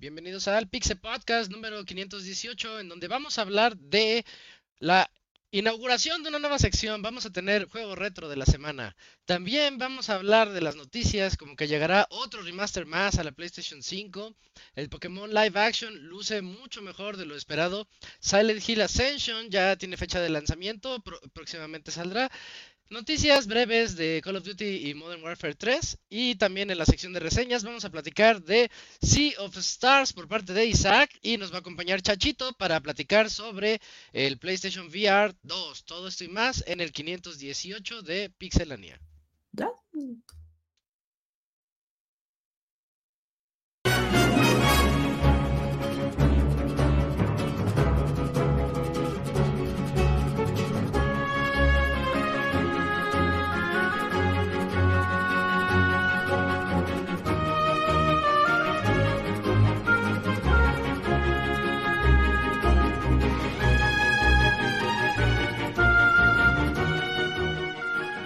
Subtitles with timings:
[0.00, 4.24] Bienvenidos al Pixel Podcast número 518, en donde vamos a hablar de
[4.78, 5.10] la
[5.50, 7.02] inauguración de una nueva sección.
[7.02, 8.96] Vamos a tener juego retro de la semana.
[9.26, 13.32] También vamos a hablar de las noticias, como que llegará otro remaster más a la
[13.32, 14.34] PlayStation 5.
[14.74, 17.86] El Pokémon Live Action luce mucho mejor de lo esperado.
[18.20, 22.30] Silent Hill Ascension ya tiene fecha de lanzamiento, próximamente saldrá.
[22.90, 27.12] Noticias breves de Call of Duty y Modern Warfare 3 y también en la sección
[27.12, 28.68] de reseñas vamos a platicar de
[29.00, 33.30] Sea of Stars por parte de Isaac y nos va a acompañar Chachito para platicar
[33.30, 33.80] sobre
[34.12, 35.84] el PlayStation VR 2.
[35.84, 39.00] Todo esto y más en el 518 de Pixelania.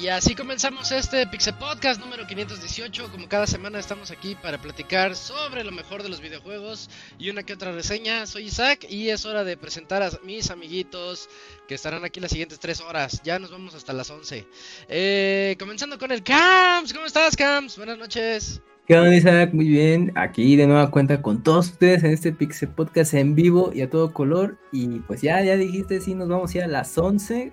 [0.00, 3.10] Y así comenzamos este Pixel Podcast número 518.
[3.10, 7.42] Como cada semana estamos aquí para platicar sobre lo mejor de los videojuegos y una
[7.42, 8.24] que otra reseña.
[8.24, 11.28] Soy Isaac y es hora de presentar a mis amiguitos
[11.68, 13.20] que estarán aquí las siguientes tres horas.
[13.24, 14.46] Ya nos vamos hasta las 11.
[14.88, 16.94] Eh, comenzando con el Camps.
[16.94, 17.76] ¿Cómo estás, Camps?
[17.76, 18.62] Buenas noches.
[18.86, 19.52] ¿Qué onda, Isaac?
[19.52, 20.12] Muy bien.
[20.14, 23.90] Aquí de nueva cuenta con todos ustedes en este Pixel Podcast en vivo y a
[23.90, 24.56] todo color.
[24.72, 27.52] Y pues ya, ya dijiste, sí, nos vamos ya a las 11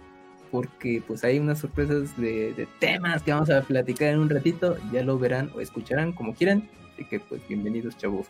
[0.51, 5.03] porque pues hay unas sorpresas de, temas que vamos a platicar en un ratito, ya
[5.03, 8.27] lo verán o escucharán como quieran, así que pues bienvenidos chavos.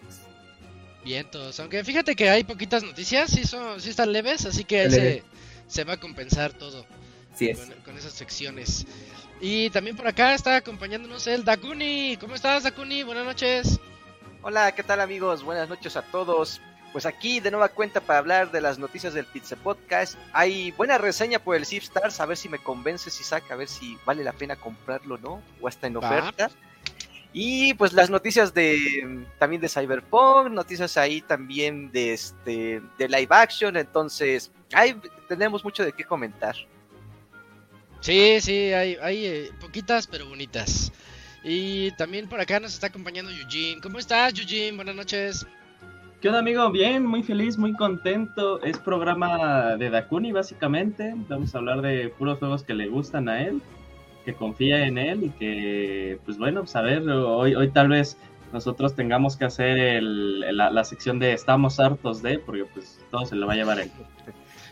[1.04, 5.24] Vientos, aunque fíjate que hay poquitas noticias, sí, son, sí están leves, así que se,
[5.68, 6.86] se, va a compensar todo
[7.38, 7.60] sí es.
[7.86, 8.86] Con, esas secciones.
[9.40, 12.18] Y también por acá está acompañándonos el Dakuni.
[12.20, 13.04] ¿Cómo estás, Dakuni?
[13.04, 13.80] Buenas noches.
[14.42, 15.44] Hola, ¿qué tal amigos?
[15.44, 16.62] Buenas noches a todos.
[16.94, 20.18] Pues aquí de nueva cuenta para hablar de las noticias del Pizza Podcast.
[20.34, 23.58] Hay buena reseña por el Zip Stars, a ver si me convence si saca, a
[23.58, 26.50] ver si vale la pena comprarlo o no, o hasta en oferta.
[27.34, 33.28] Y pues las noticias de también de Cyberpunk, noticias ahí también de este de live
[33.30, 36.56] action, entonces ahí tenemos mucho de qué comentar.
[38.00, 40.92] Sí, sí, hay, hay eh, poquitas pero bonitas.
[41.44, 43.82] Y también por acá nos está acompañando Eugene.
[43.82, 44.76] ¿Cómo estás, Eugene?
[44.76, 45.46] Buenas noches.
[46.22, 46.72] ¿Qué onda, amigo?
[46.72, 48.60] Bien, muy feliz, muy contento.
[48.64, 51.14] Es programa de Dakuni, básicamente.
[51.30, 53.62] Vamos a hablar de puros juegos que le gustan a él,
[54.26, 58.18] que confía en él y que, pues bueno, pues a ver, hoy, hoy tal vez
[58.52, 63.46] nosotros tengamos que hacer la, sección de estamos hartos de, porque pues todo se lo
[63.46, 63.92] va a llevar él.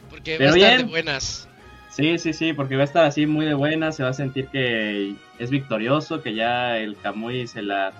[0.09, 1.47] Porque va a estar de buenas.
[1.91, 4.47] Sí, sí, sí, porque va a estar así muy de buenas, se va a sentir
[4.47, 7.93] que es victorioso, que ya el Kamui se la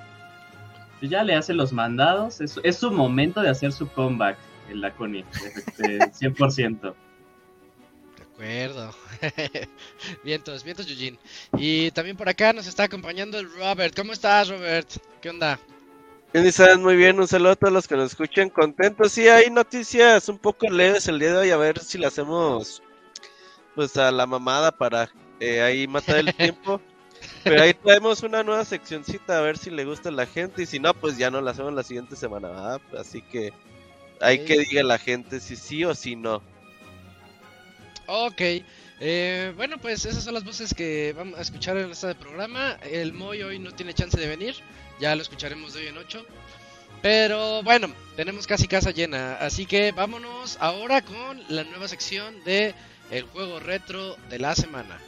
[0.99, 2.41] pues ya le hace los mandados.
[2.41, 4.37] Es, es su momento de hacer su comeback,
[4.69, 5.23] el Laconi,
[5.77, 6.81] 100%.
[6.81, 8.95] De acuerdo.
[10.23, 11.19] vientos, vientos, Eugene.
[11.57, 13.95] Y también por acá nos está acompañando el Robert.
[13.95, 14.89] ¿Cómo estás, Robert?
[15.21, 15.59] ¿Qué onda?
[16.33, 17.17] Bien, muy bien.
[17.17, 19.13] Un saludo a todos los que nos escuchan contentos.
[19.13, 21.51] Sí, hay noticias un poco leves el día de hoy.
[21.51, 22.83] A ver si le hacemos
[23.73, 26.81] pues a la mamada para eh, ahí matar el tiempo.
[27.43, 30.65] Pero ahí traemos una nueva seccioncita a ver si le gusta a la gente y
[30.65, 33.53] si no, pues ya no la hacemos la siguiente semana, Así que
[34.21, 36.41] hay que diga la gente si sí o si no.
[38.07, 38.41] Ok,
[38.99, 42.77] eh, bueno, pues esas son las voces que vamos a escuchar en este programa.
[42.83, 44.55] El Moy hoy no tiene chance de venir,
[44.99, 46.25] ya lo escucharemos de hoy en 8.
[47.01, 52.73] Pero bueno, tenemos casi casa llena, así que vámonos ahora con la nueva sección de
[53.11, 54.99] el juego retro de la semana.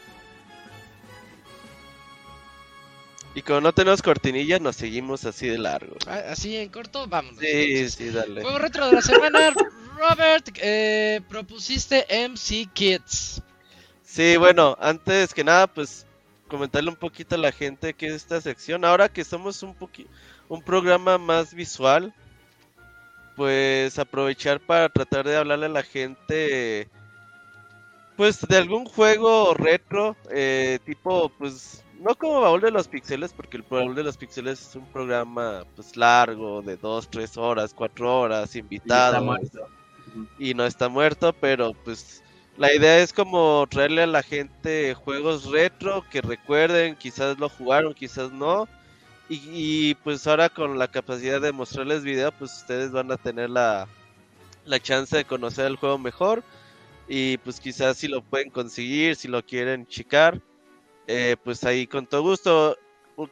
[3.38, 5.95] Y como no tenemos cortinillas, nos seguimos así de largo.
[6.07, 7.36] Ah, así en corto, vamos.
[7.39, 8.42] Sí, sí, dale.
[8.42, 9.54] Juego retro de la semana,
[9.95, 13.44] Robert, eh, propusiste MC Kids.
[14.04, 16.07] Sí, bueno, antes que nada, pues
[16.48, 18.84] comentarle un poquito a la gente que es esta sección.
[18.84, 19.75] Ahora que somos un
[20.50, 22.16] un programa más visual,
[23.36, 26.90] pues aprovechar para tratar de hablarle a la gente,
[28.16, 33.57] pues de algún juego retro, eh, tipo, pues no como Baúl de los Pixeles, porque
[33.57, 38.21] el Baúl de los Pixeles es un programa pues largo, de dos, tres horas, cuatro
[38.21, 39.23] horas, invitados.
[40.07, 40.25] Ujú.
[40.39, 42.23] y no está muerto, pero pues
[42.57, 47.94] la idea es como traerle a la gente juegos retro que recuerden, quizás lo jugaron,
[47.94, 48.67] quizás no.
[49.29, 53.49] Y, y, pues ahora con la capacidad de mostrarles video, pues ustedes van a tener
[53.49, 53.88] la,
[54.65, 56.44] la chance de conocer el juego mejor.
[57.07, 60.41] Y pues quizás si lo pueden conseguir, si lo quieren chicar,
[61.07, 62.77] eh, pues ahí con todo gusto.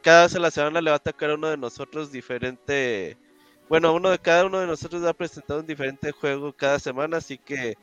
[0.02, 3.16] Cada vez a la semana le va a tocar a uno de nosotros diferente.
[3.68, 7.18] Bueno, uno de cada uno de nosotros va a presentar un diferente juego cada semana,
[7.18, 7.76] así que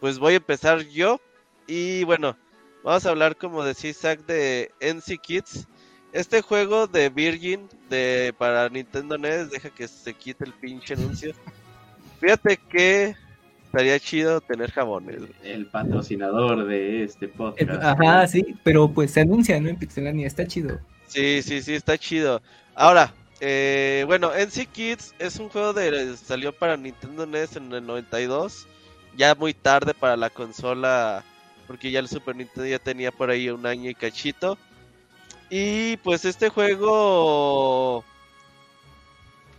[0.00, 1.20] pues voy a empezar yo.
[1.66, 2.36] Y bueno,
[2.82, 5.66] vamos a hablar, como decía Isaac, de NC Kids.
[6.12, 11.34] Este juego de Virgin de para Nintendo NES, deja que se quite el pinche anuncio.
[12.20, 13.16] Fíjate que
[13.74, 15.18] estaría chido tener jabones.
[15.18, 15.32] güey.
[15.42, 17.82] El patrocinador de este Eh, podcast.
[17.82, 19.68] Ajá, sí, pero pues se anuncia, ¿no?
[19.68, 20.78] En Pixelania, está chido.
[21.06, 22.40] Sí, sí, sí, está chido.
[22.74, 27.84] Ahora, eh, bueno, NC Kids es un juego de salió para Nintendo NES en el
[27.86, 28.66] 92,
[29.16, 31.24] ya muy tarde para la consola,
[31.66, 34.56] porque ya el Super Nintendo ya tenía por ahí un año y cachito.
[35.50, 38.02] Y pues este juego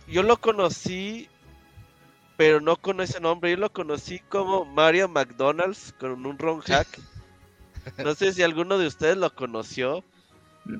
[0.08, 1.28] yo lo conocí,
[2.36, 6.86] pero no con ese nombre, yo lo conocí como Mario McDonald's con un ROM hack.
[7.98, 10.04] No sé si alguno de ustedes lo conoció.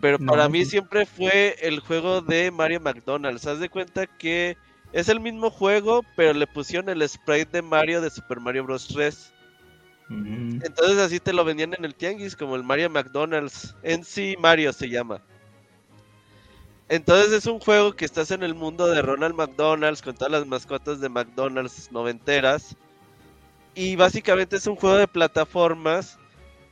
[0.00, 3.46] Pero No, para mí siempre fue el juego de Mario McDonald's.
[3.46, 4.56] Haz de cuenta que
[4.92, 8.88] es el mismo juego, pero le pusieron el sprite de Mario de Super Mario Bros.
[8.88, 9.32] 3.
[10.08, 13.76] Mm, Entonces así te lo vendían en el tianguis, como el Mario McDonald's.
[13.82, 15.22] En sí, Mario se llama.
[16.88, 20.46] Entonces es un juego que estás en el mundo de Ronald McDonald's con todas las
[20.46, 22.76] mascotas de McDonald's noventeras.
[23.74, 26.18] Y básicamente es un juego de plataformas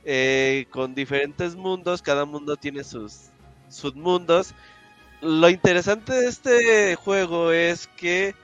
[0.05, 2.01] eh, con diferentes mundos.
[2.01, 3.29] Cada mundo tiene sus
[3.69, 4.53] submundos.
[5.21, 8.35] Lo interesante de este juego es que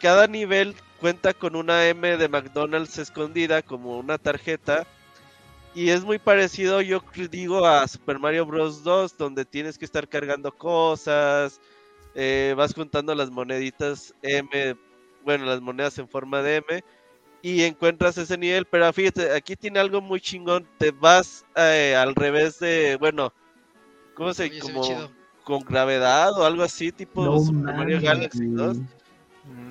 [0.00, 4.86] cada nivel cuenta con una M de McDonald's escondida como una tarjeta.
[5.74, 8.84] Y es muy parecido, yo digo, a Super Mario Bros.
[8.84, 11.60] 2, donde tienes que estar cargando cosas,
[12.14, 14.76] eh, vas juntando las moneditas M,
[15.24, 16.84] bueno, las monedas en forma de M,
[17.40, 18.66] y encuentras ese nivel.
[18.66, 23.32] Pero fíjate, aquí tiene algo muy chingón, te vas eh, al revés de, bueno,
[24.14, 25.10] ¿cómo se Oye, como
[25.42, 28.56] con gravedad o algo así, tipo no Super Mario Galaxy güey.
[28.56, 28.78] 2?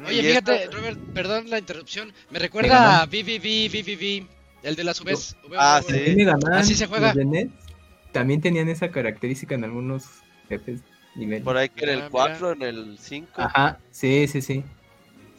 [0.07, 2.11] Oye, fíjate, Robert, perdón la interrupción.
[2.31, 4.27] Me recuerda a VVV, VVV,
[4.63, 5.35] el de las Vs.
[5.57, 6.09] Ah, V, V, sí.
[6.11, 6.15] V.
[6.15, 7.07] Mega Man, Así se juega.
[7.07, 7.47] los de NES
[8.11, 10.03] también tenían esa característica en algunos
[10.49, 10.81] jefes
[11.15, 11.43] niveles.
[11.43, 12.09] Por ahí que en Ah, el mira.
[12.09, 13.41] 4, en el 5.
[13.41, 14.63] Ajá, sí, sí, sí.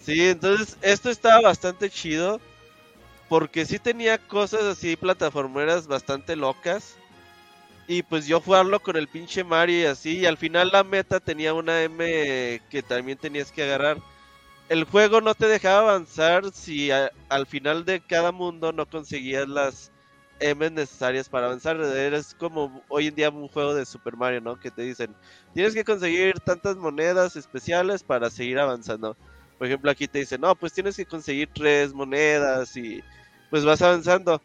[0.02, 2.40] Sí, entonces esto estaba bastante chido.
[3.28, 6.96] Porque sí tenía cosas así, plataformeras bastante locas.
[7.88, 10.18] Y pues yo jugarlo con el pinche Mario y así.
[10.18, 13.98] Y al final la meta tenía una M que también tenías que agarrar.
[14.72, 19.46] El juego no te dejaba avanzar si a- al final de cada mundo no conseguías
[19.46, 19.92] las
[20.40, 21.76] M necesarias para avanzar.
[21.80, 24.58] Eres como hoy en día un juego de Super Mario, ¿no?
[24.58, 25.14] Que te dicen,
[25.52, 29.14] tienes que conseguir tantas monedas especiales para seguir avanzando.
[29.58, 33.04] Por ejemplo, aquí te dicen, no, pues tienes que conseguir tres monedas y
[33.50, 34.40] pues vas avanzando.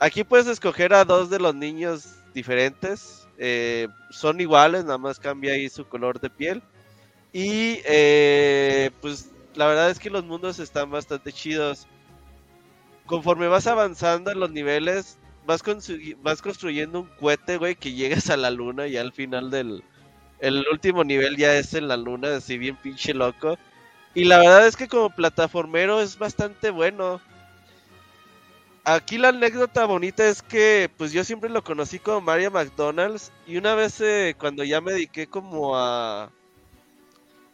[0.00, 3.28] Aquí puedes escoger a dos de los niños diferentes.
[3.38, 6.62] eh, son iguales, nada más cambia ahí su color de piel.
[7.32, 11.86] Y eh, pues la verdad es que los mundos están bastante chidos.
[13.06, 15.62] Conforme vas avanzando en los niveles, vas,
[16.22, 19.82] vas construyendo un cohete, güey, que llegas a la luna y al final del...
[20.38, 23.56] El último nivel ya es en la luna, así bien pinche loco.
[24.12, 27.20] Y la verdad es que como plataformero es bastante bueno.
[28.84, 33.56] Aquí la anécdota bonita es que pues yo siempre lo conocí como Mario McDonald's y
[33.56, 36.30] una vez eh, cuando ya me dediqué como a...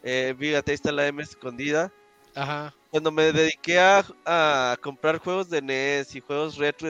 [0.03, 1.91] Eh, fíjate, ahí está la M escondida.
[2.35, 2.73] Ajá.
[2.91, 6.89] Cuando me dediqué a, a comprar juegos de NES y juegos retro,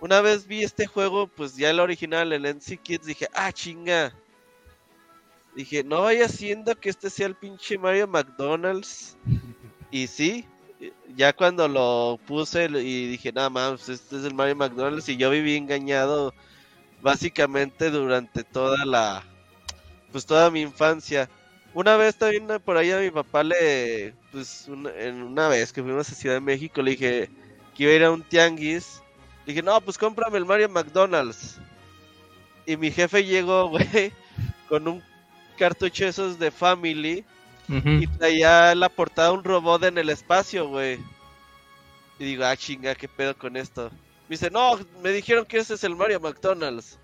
[0.00, 4.14] una vez vi este juego, pues ya el original, el NC Kids, dije, ah, chinga.
[5.54, 9.16] Dije, no vaya siendo que este sea el pinche Mario McDonald's.
[9.90, 10.46] Y sí,
[11.16, 15.30] ya cuando lo puse y dije, nada más, este es el Mario McDonald's y yo
[15.30, 16.34] viví engañado
[17.00, 19.24] básicamente durante toda la,
[20.12, 21.30] pues toda mi infancia.
[21.78, 25.80] Una vez también por ahí a mi papá le, pues una, en una vez que
[25.80, 27.30] fuimos a Ciudad de México le dije
[27.76, 29.00] que iba a ir a un tianguis.
[29.46, 31.60] Le dije, no, pues cómprame el Mario McDonald's.
[32.66, 34.12] Y mi jefe llegó, güey,
[34.68, 35.04] con un
[35.56, 37.24] cartucho esos de Family
[37.68, 40.98] y traía la portada un robot en el espacio, güey.
[42.18, 43.88] Y digo, ah, chinga, qué pedo con esto.
[44.28, 46.98] Me dice, no, me dijeron que ese es el Mario McDonald's.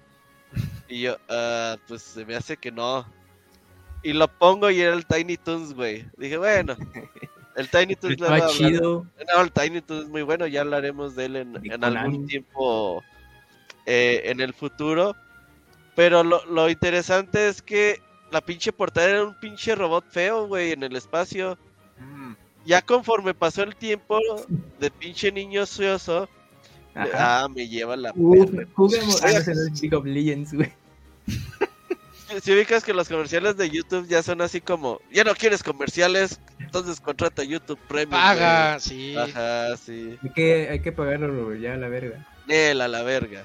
[0.88, 3.06] Y yo, ah, pues se me hace que no.
[4.04, 6.06] Y lo pongo y era el Tiny Toons, güey.
[6.16, 6.76] Dije, bueno,
[7.56, 8.50] El Tiny Toons hablar.
[8.50, 9.06] chido.
[9.34, 13.02] No, el Tiny Toons es muy bueno, ya hablaremos de él en, algún tiempo
[13.86, 15.16] eh, en el futuro.
[15.94, 18.00] Pero lo, lo interesante es que
[18.32, 21.56] la pinche portada era un pinche robot feo, güey, en el espacio.
[21.98, 22.32] Mm.
[22.66, 24.18] Ya conforme pasó el tiempo
[24.80, 26.28] de pinche niño ocioso,
[26.94, 27.44] Ajá.
[27.44, 28.66] ah, me lleva la Uf, perra.
[28.74, 29.22] juguemos.
[29.22, 30.72] Ah, no, no League of Legends, güey.
[32.42, 36.40] Si ubicas que los comerciales de YouTube ya son así como, ya no quieres comerciales,
[36.58, 38.10] entonces contrata YouTube Premium.
[38.10, 39.12] Paga, sí.
[39.14, 39.30] güey".
[39.30, 40.18] Ajá, sí.
[40.22, 42.26] Hay que, hay que pagarlo ya a la verga.
[42.46, 43.42] Nel, a la verga.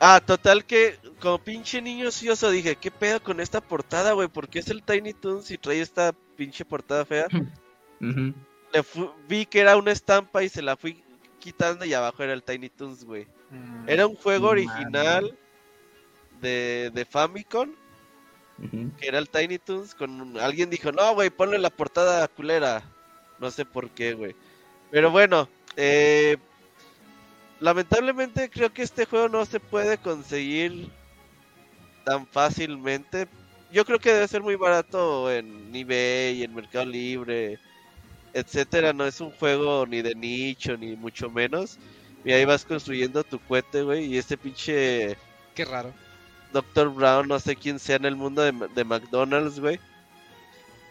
[0.00, 4.28] ah, total que como pinche niño ocioso dije, ¿qué pedo con esta portada, güey?
[4.28, 7.26] ¿Por qué es el Tiny Toons y trae esta pinche portada fea?
[8.00, 8.84] Le
[9.28, 11.02] vi que era una estampa y se la fui
[11.38, 13.26] quitando y abajo era el Tiny Toons, güey.
[13.50, 13.88] Mm.
[13.88, 15.34] Era un juego Madre.
[16.44, 17.70] De, de Famicom,
[18.98, 22.82] que era el Tiny Toons, con un- alguien dijo, no, güey, ponle la portada culera.
[23.38, 24.36] No sé por qué, güey.
[24.90, 26.36] Pero bueno, eh,
[27.60, 30.90] lamentablemente creo que este juego no se puede conseguir
[32.04, 33.28] tan fácilmente.
[33.72, 37.58] Yo creo que debe ser muy barato en eBay, en Mercado Libre,
[38.34, 38.92] etcétera.
[38.92, 41.78] No es un juego ni de nicho, ni mucho menos.
[42.24, 44.06] Y ahí vas construyendo tu cohete, güey.
[44.06, 45.16] Y este pinche
[45.54, 45.94] Qué raro.
[46.54, 46.88] Dr.
[46.90, 49.78] Brown, no sé quién sea en el mundo de, de McDonald's, güey.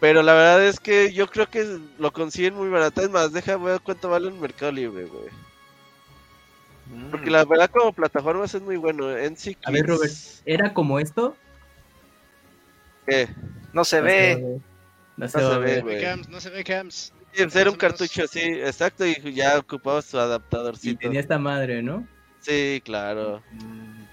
[0.00, 3.00] Pero la verdad es que yo creo que lo consiguen muy barato.
[3.02, 5.30] Es más, deja ver cuánto vale en Mercado Libre, güey.
[6.86, 7.10] Mm.
[7.10, 9.10] Porque la verdad como plataformas es muy bueno.
[9.16, 10.12] NC A ver, Robert.
[10.44, 11.38] ¿Era como esto?
[13.06, 13.28] ¿qué?
[13.72, 14.60] No se No ve.
[15.16, 16.04] No No se ve, güey.
[16.28, 17.12] No se ve cams.
[17.32, 17.78] Sí, pues era un menos.
[17.78, 20.98] cartucho así, exacto, y ya ocupaba su Y adaptadorcito.
[21.00, 22.06] tenía esta madre, ¿no?
[22.40, 23.42] Sí, claro.
[23.50, 24.03] Mm.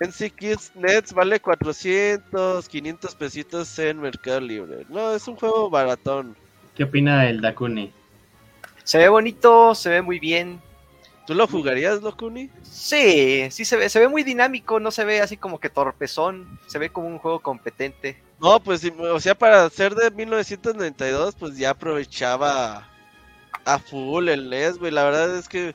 [0.00, 4.86] NC Kids Nets vale 400, 500 pesitos en Mercado Libre.
[4.88, 6.36] No, es un juego baratón.
[6.76, 7.92] ¿Qué opina el Dakuni?
[8.84, 10.60] Se ve bonito, se ve muy bien.
[11.26, 12.48] ¿Tú lo jugarías, Locuni?
[12.62, 16.58] Sí, sí se ve, se ve muy dinámico, no se ve así como que torpezón,
[16.68, 18.16] se ve como un juego competente.
[18.40, 22.88] No, pues, o sea, para ser de 1992, pues ya aprovechaba
[23.66, 24.90] a full el NES, güey.
[24.90, 25.74] La verdad es que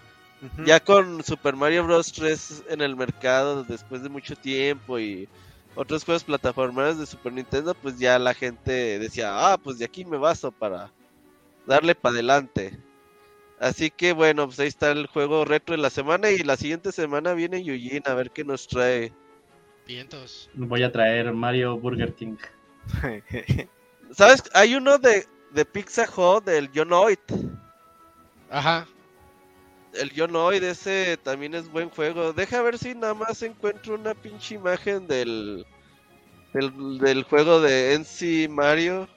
[0.65, 2.11] Ya con Super Mario Bros.
[2.11, 5.27] 3 en el mercado después de mucho tiempo y
[5.75, 10.05] otros juegos plataformeros de Super Nintendo, pues ya la gente decía, ah, pues de aquí
[10.05, 10.91] me baso para
[11.65, 12.77] darle para adelante.
[13.59, 16.91] Así que bueno, pues ahí está el juego retro de la semana y la siguiente
[16.91, 19.13] semana viene Yujin a ver qué nos trae.
[19.87, 20.49] Vientos.
[20.53, 22.37] Voy a traer Mario Burger King.
[24.11, 24.43] ¿Sabes?
[24.53, 27.19] Hay uno de, de Pizza Hut del Jonoid.
[28.49, 28.85] Ajá.
[29.93, 32.33] El Jonoid ese también es buen juego.
[32.33, 35.65] Deja ver si nada más encuentro una pinche imagen del,
[36.53, 39.07] del, del juego de NC Mario.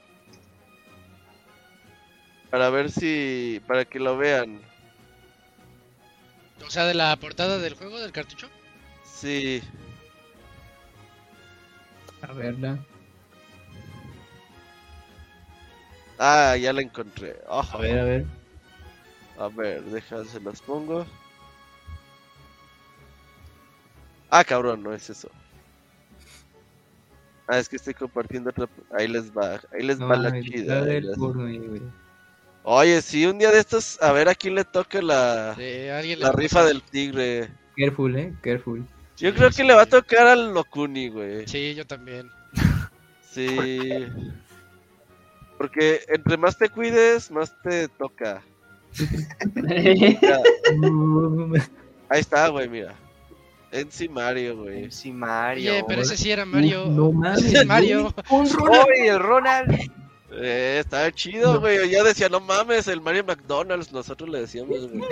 [2.49, 3.61] Para ver si...
[3.67, 4.61] para que lo vean.
[6.65, 8.49] O sea, de la portada del juego, del cartucho.
[9.03, 9.61] Sí.
[12.21, 12.79] A verla.
[16.19, 17.35] Ah, ya la encontré.
[17.47, 17.77] Ojo.
[17.77, 18.25] A ver, a ver.
[19.37, 21.05] A ver, deja, se las pongo.
[24.29, 25.29] Ah, cabrón, no es eso.
[27.47, 28.67] Ah, es que estoy compartiendo otra.
[28.91, 30.83] Ahí les va, ahí les va la chida.
[32.63, 36.33] Oye, sí, un día de estos, a ver a quién le toca la, alguien la
[36.33, 37.49] rifa del tigre.
[37.77, 38.33] Careful, eh.
[38.41, 38.85] Careful.
[39.15, 39.57] Yo Sí, creo sí.
[39.57, 41.47] que le va a tocar al Locuni, güey.
[41.47, 42.29] Sí, yo también.
[43.21, 44.07] Sí.
[45.57, 48.43] Porque entre más te cuides, más te toca.
[52.09, 52.95] Ahí está, güey, mira.
[53.71, 54.89] NC Mario, güey.
[54.91, 55.71] Sí, Mario.
[55.73, 56.85] Oye, pero ese sí era Mario.
[56.87, 57.43] No mames.
[57.43, 58.13] Ese es Mario.
[58.29, 58.85] Un Ronald.
[58.87, 59.91] ¡Oye, el Ronald!
[60.31, 61.59] Eh, estaba chido, No.
[61.59, 61.89] güey.
[61.89, 63.91] Yo decía, no mames, el Mario McDonald's.
[63.91, 65.03] Nosotros le decíamos, güey.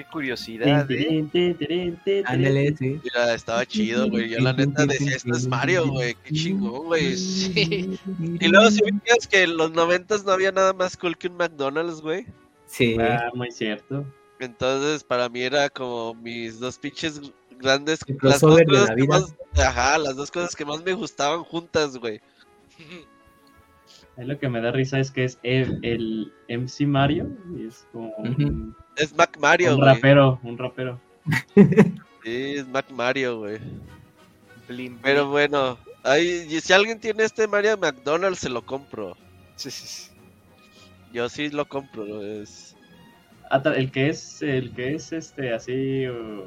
[0.00, 2.24] Qué curiosidad, ¿eh?
[2.24, 2.98] Ándale, sí.
[3.04, 4.30] Mira, estaba chido, güey.
[4.30, 6.14] Yo la neta decía, esto es Mario, güey.
[6.24, 7.14] Qué chingón, güey.
[7.18, 7.98] Sí.
[8.40, 11.36] Y luego si veías que en los noventas no había nada más cool que un
[11.36, 12.24] McDonald's, güey.
[12.64, 12.96] Sí.
[12.98, 14.06] Ah, muy cierto.
[14.38, 17.20] Entonces, para mí era como mis dos pinches
[17.58, 18.00] grandes.
[18.06, 19.20] El Las dos de cosas la que vida.
[19.20, 19.34] más.
[19.66, 22.22] Ajá, las dos cosas que más me gustaban juntas, güey.
[24.16, 27.28] Ahí lo que me da risa es que es el, el MC Mario.
[27.56, 29.94] Y es como un, Es Mac Mario, un güey.
[29.94, 31.00] rapero, un rapero.
[31.54, 33.58] Sí, es Mac Mario, güey.
[35.02, 39.16] Pero bueno, ahí, y si alguien tiene este Mario McDonald's, se lo compro.
[39.56, 40.10] Sí, sí, sí.
[41.12, 42.22] Yo sí lo compro.
[42.22, 42.76] Es...
[43.50, 46.44] Ah, el que es, el que es este así uh,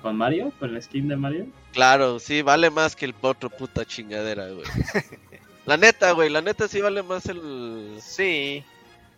[0.00, 1.46] con Mario, con el skin de Mario.
[1.72, 4.64] Claro, sí, vale más que el otro puta chingadera, güey.
[5.66, 8.64] La neta, güey, la neta sí vale más el, Sí.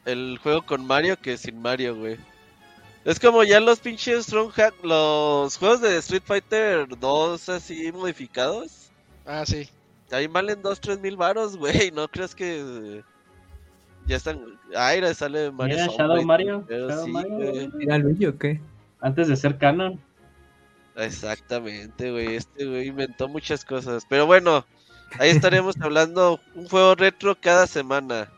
[0.07, 2.17] el juego con Mario que sin Mario, güey.
[3.05, 8.91] Es como ya los pinches Strong Hack, los juegos de Street Fighter 2 así modificados.
[9.27, 9.69] Ah, sí.
[10.11, 11.91] Ahí valen 2, 3 mil varos, güey.
[11.95, 13.03] No crees que
[14.07, 14.59] ya están.
[14.75, 15.77] Aire sale Mario.
[15.77, 17.69] Mira, Shadow Mario, Shadow sí, Mario, güey.
[17.69, 17.85] güey.
[17.85, 18.61] ¿Era Luigi o qué?
[19.01, 20.01] Antes de ser canon.
[20.97, 22.37] Exactamente, güey.
[22.37, 24.05] Este güey inventó muchas cosas.
[24.09, 24.65] Pero bueno,
[25.19, 28.29] ahí estaremos hablando un juego retro cada semana.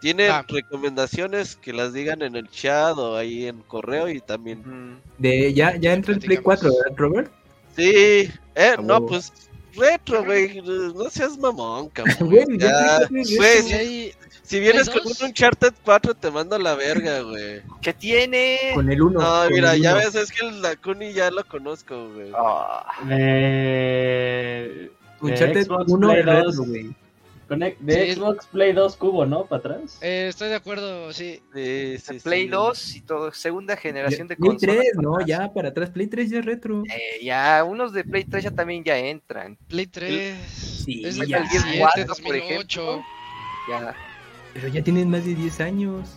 [0.00, 0.44] ¿Tienen Ah.
[0.48, 4.98] recomendaciones que las digan en el chat o ahí en correo y también?
[5.18, 6.72] De, ya, ya entra el Play Platicamos.
[6.72, 7.32] 4, ¿verdad, Robert?
[7.76, 9.30] Sí, eh, A no, pues
[9.76, 10.60] retro, güey.
[10.62, 12.16] No seas mamón, cabrón.
[12.30, 13.68] Güey, Ya, ya Play 4 es güey, retro.
[13.68, 17.62] Sí, ahí- Si vienes ¿Hay con un Uncharted 4 te mando a la verga, güey.
[17.82, 18.72] ¿Qué tiene?
[18.74, 19.20] Con el 1.
[19.20, 22.32] No, mira, ya ves, es que el Dakuni ya lo conozco, güey.
[22.34, 26.94] Ah, De, de Uncharted Xbox 1 Play es retro, 2, güey.
[27.80, 28.14] De Sí.
[28.14, 29.44] Xbox Play 2 Cubo, ¿no?
[29.44, 29.98] Para atrás.
[30.02, 31.42] eh, estoy de acuerdo, sí.
[31.52, 32.48] Sí, sí, de Play sí.
[32.48, 34.76] 2 y todo, segunda generación de Play consolas.
[34.76, 35.90] 3, no, ya para atrás.
[35.90, 36.84] Play 3 ya es retro.
[36.84, 39.58] Eh, ya, unos de Play 3 ya también ya entran.
[39.66, 40.36] Play 3.
[40.84, 41.40] Sí, es ya.
[41.40, 42.82] 2007, 4, por 2008.
[42.82, 43.04] ejemplo.
[43.68, 43.94] Ya,
[44.54, 46.08] Pero ya tienen más de 10 años.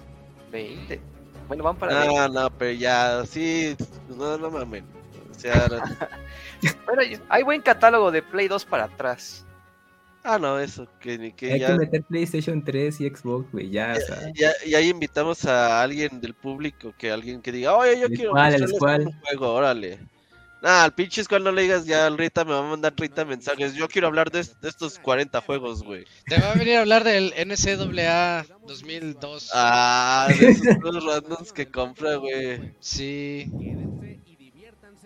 [0.51, 1.00] 20.
[1.48, 2.15] Bueno, van para 20.
[2.15, 3.75] No, no, pero ya, sí,
[4.15, 4.83] no, no mames.
[5.43, 5.67] Sea,
[6.85, 9.45] Bueno, hay buen catálogo de Play 2 para atrás.
[10.23, 13.69] ah, no, eso, que ni que Hay ya, que meter PlayStation 3 y Xbox, güey,
[13.69, 14.31] ya, o sea.
[14.33, 18.13] ya, y ahí invitamos a alguien del público, que alguien que diga, oye, yo ¿El
[18.13, 18.31] quiero
[18.79, 19.07] cuál?
[19.07, 20.00] un juego, órale.
[20.62, 23.73] Nah, al pinche cuando le digas ya al Rita me va a mandar 30 mensajes.
[23.73, 26.05] Yo quiero hablar de, est- de estos 40 juegos, güey.
[26.25, 29.51] Te va a venir a hablar del NCAA 2002.
[29.53, 32.73] Ah, de esos juegos randoms que compra, güey.
[32.79, 33.51] Sí.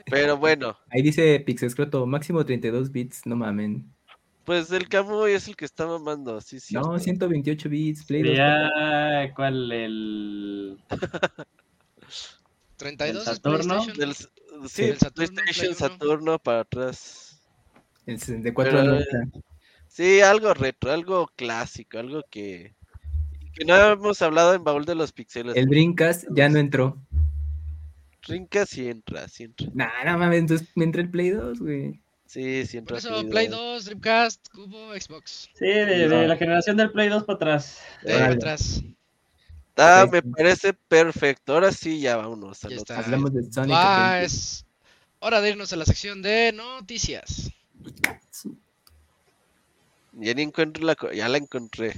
[0.10, 3.92] Pero bueno, Ahí dice Pixescroto, máximo 32 bits, no mamen.
[4.46, 6.74] pues el Camuy es el que está mamando, sí, sí.
[6.76, 8.30] No, 128 bits, Play 2.
[8.30, 9.72] Sería, ¿cuál?
[9.72, 10.78] El...
[12.78, 13.86] 32 ¿El es Saturno?
[13.98, 14.15] Del,
[14.70, 15.76] sí, del Saturno, PlayStation Play uno.
[15.76, 17.41] Saturno para atrás.
[18.06, 19.43] El 64 Pero-.
[19.88, 22.76] Sí, algo retro, algo clásico, algo que,
[23.54, 25.56] que no hemos hablado en Baúl de los Pixeles.
[25.56, 27.02] El Dreamcast ya no entró.
[28.28, 29.68] Rinca sí entra, sí entra.
[29.74, 32.00] Nah, no mames, entonces me entra el Play 2, güey.
[32.26, 32.98] Sí, sí Por entra.
[32.98, 35.50] eso, Play 2, Dreamcast, Cubo, Xbox.
[35.54, 37.80] Sí, de, de la generación del Play 2 para atrás.
[38.04, 38.36] De ahí Órale.
[38.36, 38.84] atrás.
[39.78, 41.54] Ah, me parece perfecto.
[41.54, 42.66] Ahora sí, ya vámonos.
[42.66, 43.00] a Ya está.
[43.00, 43.76] Hablamos de Sonic.
[43.78, 44.66] Ah, es
[45.20, 47.52] hora de irnos a la sección de noticias.
[50.13, 50.96] Ya ni encuentro la.
[50.96, 51.94] co- Ya la encontré.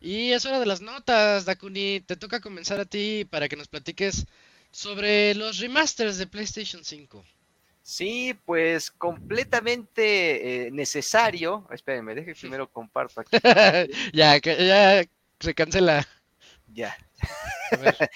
[0.00, 2.00] Y es hora de las notas, Dakuni.
[2.00, 4.26] Te toca comenzar a ti para que nos platiques
[4.70, 7.24] sobre los remasters de PlayStation 5.
[7.82, 11.66] Sí, pues completamente eh, necesario.
[11.70, 13.36] Espérenme, deje primero comparto aquí.
[14.12, 15.04] ya, que- ya
[15.38, 16.06] se cancela.
[16.72, 16.96] Ya.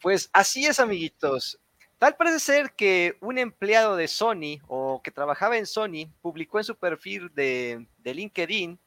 [0.00, 1.58] Pues así es, amiguitos.
[1.98, 6.64] Tal parece ser que un empleado de Sony o que trabajaba en Sony publicó en
[6.64, 8.78] su perfil de, de LinkedIn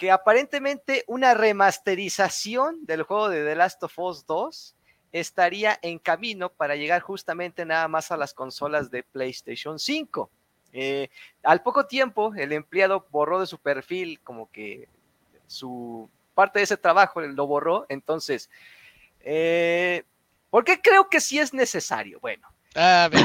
[0.00, 4.74] que aparentemente una remasterización del juego de The Last of Us 2
[5.12, 10.30] estaría en camino para llegar justamente nada más a las consolas de PlayStation 5.
[10.72, 11.10] Eh,
[11.42, 14.88] al poco tiempo, el empleado borró de su perfil como que
[15.46, 17.84] su parte de ese trabajo lo borró.
[17.90, 18.48] Entonces,
[19.20, 20.04] eh,
[20.48, 22.20] ¿por qué creo que sí es necesario?
[22.20, 23.24] Bueno, A ver,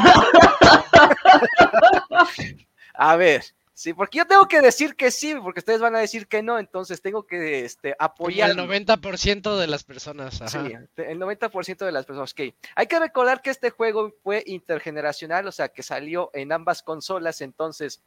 [2.95, 6.27] a ver, sí, porque yo tengo que decir que sí, porque ustedes van a decir
[6.27, 8.49] que no, entonces tengo que este, apoyar.
[8.49, 10.41] el 90% de las personas.
[10.41, 10.49] Ajá.
[10.49, 12.31] Sí, el 90% de las personas.
[12.31, 16.81] Ok, hay que recordar que este juego fue intergeneracional, o sea, que salió en ambas
[16.81, 18.01] consolas, entonces,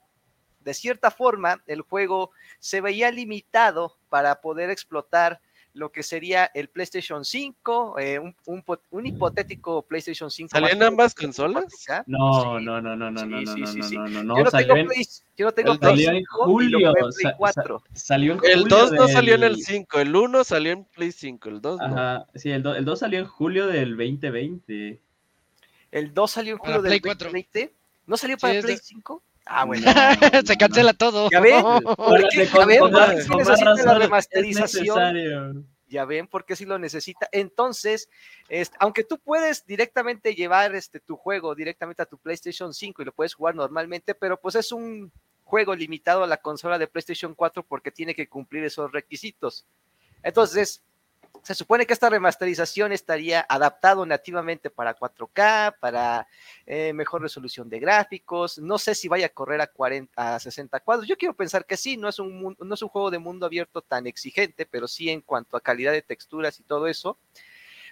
[0.61, 5.41] de cierta forma, el juego se veía limitado para poder explotar
[5.75, 10.51] lo que sería el PlayStation 5, eh, un, un un hipotético PlayStation 5.
[10.51, 11.65] ¿Salió más en ambas consolas?
[11.65, 12.05] 4K.
[12.07, 12.65] No, Sí.
[12.65, 14.77] no, no, no, no, Sí, no, no, sí, no, no, no, no, yo no, tengo
[14.77, 15.05] en- Play,
[15.37, 17.23] yo no tengo el Play salió en 5 y lo julio, jugué en o Play
[17.23, 17.83] sea, 4.
[17.93, 20.85] Salió en El julio 2 no salió en el del- 5, el 1 salió en
[20.85, 22.27] Play 5, el 2 no.
[22.35, 25.01] Sí, el 2, el 2 salió en julio del 2020.
[25.93, 27.29] El 2 salió en Para julio del Play 4.
[27.31, 27.75] 2020.
[28.07, 29.23] ¿No salió para Play 5?
[29.49, 29.87] Ah, bueno.
[29.87, 31.29] No, se no, cancela todo.
[31.31, 31.65] ¿Ya ven?
[31.97, 35.67] Porque, ya ven, con ¿por más- qué sí con más necesita la remasterización?
[35.89, 37.29] Ya ven por qué sí lo necesita.
[37.33, 38.11] Entonces,
[38.51, 43.05] este, aunque tú puedes directamente llevar este, tu juego directamente a tu PlayStation 5 y
[43.07, 45.11] lo puedes jugar normalmente, pero pues es un,
[45.49, 49.65] juego limitado a la consola de PlayStation 4 porque tiene que cumplir esos requisitos.
[50.23, 50.83] Entonces,
[51.43, 56.27] se supone que esta remasterización estaría adaptado nativamente para 4K, para
[56.67, 58.59] eh, mejor resolución de gráficos.
[58.59, 61.09] No sé si vaya a correr a, 40, a 60 cuadros.
[61.09, 63.83] Yo quiero pensar que sí, no es, un, no es un juego de mundo abierto
[63.83, 67.19] tan exigente, pero sí en cuanto a calidad de texturas y todo eso.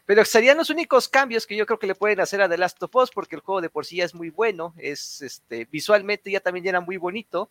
[0.07, 2.81] Pero serían los únicos cambios que yo creo que le pueden hacer a The Last
[2.83, 6.31] of Us, porque el juego de por sí ya es muy bueno, es este, visualmente
[6.31, 7.51] ya también era muy bonito.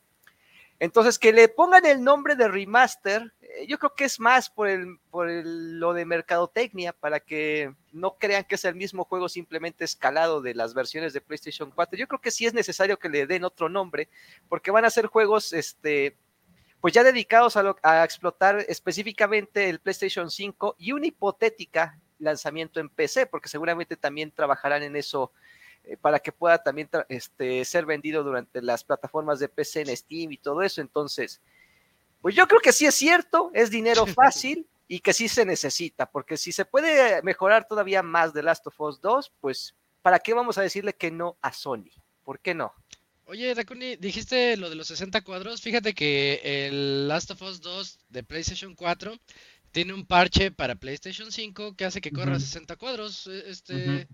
[0.79, 3.34] Entonces, que le pongan el nombre de remaster,
[3.67, 8.43] yo creo que es más por, el, por lo de mercadotecnia, para que no crean
[8.43, 11.97] que es el mismo juego simplemente escalado de las versiones de PlayStation 4.
[11.97, 14.09] Yo creo que sí es necesario que le den otro nombre,
[14.49, 16.17] porque van a ser juegos, este,
[16.81, 22.89] pues ya dedicados a, a explotar específicamente el PlayStation 5 y una hipotética lanzamiento en
[22.89, 25.31] PC, porque seguramente también trabajarán en eso
[25.83, 30.31] eh, para que pueda también este, ser vendido durante las plataformas de PC en Steam
[30.31, 30.81] y todo eso.
[30.81, 31.41] Entonces,
[32.25, 36.09] pues yo creo que sí es cierto, es dinero fácil y que sí se necesita,
[36.09, 40.33] porque si se puede mejorar todavía más de Last of Us 2, pues ¿para qué
[40.33, 41.91] vamos a decirle que no a Sony?
[42.23, 42.73] ¿Por qué no?
[43.27, 45.61] Oye, Dakuni, dijiste lo de los 60 cuadros.
[45.61, 49.15] Fíjate que el Last of Us 2 de PlayStation 4
[49.69, 53.27] tiene un parche para PlayStation 5 que hace que corra a 60 cuadros.
[53.27, 54.07] E, este,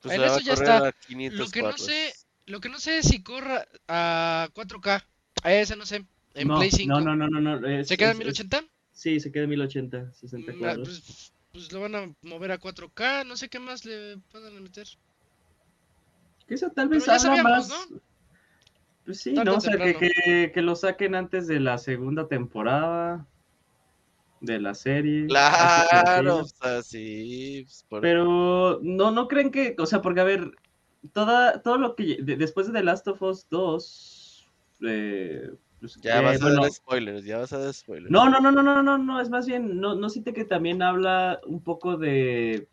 [0.00, 0.88] Pues en eso ya está.
[0.88, 2.14] a 500 Lo que no sé,
[2.46, 5.04] lo que no sé es si corra a 4K.
[5.42, 6.06] A ese no sé.
[6.34, 6.88] En no, Play 5.
[6.88, 7.68] No, no, no, no, no.
[7.68, 8.64] es- ¿Se queda en es- 1080?
[8.92, 10.88] Sí, se queda en 1080, 60 Mm, ah, cuadros.
[10.88, 13.24] Pues, pues lo van a mover a 4K.
[13.24, 14.86] No sé qué más le puedan meter.
[16.46, 17.68] Que eso tal vez haga sabíamos, más.
[17.90, 18.00] ¿no?
[19.04, 19.56] Pues sí, ¿no?
[19.56, 23.26] o sea, que, que, que lo saquen antes de la segunda temporada
[24.40, 25.26] de la serie.
[25.26, 27.62] Claro, Así o sea, sí.
[27.64, 30.52] pues, por- Pero no, no creen que, o sea, porque a ver,
[31.12, 34.48] toda, todo lo que de- después de The Last of Us 2,
[34.86, 35.50] eh,
[35.82, 38.08] pues, ya que, vas a bueno, dar spoilers, ya vas a dar spoilers.
[38.08, 40.80] no, no, no, no, no, no, no, es más bien, no, no siente que también
[40.80, 42.68] habla un poco de,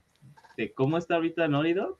[0.57, 1.97] de cómo está ahorita Naughty Dog.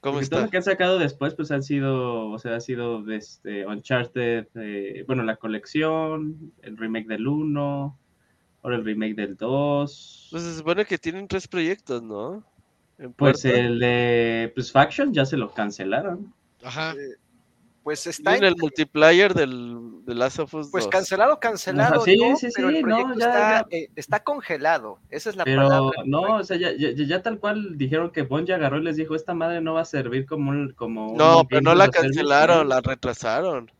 [0.00, 0.46] ¿Cómo Porque todo está?
[0.46, 5.04] lo que han sacado después, pues han sido, o sea, ha sido este, Uncharted, eh,
[5.06, 7.98] bueno, la colección, el remake del 1,
[8.62, 10.28] ahora el remake del 2.
[10.30, 12.44] Pues se supone que tienen tres proyectos, ¿no?
[13.16, 16.32] Pues el de pues, Faction ya se lo cancelaron.
[16.62, 16.94] Ajá.
[17.86, 20.90] Pues está Tienen el multiplayer del, de Last of Us Pues 2.
[20.90, 23.76] cancelado, cancelado, Ajá, sí, no, sí, pero sí, el no, proyecto ya, está, ya.
[23.76, 26.02] eh, está congelado, esa es la Pero palabra.
[26.04, 29.14] no, o sea, ya, ya, ya tal cual dijeron que Bungie agarró y les dijo,
[29.14, 30.72] esta madre no va a servir como un...
[30.72, 32.64] Como un No, pero no la a Service", cancelaron, ¿no?
[32.64, 33.70] la retrasaron.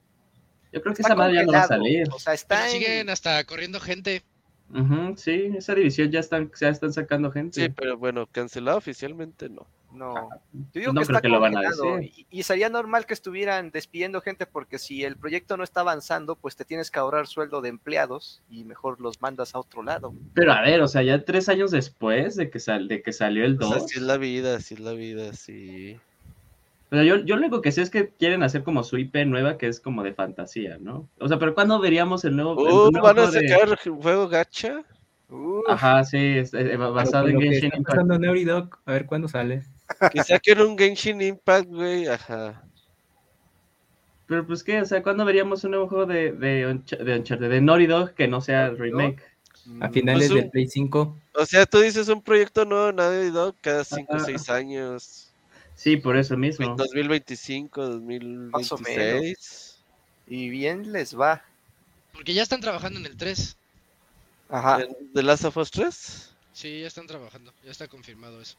[0.73, 2.05] Yo creo que Está esa madre ya no va a salir.
[2.13, 4.23] O sea, Pero está en- siguen hasta corriendo gente.
[4.71, 7.61] Ujú, sí, esa división ya están, ya están sacando gente.
[7.61, 9.67] Sí, pero bueno, cancelado oficialmente no.
[9.93, 12.13] No, yo digo no que creo está que lo van a decir.
[12.31, 16.37] y, y sería normal que estuvieran despidiendo gente porque si el proyecto no está avanzando,
[16.37, 20.13] pues te tienes que ahorrar sueldo de empleados y mejor los mandas a otro lado.
[20.35, 23.45] Pero a ver, o sea, ya tres años después de que, sal, de que salió
[23.47, 25.99] el O 2, sea, así es la vida, así es la vida, sí.
[26.91, 29.25] o sea, yo, yo lo único que sé es que quieren hacer como su IP
[29.25, 31.09] nueva, que es como de fantasía, ¿no?
[31.21, 33.79] O sea, pero ¿cuándo veríamos el nuevo, el Uh, nuevo ¿Van a juego de- sacar
[33.79, 34.83] juego gacha?
[35.29, 38.79] Uf, Ajá, sí, es- es basado Pero en Genshin Impact.
[38.87, 39.63] a ver cuándo sale.
[40.13, 42.63] Que saquen un Genshin Impact, güey, ajá.
[44.27, 47.49] Pero pues qué, o sea, ¿cuándo veríamos un nuevo juego de, de, Unch- de Uncharted,
[47.49, 49.23] de Naughty Dog que no sea el remake?
[49.81, 51.17] A mm, finales Pues un- del Play 5.
[51.35, 54.25] O sea, tú dices un proyecto nuevo, nadie Dog, cada 5 o Ajá.
[54.25, 55.31] 6 años.
[55.77, 56.75] Sí, por eso mismo.
[56.75, 57.81] 2025,
[58.51, 59.79] Más o 2026.
[60.27, 61.45] y bien les va.
[62.13, 63.57] Porque ya están trabajando en el 3.
[64.49, 64.83] Ajá.
[64.83, 66.33] ¿En ¿The Last of Us 3?
[66.53, 67.53] Sí, ya están trabajando.
[67.65, 68.57] Ya está confirmado eso.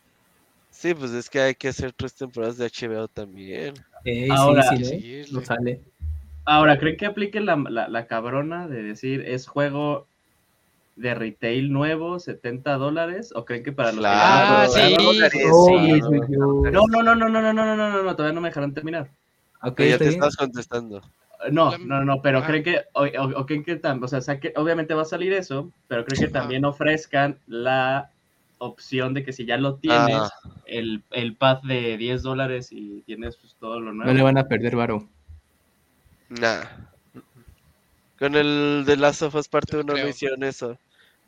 [0.69, 3.73] Sí, pues es que hay que hacer tres temporadas de HBO también.
[4.05, 5.25] Eh, Ahora- sí, sí, ¿eh?
[5.31, 5.81] No sale.
[6.45, 10.07] Ahora, ¿creen que aplique la, la, la cabrona de decir es juego
[10.95, 13.33] de retail nuevo, 70 dólares?
[13.35, 14.95] ¿O creen que para los Ah, que- sí.
[15.03, 15.93] Dólares, Oh, sí.
[15.93, 16.03] yes.
[16.29, 19.09] No, no, no, no, no, no, no, no, no, no, todavía no me dejaron terminar.
[19.63, 21.01] Ok, Que ya te estás contestando.
[21.51, 22.47] No, no, no, pero Ah.
[22.47, 24.19] creen que, o, o- o creen que tam- o sea,
[24.55, 26.39] obviamente va a salir eso, pero creen que Ah.
[26.39, 28.09] también ofrezcan la
[28.59, 30.29] opción de que si ya lo tienes, Ah.
[30.65, 34.11] el, el path de 10 dólares y tienes pues, todo lo nuevo.
[34.11, 35.07] No le van a perder varo.
[36.29, 36.63] Nah.
[38.19, 40.77] Con el de Last of Us parte Yo 1 no hicieron eso.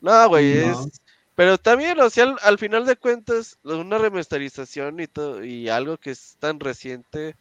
[0.00, 0.72] No, güey, No.
[0.86, 1.00] es...
[1.36, 5.96] Pero también, o sea, al, al final de cuentas, una remasterización y todo, y algo
[5.96, 7.34] que es tan reciente,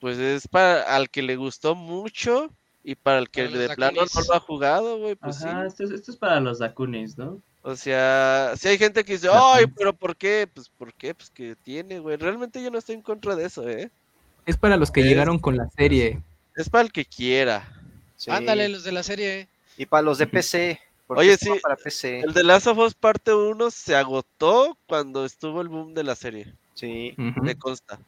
[0.00, 2.50] pues es para al que le gustó mucho
[2.82, 5.66] y para el que Para de plano no lo ha jugado, güey, pues Ajá, sí.
[5.68, 7.40] esto es, esto es para los Dakunis, ¿no?
[7.66, 10.46] O sea, si hay gente que dice, ay, pero ¿por qué?
[10.52, 11.14] Pues, ¿por qué?
[11.14, 12.18] Pues que tiene, güey.
[12.18, 13.90] Realmente yo no estoy en contra de eso, ¿eh?
[14.44, 16.20] Es para los que Es- llegaron con la serie.
[16.56, 17.66] Es para el que quiera.
[18.18, 18.30] Sí.
[18.30, 19.48] Ándale, los de la serie.
[19.78, 20.78] Y para los de PC.
[21.08, 22.20] Oye, sí, Para PC.
[22.20, 26.14] El de Last of Us parte 1 se agotó cuando estuvo el boom de la
[26.14, 26.52] serie.
[26.74, 27.14] Sí.
[27.18, 27.42] Ujú.
[27.42, 27.98] Me consta.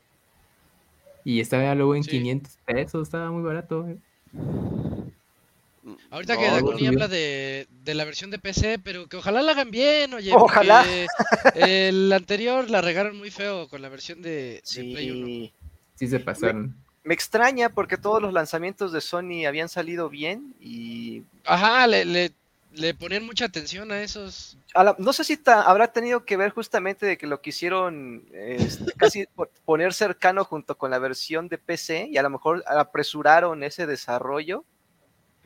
[1.24, 2.10] Y estaba luego en Sí.
[2.10, 3.88] 500 pesos, estaba muy barato.
[3.88, 3.96] eh.
[6.10, 6.88] Ahorita que No, subió.
[6.88, 10.32] habla de, de la versión de PC, pero que ojalá la hagan bien, oye.
[10.34, 10.84] Ojalá.
[11.54, 15.26] El anterior la regaron muy feo con la versión de, de Play 1.
[15.26, 15.52] Sí.
[15.96, 16.76] Sí se pasaron.
[17.04, 22.32] Me extraña porque todos los lanzamientos de Sony habían salido bien y Ajá, le, le,
[22.74, 24.58] le ponían mucha atención a esos.
[24.74, 28.24] a la- no sé si ta- habrá tenido que ver justamente de que lo quisieron
[28.32, 32.64] este, casi po- poner cercano junto con la versión de PC y a lo mejor
[32.66, 34.64] apresuraron ese desarrollo,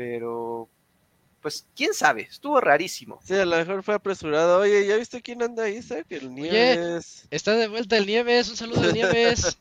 [0.01, 0.67] pero
[1.43, 3.21] pues quién sabe, estuvo rarísimo.
[3.23, 4.61] Sí, a lo mejor fue apresurado.
[4.61, 6.07] Oye, ¿ya viste quién anda ahí, Isaac?
[6.09, 7.27] El Nieves.
[7.31, 9.59] Está de vuelta el Nieves, un saludo al Nieves.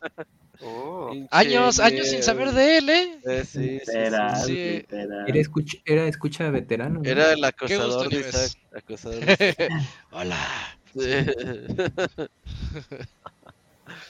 [0.61, 3.19] Oh, años, años sin saber de él, ¿eh?
[3.25, 3.79] Eh, sí.
[3.79, 4.53] Literal, sí.
[4.53, 5.27] literal.
[5.27, 7.01] Era escucha, era escucha veterano.
[7.01, 7.09] ¿no?
[7.09, 8.19] Era el gusto, acosador de.
[8.21, 8.51] Isaac.
[8.77, 9.71] Acosador de Isaac.
[10.11, 10.77] Hola.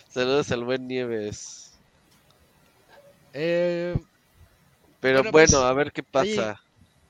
[0.09, 1.71] Saludos al buen Nieves.
[3.33, 3.95] Eh,
[5.01, 6.59] Pero Bueno, bueno, pues, a ver qué pasa.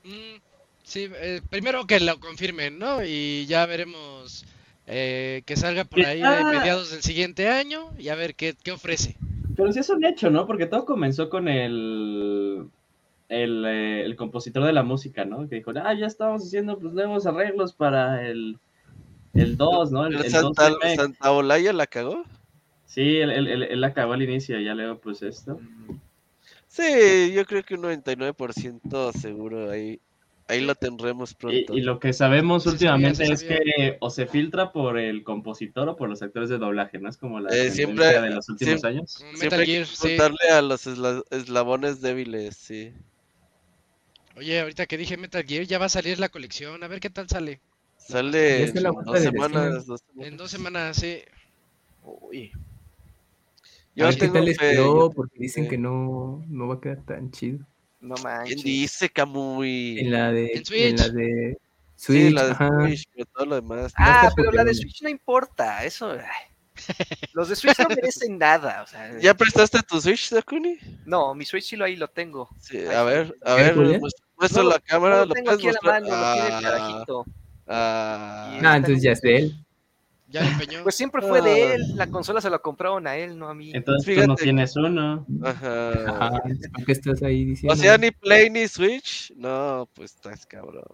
[0.04, 0.36] mm,
[0.82, 3.04] sí, eh, primero que lo confirmen, ¿no?
[3.04, 4.44] Y ya veremos
[4.86, 6.52] eh, que salga por ahí de Ah.
[6.52, 9.16] mediados del siguiente año y a ver qué, qué ofrece.
[9.56, 10.46] Pero sí es un hecho, ¿no?
[10.46, 12.68] Porque todo comenzó con el,
[13.28, 15.48] el, eh, el compositor de la música, ¿no?
[15.48, 18.58] Que dijo, ah, ya estamos haciendo pues, nuevos arreglos para el,
[19.34, 20.06] el 2, ¿no?
[20.06, 20.96] El, el Santa, 2 remake".
[20.96, 22.24] Santa Olaya la cagó.
[22.86, 25.58] Sí, él, él, él- él acabó al inicio, ya luego pues esto.
[26.72, 30.00] Sí, yo creo que un 99% seguro ahí.
[30.46, 31.76] Ahí lo tendremos pronto.
[31.76, 33.58] y lo que sabemos últimamente es sabía.
[33.58, 37.08] que o se filtra por el compositor o por los actores de doblaje, ¿no?
[37.08, 39.12] Es como la Eh, siempre- de los últimos siempre- años.
[39.12, 39.96] Siempre Metal hay que Gear, sí.
[40.02, 42.92] preguntarle a los esla- eslabones débiles, sí.
[44.36, 47.10] Oye, ahorita que dije Metal Gear, ya va a salir la colección, a ver qué
[47.10, 47.60] tal sale.
[47.96, 48.66] Sale
[49.04, 49.86] dos semanas.
[49.86, 50.28] Dos semanas.
[50.28, 51.18] En dos semanas, sí.
[52.02, 52.50] Uy,
[53.94, 55.70] Yo A ver qué tengo tal fe, esperó, yo porque dicen fe.
[55.70, 57.58] que no, no va a quedar tan chido.
[58.00, 58.62] no ¿Quién manches.
[58.64, 59.98] dice, Camuy?
[60.00, 60.96] En la de, En en Switch.
[60.98, 61.58] la de
[61.96, 62.68] Sí, Switch, la de ajá.
[62.80, 63.92] Switch, pero todo lo demás.
[63.96, 64.74] Ah, pero la de.
[64.74, 66.16] Switch no importa, eso.
[67.34, 68.82] Los de Switch no merecen nada.
[68.82, 70.78] O sea, ¿Ya prestaste tu Switch, Dakuni?
[71.04, 72.48] No, mi Switch sí lo ahí lo tengo.
[72.58, 74.00] Sí, Ay, a ver, a ¿Eh, ver, Julián?
[74.00, 77.24] muestra, No, la cámara, No lo lo tengo aquí la lo tiene el Ah, carajito.
[77.66, 78.58] ah.
[78.62, 79.54] Ah, entonces ya es de él.
[80.30, 80.82] Ya lo empeñó.
[80.84, 81.74] Pues siempre fue de Ah.
[81.74, 83.72] él, la consola se la compraron a él, no a mí.
[83.74, 85.26] Entonces tú Fíjate no que- tienes uno.
[85.42, 85.90] Ajá.
[86.26, 87.72] Ajá, ¿por qué estás ahí diciendo?
[87.74, 89.32] O sea, ni Play ni Switch.
[89.36, 90.84] No, pues estás cabrón.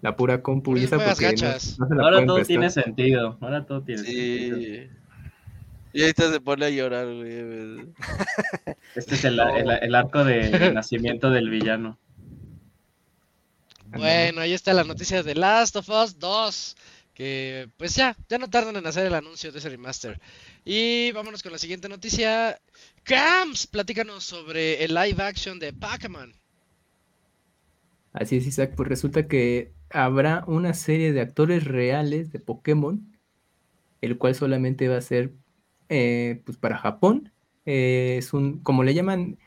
[0.00, 1.76] La pura compu porque no- gachas.
[1.78, 2.46] no se la Ahora todo prestar.
[2.46, 3.36] tiene sentido.
[3.40, 4.56] Ahora todo tiene sentido.
[4.58, 4.88] Sí.
[5.94, 7.86] Y ahorita se pone a llorar, güey.
[8.94, 10.40] Este es el, el- el arco de
[10.72, 11.98] nacimiento del villano.
[13.94, 16.76] Bueno, ahí está la noticia de Last of Us 2.
[17.14, 20.20] Que pues ya, ya no tardan en hacer el anuncio de ese remaster.
[20.64, 22.58] Y vámonos con la siguiente noticia.
[23.02, 26.32] Camps, platícanos sobre el live action de Pokémon.
[28.12, 28.74] Así es, Isaac.
[28.76, 33.18] Pues resulta que habrá una serie de actores reales de Pokémon,
[34.00, 35.32] el cual solamente va a ser
[35.88, 37.32] eh, pues para Japón.
[37.64, 39.38] Eh, es un, como le llaman,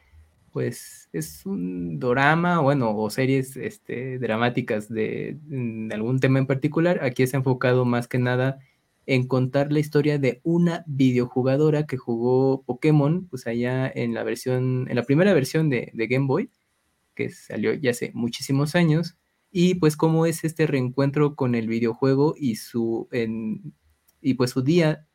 [0.55, 7.03] pues es un dorama, bueno, o series este, dramáticas de, de algún tema en particular.
[7.03, 8.59] Aquí ha enfocado más que nada
[9.05, 14.87] en contar la historia de una videojugadora que jugó Pokémon, pues allá en la versión,
[14.89, 16.49] en la primera versión de, Game Boy
[17.15, 19.17] que salió ya hace muchísimos años,
[19.51, 23.73] y pues cómo es este reencuentro con el videojuego y su, en-
[24.21, 25.05] y pues su día,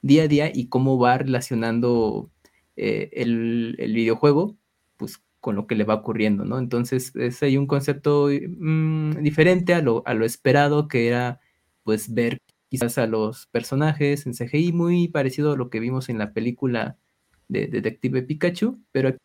[0.00, 2.30] día a día y cómo va relacionando
[2.76, 4.56] eh, el, el videojuego
[5.46, 6.58] con lo que le va ocurriendo, ¿no?
[6.58, 11.38] Entonces es ahí un concepto mm, diferente a lo, a lo esperado que era
[11.84, 16.18] pues ver quizás a los personajes en CGI muy parecido a lo que vimos en
[16.18, 16.98] la película
[17.46, 19.18] de Detective Pikachu, pero aquí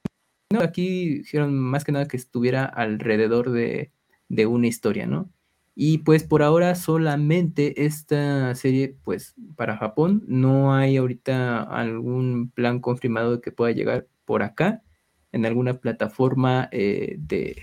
[0.51, 3.91] no, aquí dijeron más que nada que estuviera alrededor de,
[4.29, 5.31] de una historia, ¿no?
[5.73, 12.79] Y pues por ahora solamente esta serie, pues para Japón, no hay ahorita algún plan
[12.79, 14.83] confirmado de que pueda llegar por acá
[15.31, 17.61] en alguna plataforma eh, de,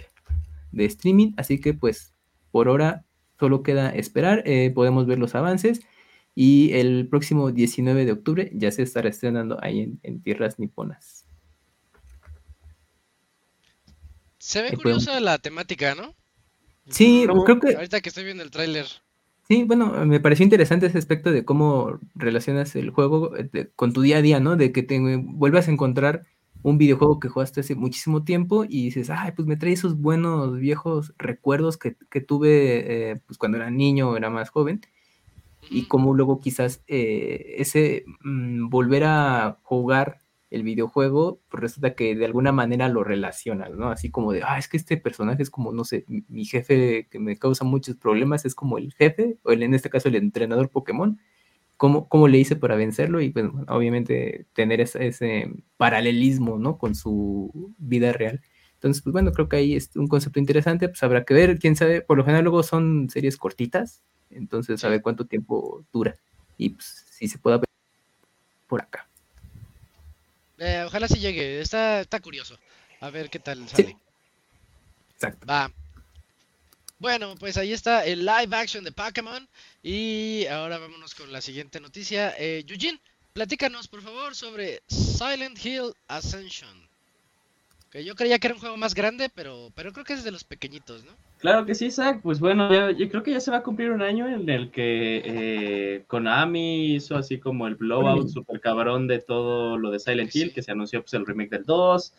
[0.72, 2.12] de streaming, así que pues
[2.50, 3.04] por ahora
[3.38, 5.81] solo queda esperar, eh, podemos ver los avances
[6.35, 11.24] y el próximo 19 de octubre ya se estará estrenando ahí en, en tierras niponas.
[14.38, 16.14] Se ve podemos- curiosa la temática, ¿no?
[16.88, 18.87] Sí, creo que Ahorita que estoy viendo el tráiler.
[19.46, 24.02] Sí, bueno, me pareció interesante ese aspecto de cómo relacionas el juego eh, con tu
[24.02, 24.57] día a día, ¿no?
[24.57, 26.24] De que te vuelvas a encontrar
[26.62, 30.59] un videojuego que jugaste hace muchísimo tiempo y dices, ay, pues me trae esos buenos
[30.59, 34.81] viejos recuerdos que, que tuve eh, pues cuando era niño o era más joven.
[35.71, 40.18] Y como luego quizás eh, ese mm, volver a jugar
[40.51, 43.90] el videojuego, pues resulta que de alguna manera lo relacionas, ¿no?
[43.90, 47.07] Así como de, ah, es que este personaje es como, no sé, mi, mi jefe
[47.11, 50.16] que me causa muchos problemas, es como el jefe, o el, en este caso el
[50.16, 51.21] entrenador Pokémon.
[51.79, 53.23] ¿Cómo, cómo le hice para vencerlo?
[53.23, 56.77] Y pues, bueno, obviamente tener ese, ese paralelismo, ¿no?
[56.77, 58.43] Con su vida real.
[58.75, 61.75] Entonces, pues bueno, creo que ahí es un concepto interesante, pues habrá que ver, quién
[61.77, 66.17] sabe, por lo general luego son series cortitas, entonces ver cuánto tiempo dura
[66.57, 67.67] y pues si se pueda ver
[68.67, 69.09] por acá.
[70.59, 72.59] Eh, ojalá sí llegue, está, está curioso.
[73.01, 73.77] A ver qué tal Sí.
[73.77, 73.97] sale.
[75.14, 75.47] Exacto.
[75.49, 75.71] Va.
[76.98, 79.46] Bueno, pues ahí está el live action de Pokémon.
[79.82, 82.34] Y ahora vámonos con la siguiente noticia.
[82.38, 82.98] Eh, Eugene,
[83.32, 86.88] platícanos por favor sobre Silent Hill Ascension.
[87.90, 90.30] Que yo creía que era un juego más grande, pero, pero creo que es de
[90.30, 91.12] los pequeñitos, ¿no?
[91.38, 92.20] Claro que sí, Isaac.
[92.22, 94.70] Pues bueno, ya- yo creo que ya se va a cumplir un año en el
[94.70, 98.28] que eh, Konami hizo así como el blowout Mm.
[98.28, 100.40] super cabrón de todo lo de Silent Sí.
[100.42, 102.12] Hill, que se anunció pues el remake del 2.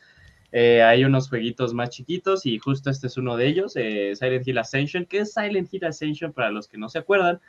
[0.51, 4.47] Eh, hay unos jueguitos más chiquitos y justo este es uno de ellos, eh, Silent
[4.47, 5.05] Hill Ascension.
[5.05, 7.39] ¿Qué es Silent Hill Ascension para los que no se acuerdan?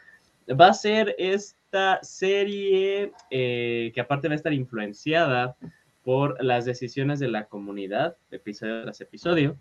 [0.49, 5.57] Va a ser esta serie eh, que aparte va a estar influenciada
[6.03, 9.57] por las decisiones de la comunidad, episodio tras episodio.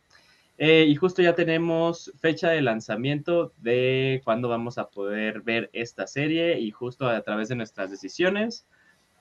[0.61, 6.59] Y justo ya tenemos fecha de lanzamiento de cuándo vamos a poder ver esta serie
[6.59, 8.65] y justo a través de nuestras decisiones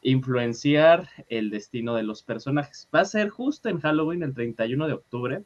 [0.02, 2.88] influenciar el destino de los personajes.
[2.94, 5.42] Va a ser justo en Halloween, el 31 de octubre.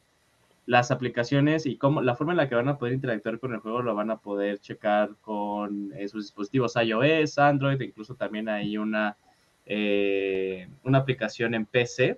[0.65, 3.59] Las aplicaciones y cómo, la forma en la que van a poder interactuar con el
[3.59, 8.77] juego lo van a poder checar con eh, sus dispositivos iOS, Android, incluso también hay
[8.77, 9.17] una,
[9.65, 12.17] eh, una aplicación en PC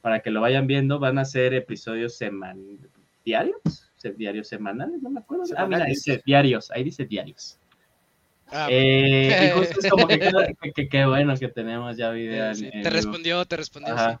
[0.00, 1.00] para que lo vayan viendo.
[1.00, 2.78] Van a ser episodios seman
[3.24, 5.44] diarios, diarios semanales, no me acuerdo.
[5.56, 7.58] Ah, mira, dice diarios, ahí dice diarios.
[8.52, 12.10] Ah, Eh, y justo es como que qué que, que- que bueno que tenemos ya
[12.10, 12.46] video.
[12.48, 13.94] en- sí, en te respondió, te respondió.
[13.94, 14.12] Ajá.
[14.12, 14.18] sí.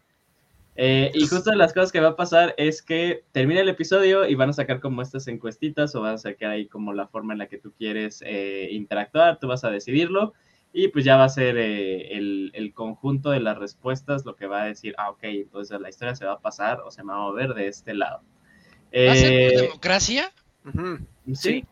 [0.74, 4.26] Eh, y justo de las cosas que va a pasar es que termina el episodio
[4.26, 7.34] y van a sacar como estas encuestitas o van a sacar ahí como la forma
[7.34, 10.32] en la que tú quieres eh, interactuar, tú vas a decidirlo
[10.72, 14.46] y pues ya va a ser eh, el, el conjunto de las respuestas lo que
[14.46, 17.16] va a decir, ah, ok, entonces la historia se va a pasar o se va
[17.16, 18.22] a mover de este lado.
[19.06, 20.32] ¿Va a ser por democracia?
[21.34, 21.64] Sí,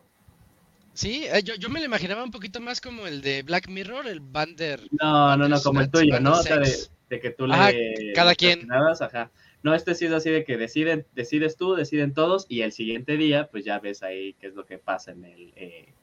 [1.09, 4.19] eh, yo, yo me lo imaginaba un poquito más como el de Black Mirror, el
[4.19, 4.81] Bander.
[5.01, 6.33] no, no, no, como el tuyo, ¿no?
[6.33, 8.13] O sea, de, que tú Ajá, le...
[8.13, 8.67] cada quien.
[8.71, 9.31] ajá.
[9.63, 13.17] No, este sí es así de que deciden, decides tú, deciden todos, y el siguiente
[13.17, 15.93] día, pues ya ves ahí qué es lo que pasa en el, eh,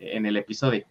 [0.00, 0.84] en el episodio.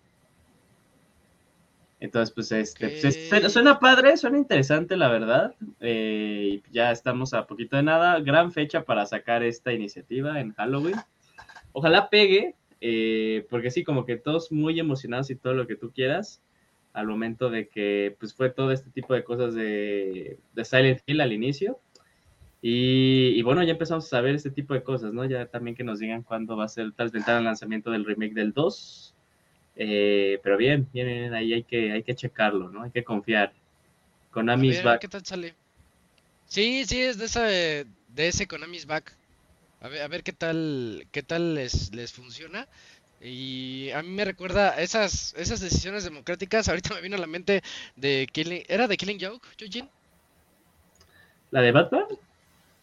[1.99, 5.55] Entonces, pues, este, pues, es- suena- padre, suena interesante, la verdad.
[5.81, 8.19] Eh, y ya estamos a poquito de nada.
[8.21, 10.95] Gran fecha para sacar esta iniciativa en Halloween.
[11.73, 15.91] Ojalá pegue, eh, porque sí, como que todos muy emocionados y todo lo que tú
[15.91, 16.41] quieras
[16.93, 21.21] al momento de que pues fue todo este tipo de cosas de, de Silent Hill
[21.21, 21.79] al inicio.
[22.61, 25.23] Y, y bueno, ya empezamos a saber este tipo de cosas, ¿no?
[25.23, 28.33] Ya también que nos digan cuándo va a ser tal vez el lanzamiento del remake
[28.33, 29.15] del 2.
[29.77, 32.83] Eh, pero bien, bien, bien, ahí hay que, hay que checarlo, ¿no?
[32.83, 33.53] Hay que confiar.
[34.31, 35.01] Konami's ver, ver back.
[35.01, 35.53] qué tal sale.
[36.45, 39.15] Sí, sí, es de esa de ese Konami's Back.
[39.81, 42.67] A ver, a ver qué tal, qué tal les, les funciona.
[43.21, 46.67] Y a mí me recuerda esas, esas decisiones democráticas.
[46.69, 47.63] Ahorita me vino a la mente
[47.95, 49.89] de Killing, ¿era de Killing Joke, Eugene?
[51.51, 52.05] ¿La de Batman?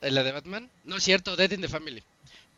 [0.01, 0.71] Eh, ¿La de Batman?
[0.85, 2.03] No es cierto, Dead in the Family.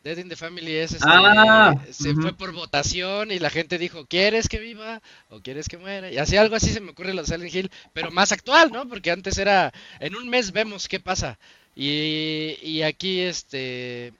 [0.05, 4.07] Dead in the Family es este, Ah, se fue por votación y la gente dijo,
[4.07, 6.11] ¿quieres que viva o quieres que muera?
[6.11, 8.89] Y así algo así se me ocurre lo de Silent Hill, pero más actual, ¿no?
[8.89, 11.39] Porque antes era, en un mes vemos qué pasa.
[11.75, 14.13] Y, y aquí, este,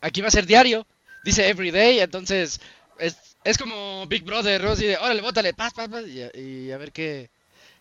[0.00, 0.86] aquí va a ser diario,
[1.24, 2.60] dice everyday, entonces
[2.98, 4.70] es, es como Big Brother, ¿no?
[4.72, 7.30] Así de, órale, bótale, paz, paz, paz, y, a- y a ver qué,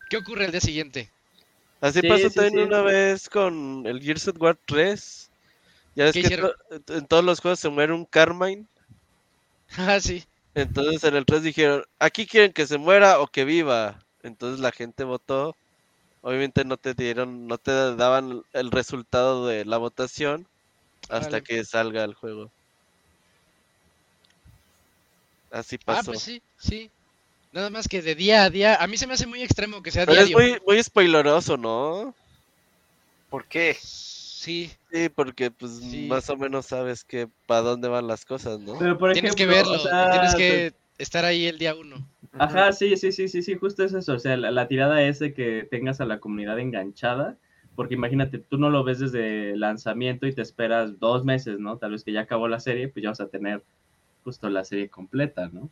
[0.09, 1.11] qué ocurre el día siguiente.
[1.81, 2.67] Así Sí, pasó sí, también sí.
[2.67, 5.31] una vez con el Gears of War 3.
[5.95, 6.55] Ya ves ¿Qué que to-
[6.89, 8.67] en todos los juegos se muere un Carmine.
[9.77, 10.23] Ah, sí.
[10.55, 14.05] Entonces en el 3 dijeron, aquí quieren que se muera o que viva.
[14.23, 15.55] Entonces la gente votó.
[16.21, 20.47] Obviamente no te dieron, no te daban el resultado de la votación
[21.09, 22.51] hasta que salga el juego.
[25.51, 26.11] Así Ah, pasó.
[26.11, 26.89] pues sí, sí.
[27.51, 29.91] Nada más que de día a día, a mí se me hace muy extremo que
[29.91, 30.37] sea Pero es diario.
[30.37, 32.13] muy, muy spoileroso, ¿no?
[33.29, 33.77] ¿Por qué?
[33.81, 36.07] Sí, Sí, porque pues Sí.
[36.07, 38.77] más o menos sabes que para dónde van las cosas, ¿no?
[38.77, 41.95] Pero por tienes que verlo, o sea, tienes que estar ahí el día uno.
[42.37, 44.13] Ajá, sí, sí, sí, sí, sí, justo es eso.
[44.13, 47.37] O sea, la, la tirada es de que tengas a la comunidad enganchada
[47.75, 51.77] porque imagínate, tú no lo ves desde lanzamiento y te esperas dos meses, ¿no?
[51.77, 53.63] Tal vez que ya acabó la serie, pues ya vas a tener
[54.23, 55.69] justo la serie completa, ¿no?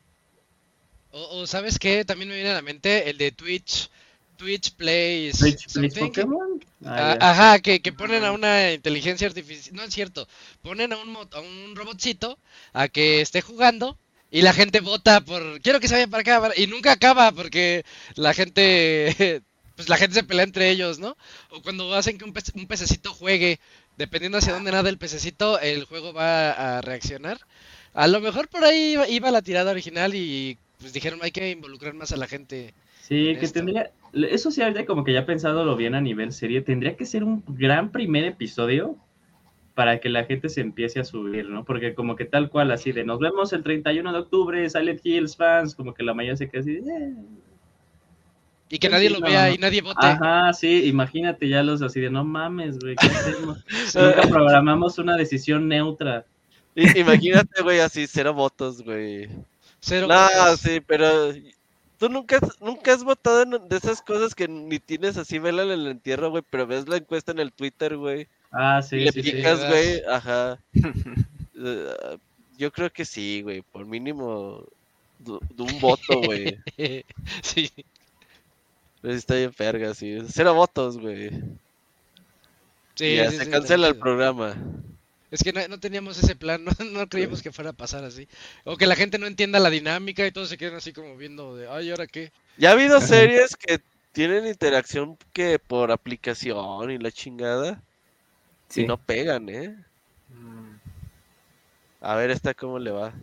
[1.11, 2.03] O, o ¿sabes qué?
[2.05, 3.89] También me viene a la mente el de Twitch.
[4.37, 5.37] Twitch Plays.
[5.37, 6.07] Twitch, something.
[6.07, 6.59] Pokémon.
[6.85, 7.29] Ah, Ah, ya.
[7.31, 9.75] Ajá, que, que ponen a una inteligencia artificial.
[9.75, 10.27] No es cierto.
[10.61, 12.37] Ponen a un, a un robotcito
[12.73, 13.97] a que esté jugando
[14.31, 15.61] y la gente vota por.
[15.61, 16.41] Quiero que se vaya para acá.
[16.41, 17.85] para-", Y nunca acaba porque
[18.15, 19.41] la gente.
[19.75, 21.17] Pues la gente se pelea entre ellos, ¿no?
[21.49, 23.59] O cuando hacen que un, pece- un pececito juegue,
[23.97, 27.39] dependiendo hacia dónde nada el pececito, el juego va a reaccionar.
[27.93, 31.49] A lo mejor por ahí iba, iba la tirada original y pues dijeron hay que
[31.51, 32.73] involucrar más a la gente.
[32.95, 33.53] Sí, que esto.
[33.53, 37.05] tendría, eso sí, ahorita como que ya pensado lo bien a nivel serie, tendría que
[37.05, 38.97] ser un gran primer episodio
[39.75, 41.65] para que la gente se empiece a subir, ¿no?
[41.65, 45.37] Porque como que tal cual, así de nos vemos el 31 de octubre, Silent Hills
[45.37, 47.15] fans, como que la mayoría se queda así, "Eh".
[48.73, 49.53] Y que Sí, nadie sí, lo no, vea no.
[49.53, 49.99] y nadie vote.
[50.03, 53.59] Ajá, sí, imagínate ya los así de no mames, güey, ¿qué hacemos?
[53.95, 56.25] Nunca programamos una decisión neutra.
[56.73, 59.29] I- Imagínate, güey, así, cero votos, güey.
[59.79, 60.59] Cero No, votos.
[60.61, 61.33] sí, pero
[61.99, 65.61] tú nunca, has- nunca has votado en de esas cosas que ni tienes así vela
[65.61, 68.27] en el entierro, güey, pero ves la encuesta en el Twitter, güey.
[68.51, 69.69] Ah, y sí, le sí, picas, das.
[69.69, 70.57] güey, ajá.
[71.65, 72.17] Eh,
[72.57, 74.65] yo creo que sí, güey, por mínimo
[75.19, 76.57] de un voto, güey.
[77.43, 77.69] sí.
[79.03, 80.17] Pero sí está bien verga, sí.
[80.29, 81.29] Cero votos, güey.
[82.95, 84.55] Sí, Y ya sí, se sí, cancela el programa.
[85.31, 88.27] Es que no, no teníamos ese plan, no, no creíamos que fuera a pasar así.
[88.65, 91.55] O que la gente no entienda la dinámica y todos se queden así como viendo
[91.55, 92.33] de, ay, ¿ahora qué?
[92.57, 93.79] Ya ha habido series que
[94.11, 97.83] tienen interacción que por aplicación y la chingada
[98.69, 98.81] Sí.
[98.81, 99.75] y no pegan, ¿eh?
[100.29, 100.79] Mm,
[102.01, 103.15] A ver esta cómo le va.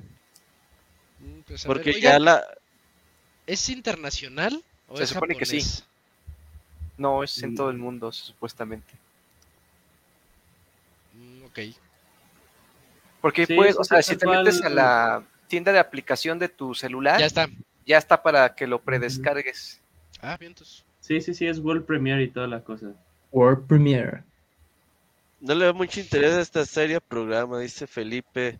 [1.18, 2.44] Mm, pues, ver, Porque oigan, ya la...
[3.46, 5.62] ¿Es internacional o Se supone que sí.
[6.98, 7.56] No, es en Mm.
[7.56, 8.92] todo el mundo, supuestamente.
[11.14, 11.58] Mm, ok.
[13.20, 16.74] Porque Sí, puedes, o sea, si te metes a la tienda de aplicación de tu
[16.74, 17.48] celular, Ya ya, está.
[17.86, 19.80] está para que lo predescargues.
[20.20, 20.84] Ah, bien, entonces.
[21.00, 22.92] Sí, sí, sí, es World Premiere y toda la cosa.
[23.32, 24.22] World Premiere.
[25.40, 28.58] No le da mucho interés a esta serie programa, dice Felipe.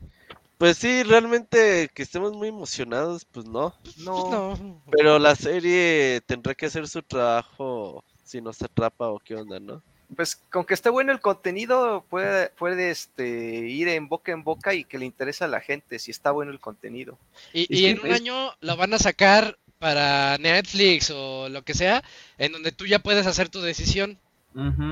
[0.61, 3.75] Pues sí, realmente que estemos muy emocionados, pues no.
[3.97, 4.83] No, No.
[4.93, 9.83] Pero la serie tendrá que hacer su trabajo si nos atrapa o qué onda, ¿no?
[10.15, 14.75] pues con que esté bueno el contenido, puede, puede este, ir en boca en boca
[14.75, 17.17] y que le interese a la gente si está bueno el contenido.
[17.55, 21.75] Y, y en un es- año lo van a sacar para Netflix o lo que
[21.75, 22.03] sea,
[22.39, 24.19] en donde tú ya puedes hacer tu decisión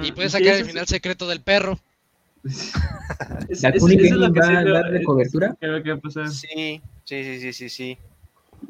[0.02, 0.70] y puedes sacar el sí.
[0.70, 1.78] final secreto del perro.
[3.48, 5.54] Es- ¿La es- Kuni eso es va a darle eh, cobertura?
[5.58, 6.28] creo que va a pasar.
[6.28, 7.98] Sí, sí, sí, sí, sí, sí.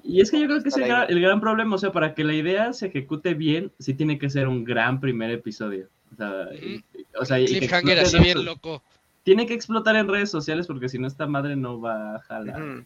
[0.04, 2.14] Y es que yo creo que es el, gran, el gran problema, o sea, para
[2.14, 5.88] que la idea se ejecute bien, sí tiene que ser un gran primer episodio.
[6.12, 6.84] O sea, y-
[7.18, 8.82] o sea, Cliffhanger así bien loco.
[9.22, 12.84] Tiene que explotar en redes sociales porque si no esta madre no va a jalar.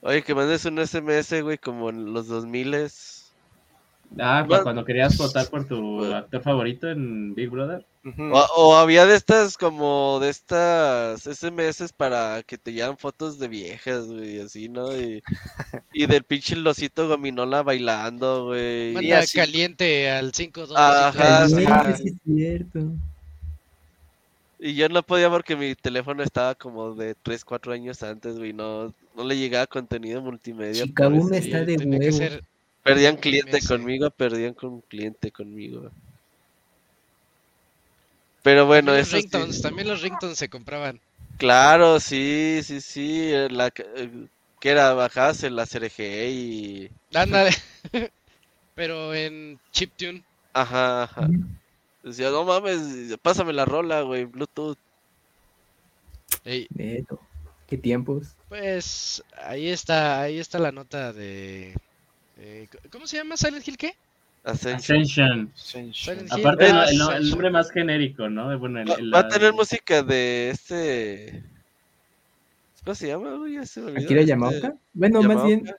[0.00, 2.72] Oye, que mandes un SMS, güey, como en los 2000
[4.18, 4.62] Ah, cu- Bueno.
[4.62, 7.84] cuando querías votar por tu actor favorito en Big Brother.
[8.32, 13.48] O, o había de estas, como de estas SMS para que te llevan fotos de
[13.48, 14.96] viejas, güey, y así, ¿no?
[14.96, 15.22] Y,
[15.92, 18.92] y del pinche losito gominola bailando, güey.
[18.92, 19.36] Manda así.
[19.38, 21.64] caliente al 5 2 Ajá, sí.
[21.64, 22.80] es cierto.
[24.60, 28.52] Y yo no podía porque mi teléfono estaba como de 3, 4 años antes, güey,
[28.52, 30.82] no, no le llegaba contenido multimedia.
[30.82, 31.44] por Chicaboom eso.
[31.44, 32.16] está de huevo.
[32.16, 32.42] ser
[32.88, 35.90] Perdían cliente conmigo, perdían con cliente conmigo.
[38.48, 39.28] Pero bueno, también los eso sí.
[39.28, 40.98] ringtones, también los ringtones se compraban.
[41.36, 43.30] Claro, sí, sí, sí.
[43.30, 44.10] eh, La, que eh,
[44.58, 46.90] que era, bajabas en la CRG y.
[47.12, 47.50] Ándale.
[48.74, 50.24] Pero en chiptune.
[50.54, 51.28] Ajá, ajá.
[52.02, 54.78] Decía, no mames, pásame la rola, güey, Bluetooth.
[56.46, 57.20] Ey, Neto.
[57.66, 58.28] Qué tiempos.
[58.48, 61.74] pues ahí está, ahí está la nota de
[62.38, 63.94] eh, ¿Cómo se llama Silent Hill qué?
[64.44, 65.52] Ascension.
[66.30, 68.50] Aparte, no, el, nombre más genérico, ¿no?
[68.50, 71.42] De- Bueno, el- Va, el- va a tener música de este.
[72.84, 73.36] ¿Cómo se llama?
[73.52, 74.04] Ya se me olvidó.
[74.04, 74.74] ¿Akira Este, Yamaoka?
[74.94, 75.74] Bueno, más bien,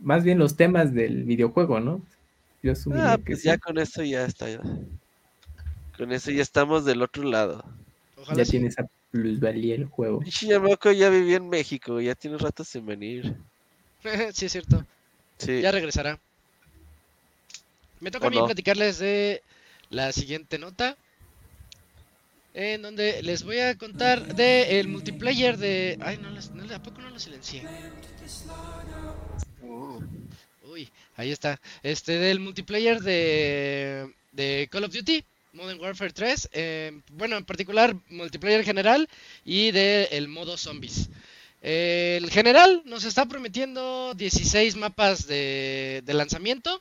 [0.00, 2.02] más bien los temas del videojuego, ¿no?
[2.62, 3.46] Yo Ah, que pues sí.
[3.48, 4.50] ya con eso ya está.
[4.50, 4.60] ya.
[5.96, 7.64] Con eso ya estamos del otro lado.
[8.16, 8.52] Ojalá ya sí.
[8.52, 10.20] tiene esa plusvalía el juego.
[10.42, 13.36] Yamaoka ya vivía en México, ya tiene rato sin venir.
[14.32, 14.84] sí, es cierto.
[15.38, 15.60] Sí.
[15.60, 16.18] Ya regresará.
[18.00, 18.46] Me toca ¿O a mí no?
[18.46, 19.42] platicarles de
[19.90, 20.96] la siguiente nota.
[22.54, 25.98] En donde les voy a contar de el multiplayer de.
[26.00, 27.62] Ay, no, les- no, ¿a poco no lo silencié?
[29.62, 30.00] Uh,
[30.64, 31.60] Uy, ahí está.
[31.82, 35.24] Este, del multiplayer de, de Call of Duty.
[35.54, 39.08] Modern Warfare 3, eh, bueno, en particular multiplayer general
[39.44, 41.08] y del modo zombies.
[41.62, 46.80] El general nos está prometiendo 16 mapas de, de lanzamiento.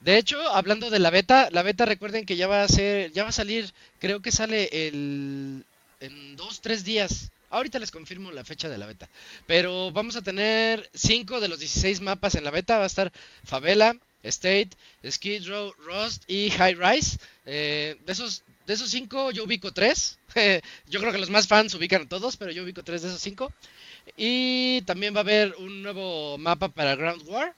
[0.00, 3.24] De hecho, hablando de la beta, la beta recuerden que ya va a ser, ya
[3.24, 5.64] va a salir, creo que sale el,
[6.00, 7.30] en dos, tres días.
[7.50, 9.08] Ahorita les confirmo la fecha de la beta.
[9.46, 12.78] Pero vamos a tener 5 de los 16 mapas en la beta.
[12.78, 13.10] Va a estar
[13.42, 14.70] Favela, State,
[15.08, 17.18] Skid Row, Rust y High Rise.
[17.46, 20.18] Eh, de esos de esos 5 yo ubico 3.
[20.88, 23.22] yo creo que los más fans ubican a todos, pero yo ubico 3 de esos
[23.22, 23.50] 5.
[24.16, 27.54] Y también va a haber un nuevo mapa para Ground War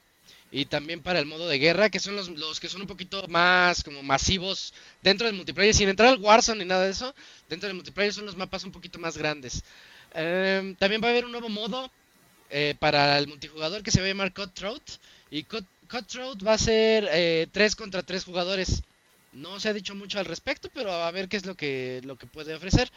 [0.51, 3.83] y también para el modo de guerra, que son los, que son un poquito más
[3.83, 7.15] como masivos dentro del multiplayer, sin entrar al Warzone ni nada de eso,
[7.49, 9.63] dentro del multiplayer son los mapas un poquito más grandes.
[10.13, 11.89] Eh, también va a haber un nuevo modo
[12.49, 14.81] eh, para el multijugador que se va a llamar Cutthroat,
[15.29, 18.83] y Cut, Cutthroat va a ser eh, 3 contra 3 jugadores.
[19.31, 22.17] No se ha dicho mucho al respecto, pero a ver qué es lo que, lo
[22.17, 22.91] que puede ofrecer.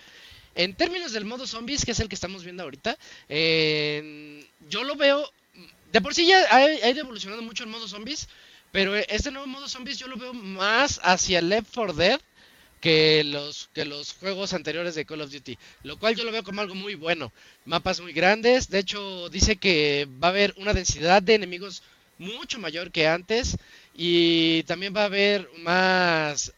[0.57, 2.99] En términos del modo zombies, que es el que estamos viendo ahorita,
[3.29, 5.31] eh, yo lo veo
[5.95, 8.27] de por sí ya ha, ha ido evolucionando mucho el modo zombies,
[8.73, 12.21] pero este nuevo modo zombies yo lo veo más hacia Left 4 Dead
[12.81, 16.43] que los, que los juegos anteriores de Call of Duty, lo cual yo lo veo
[16.43, 17.33] como algo muy bueno.
[17.65, 21.85] Mapas muy grandes, de hecho dice que va a haber una densidad de enemigos
[22.19, 23.57] mucho mayor que antes
[23.95, 26.53] y también va a haber más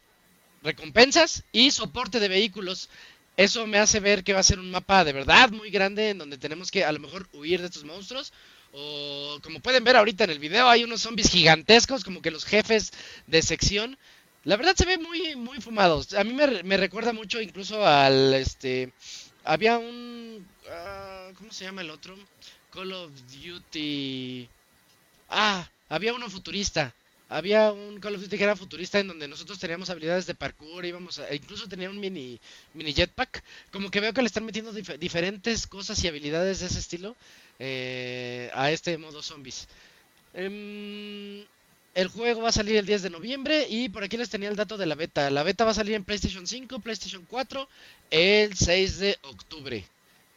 [0.63, 2.89] recompensas y soporte de vehículos.
[3.37, 6.17] Eso me hace ver que va a ser un mapa de verdad muy grande en
[6.17, 8.33] donde tenemos que a lo mejor huir de estos monstruos
[8.79, 12.45] o como pueden ver ahorita en el video, hay unos zombies gigantescos, como que los
[12.45, 12.93] jefes
[13.27, 13.97] de sección.
[14.45, 16.13] La verdad se ve muy, muy fumados.
[16.13, 18.93] A mí me, me recuerda mucho incluso al, este,
[19.45, 22.17] había un, uh, ¿cómo se llama el otro?
[22.71, 24.49] Call of Duty.
[25.31, 26.95] Ah, había uno futurista.
[27.29, 30.85] Había un Call of Duty que era futurista en donde nosotros teníamos habilidades de parkour,
[30.85, 32.39] íbamos a, e incluso tenía un mini,
[32.75, 33.43] mini jetpack.
[33.73, 37.17] Como que veo que le están metiendo dif diferentes cosas y habilidades de ese estilo
[37.59, 39.67] eh, a este modo zombies.
[40.35, 41.45] Eh,
[41.97, 44.57] el juego va a salir el 10 de noviembre y por aquí les tenía el
[44.57, 45.31] dato de la beta.
[45.31, 47.69] La beta va a salir en PlayStation 5, PlayStation 4
[48.11, 49.83] el 6 de octubre.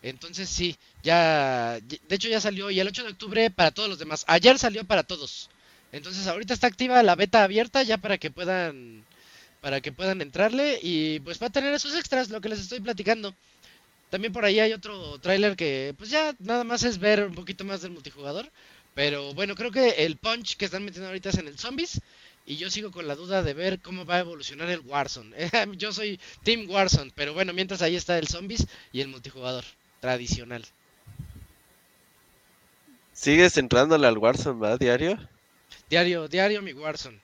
[0.01, 3.99] Entonces sí, ya, de hecho ya salió y el 8 de octubre para todos los
[3.99, 4.23] demás.
[4.27, 5.49] Ayer salió para todos.
[5.91, 9.03] Entonces ahorita está activa la beta abierta ya para que puedan
[9.61, 12.79] para que puedan entrarle y pues va a tener esos extras, lo que les estoy
[12.79, 13.33] platicando.
[14.09, 17.63] También por ahí hay otro tráiler que pues ya nada más es ver un poquito
[17.65, 18.49] más del multijugador.
[18.95, 22.01] Pero bueno, creo que el punch que están metiendo ahorita es en el zombies.
[22.45, 25.35] Y yo sigo con la duda de ver cómo va a evolucionar el Warzone.
[25.77, 29.63] yo soy Team Warzone, pero bueno, mientras ahí está el zombies y el multijugador
[29.99, 30.65] tradicional.
[33.13, 34.77] ¿Sigues entrándole al Warzone, va?
[34.77, 35.19] ¿Diario?
[35.89, 37.19] Diario, diario mi Warzone.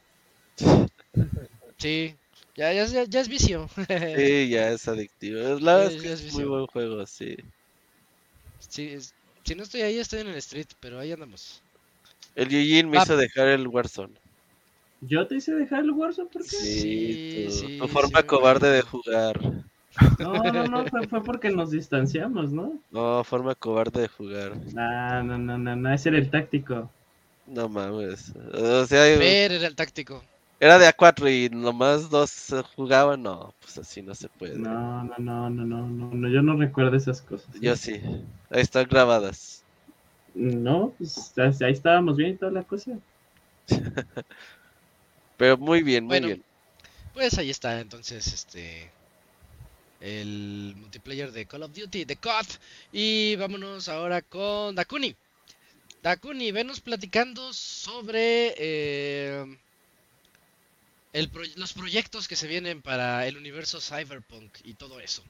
[1.77, 2.15] Sí,
[2.55, 3.69] ya, ya, ya, ya es vicio.
[3.75, 5.59] sí, ya es adictivo.
[5.59, 7.35] La verdad es que es, es muy buen juego, sí.
[8.59, 9.13] Sí, es,
[9.43, 11.61] si no estoy ahí, estoy en el street, pero ahí andamos.
[12.33, 13.03] El Yujin me ah.
[13.03, 14.13] hizo dejar el Warzone.
[15.01, 16.29] ¿Yo te hice dejar el Warzone?
[16.29, 16.49] ¿Por qué?
[16.49, 19.39] Sí, tu, sí, tu forma sí, cobarde de jugar.
[20.19, 22.79] No, no, no, fue, fue, porque nos distanciamos, ¿no?
[22.91, 24.57] No, forma cobarde de jugar.
[24.73, 26.89] No, no, no, no, no, ese era el táctico.
[27.47, 28.33] No mames.
[28.53, 30.23] O sea, Ver era el táctico.
[30.59, 34.57] Era de A4 y nomás dos jugaban, no, pues así no se puede.
[34.57, 37.47] No, no, no, no, no, no, yo no recuerdo esas cosas.
[37.59, 38.01] Yo sí,
[38.49, 39.63] ahí están grabadas.
[40.33, 42.91] No, pues ahí estábamos bien y toda la cosa.
[45.37, 46.43] Pero muy bien, muy bueno, bien.
[47.13, 48.91] Pues ahí está, entonces, este
[50.01, 52.45] el multiplayer de Call of Duty, de COD.
[52.91, 55.15] Y vámonos ahora con Dakuni.
[56.05, 59.43] Dakuni, venos platicando sobre eh,
[61.55, 65.23] los proyectos que se vienen para el universo Cyberpunk y todo eso.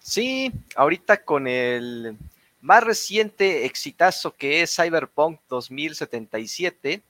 [0.00, 2.16] Sí, ahorita con el
[2.62, 7.02] más reciente exitazo que es Cyberpunk 2077,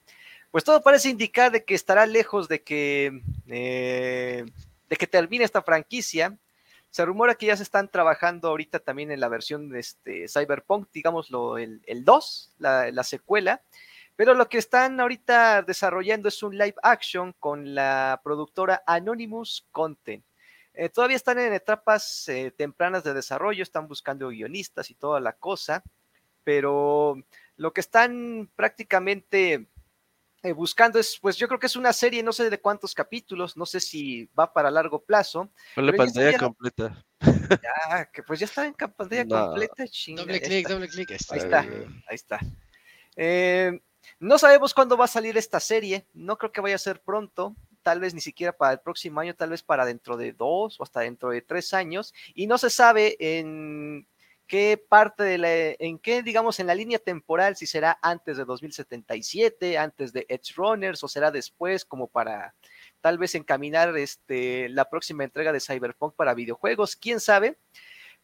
[0.51, 4.45] pues todo parece indicar de que estará lejos de que, eh,
[4.89, 6.37] de que termine esta franquicia.
[6.97, 10.89] Se rumora que ya se están trabajando ahorita también en la versión de este Cyberpunk,
[10.95, 13.61] digámoslo, el, el 2, la, la secuela.
[14.17, 20.25] Pero lo que están ahorita desarrollando es un live action con la productora Anonymous Content.
[20.73, 25.35] Eh, todavía están en etapas eh, tempranas de desarrollo, están buscando guionistas y toda la
[25.35, 25.85] cosa,
[26.45, 27.23] pero
[27.59, 29.67] lo que están prácticamente
[30.47, 33.57] eh, buscando es, pues yo creo que es una serie, no sé de cuántos capítulos,
[33.57, 35.51] no sé si va para largo plazo.
[35.75, 37.05] Ponle pantalla completa.
[37.21, 39.47] Ya, que pues ya está en pantalla no.
[39.47, 39.89] completa.
[39.89, 41.11] Chinga, doble clic, doble clic.
[41.11, 42.41] Ahí está, ahí está.
[43.17, 43.81] Eh,
[44.21, 47.57] no sabemos cuándo va a salir esta serie, no creo que vaya a ser pronto.
[47.83, 50.83] tal vez ni siquiera para el próximo año, tal vez para dentro de dos o
[50.83, 54.09] hasta dentro de tres años, y no se sabe en
[54.47, 58.45] qué parte de la, en qué, digamos, en la línea temporal, si será antes de
[58.45, 62.55] 2077, antes de Edge Runners, o será después, como para
[63.01, 67.57] tal vez encaminar este, la próxima entrega de Cyberpunk para videojuegos, quién sabe.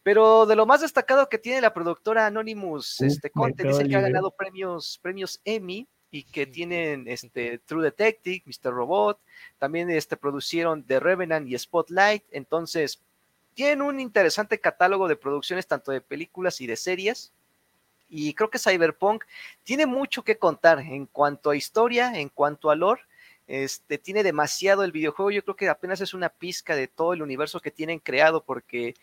[0.03, 3.95] Pero de lo más destacado que tiene la productora Anonymous, Uh, este Content, dice que
[3.95, 8.73] ha ganado premios, premios Emmy y que tienen este True Detective, Mr.
[8.73, 9.21] Robot,
[9.57, 13.01] también este producieron The Revenant y Spotlight, entonces
[13.53, 17.31] tienen un interesante catálogo de producciones tanto de películas y de series.
[18.09, 19.23] Y creo que Cyberpunk
[19.63, 23.01] tiene mucho que contar en cuanto a historia, en cuanto a lore.
[23.47, 25.31] Este tiene demasiado el videojuego.
[25.31, 28.95] Yo creo que apenas es una pizca de todo el universo que tienen creado, porque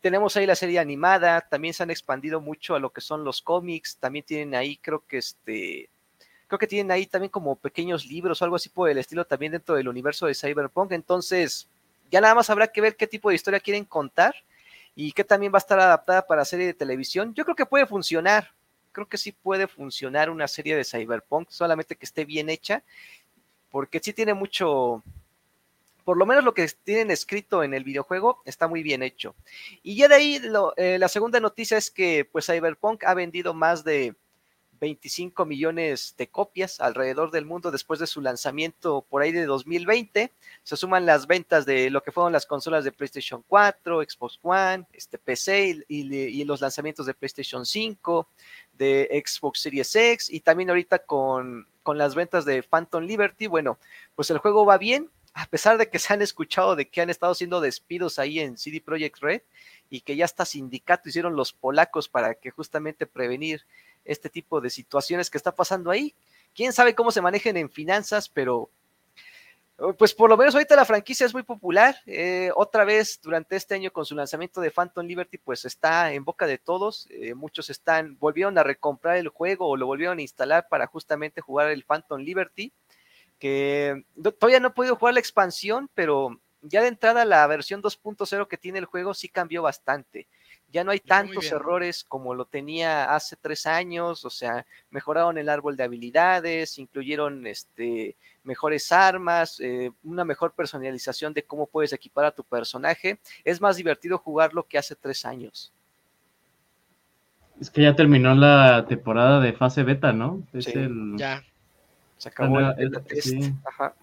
[0.00, 3.42] tenemos ahí la serie animada, también se han expandido mucho a lo que son los
[3.42, 5.90] cómics, también tienen ahí, creo que este,
[6.46, 9.52] creo que tienen ahí también como pequeños libros o algo así por el estilo también
[9.52, 10.92] dentro del universo de Cyberpunk.
[10.92, 11.68] Entonces,
[12.10, 14.34] ya nada más habrá que ver qué tipo de historia quieren contar
[14.94, 17.34] y qué también va a estar adaptada para serie de televisión.
[17.34, 18.52] Yo creo que puede funcionar.
[18.92, 22.82] Creo que sí puede funcionar una serie de Cyberpunk, solamente que esté bien hecha,
[23.70, 25.04] porque sí tiene mucho,
[26.04, 29.36] por lo menos lo que tienen escrito en el videojuego está muy bien hecho.
[29.82, 33.54] Y ya de ahí lo, eh, la segunda noticia es que pues Cyberpunk ha vendido
[33.54, 34.16] más de
[34.80, 40.32] 25 millones de copias alrededor del mundo después de su lanzamiento por ahí de 2020.
[40.62, 44.86] Se suman las ventas de lo que fueron las consolas de PlayStation 4, Xbox One,
[44.92, 48.28] este PC y, y, los lanzamientos de PlayStation 5,
[48.72, 53.46] de Xbox Series X y también ahorita con, con las ventas de Phantom Liberty.
[53.46, 53.78] Bueno,
[54.14, 57.10] pues el juego va bien, a pesar de que se han escuchado de que han
[57.10, 59.42] estado haciendo despidos ahí en CD Projekt Red
[59.88, 63.64] y que ya hasta sindicato hicieron los polacos para que justamente prevenir
[64.08, 66.14] este tipo de situaciones que está pasando ahí.
[66.54, 68.70] Quién sabe cómo se manejen en finanzas, pero
[69.96, 71.96] pues por lo menos ahorita la franquicia es muy popular.
[72.06, 76.24] Eh, otra vez durante este año con su lanzamiento de Phantom Liberty, pues está en
[76.24, 77.06] boca de todos.
[77.10, 81.40] Eh, muchos están, volvieron a recomprar el juego o lo volvieron a instalar para justamente
[81.40, 82.72] jugar el Phantom Liberty.
[83.38, 84.04] Que
[84.40, 88.56] todavía no he podido jugar la expansión, pero ya de entrada la versión 2.0 que
[88.56, 90.26] tiene el juego sí cambió bastante.
[90.70, 95.48] Ya no hay tantos errores como lo tenía hace tres años, o sea, mejoraron el
[95.48, 102.26] árbol de habilidades, incluyeron este, mejores armas, eh, una mejor personalización de cómo puedes equipar
[102.26, 103.18] a tu personaje.
[103.44, 105.72] Es más divertido jugarlo que hace tres años.
[107.60, 110.42] Es que ya terminó la temporada de fase beta, ¿no?
[110.52, 111.42] Es Sí, el, Ya.
[112.18, 113.28] Se acabó nueva- el beta es- test.
[113.28, 113.52] sí.
[113.64, 113.94] Ajá.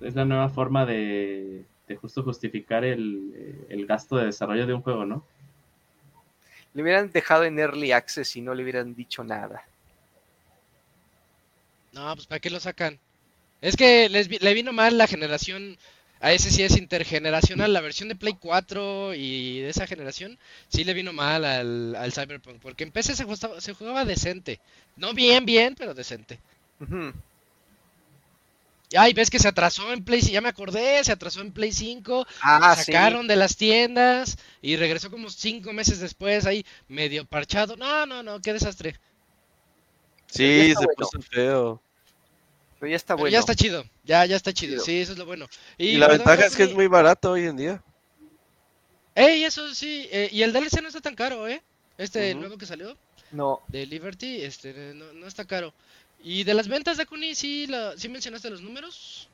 [0.00, 4.82] es la nueva forma de, de justo justificar el, el gasto de desarrollo de un
[4.82, 5.24] juego, ¿no?
[6.74, 9.64] Le hubieran dejado en Early Access y no le hubieran dicho nada.
[11.92, 12.98] No, pues ¿para qué lo sacan?
[13.62, 15.78] Es que les vi- le vino mal la generación,
[16.20, 20.84] a ese sí es intergeneracional, la versión de Play 4 y de esa generación, sí
[20.84, 24.60] le vino mal al, al Cyberpunk, porque en PC se jugaba, se jugaba decente.
[24.96, 26.40] No bien, bien, pero decente.
[28.98, 32.26] Ay, ves que se atrasó en Play, ya me acordé, se atrasó en Play 5,
[32.42, 32.82] Ah, sí.
[32.84, 37.76] sacaron de las tiendas y regresó como cinco meses después ahí medio parchado.
[37.76, 38.96] No, no, no, qué desastre.
[40.26, 40.92] Sí, se bueno.
[40.96, 41.82] puso feo.
[42.78, 43.32] Pero ya está Pero bueno.
[43.32, 44.84] ya está chido, ya, ya está chido, Chido.
[44.84, 45.46] sí, eso es lo bueno.
[45.78, 47.82] Y, la perdón, ventaja es que es muy barato hoy en día.
[49.14, 51.62] Ey, eso sí, eh, y el DLC no está tan caro, ¿eh?
[51.98, 52.40] Este Ujú.
[52.40, 52.96] nuevo que salió
[53.30, 55.72] No, de Liberty, este, no, no está caro.
[56.22, 59.28] Y de las ventas de Kuni, sí, la, sí mencionaste los números.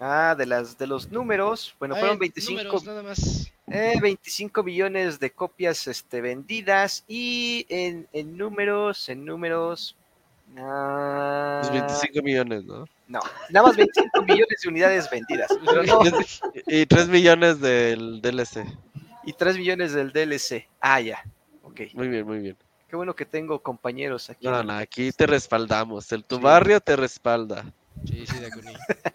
[0.00, 3.52] ah, de las de los números, bueno, Ay, fueron 25, números, nada más.
[3.68, 9.96] eh, 25 millones de copias este, vendidas y en, en números, en números,
[10.56, 12.86] ah, Los 25 millones, ¿no?
[13.06, 13.20] no,
[13.50, 16.00] nada más 25 millones de unidades vendidas, no,
[16.66, 18.64] Y 3 millones del DLC.
[19.24, 20.66] y 3 millones del DLC.
[20.80, 21.22] Ah, ya,
[21.62, 21.82] ok.
[21.94, 22.56] Muy bien, muy bien.
[22.92, 24.44] Qué bueno que tengo compañeros aquí.
[24.46, 26.12] No, no, aquí te respaldamos.
[26.12, 26.42] El tu Sí.
[26.42, 27.64] barrio te respalda.
[28.04, 28.74] Sí, sí, de Kuni.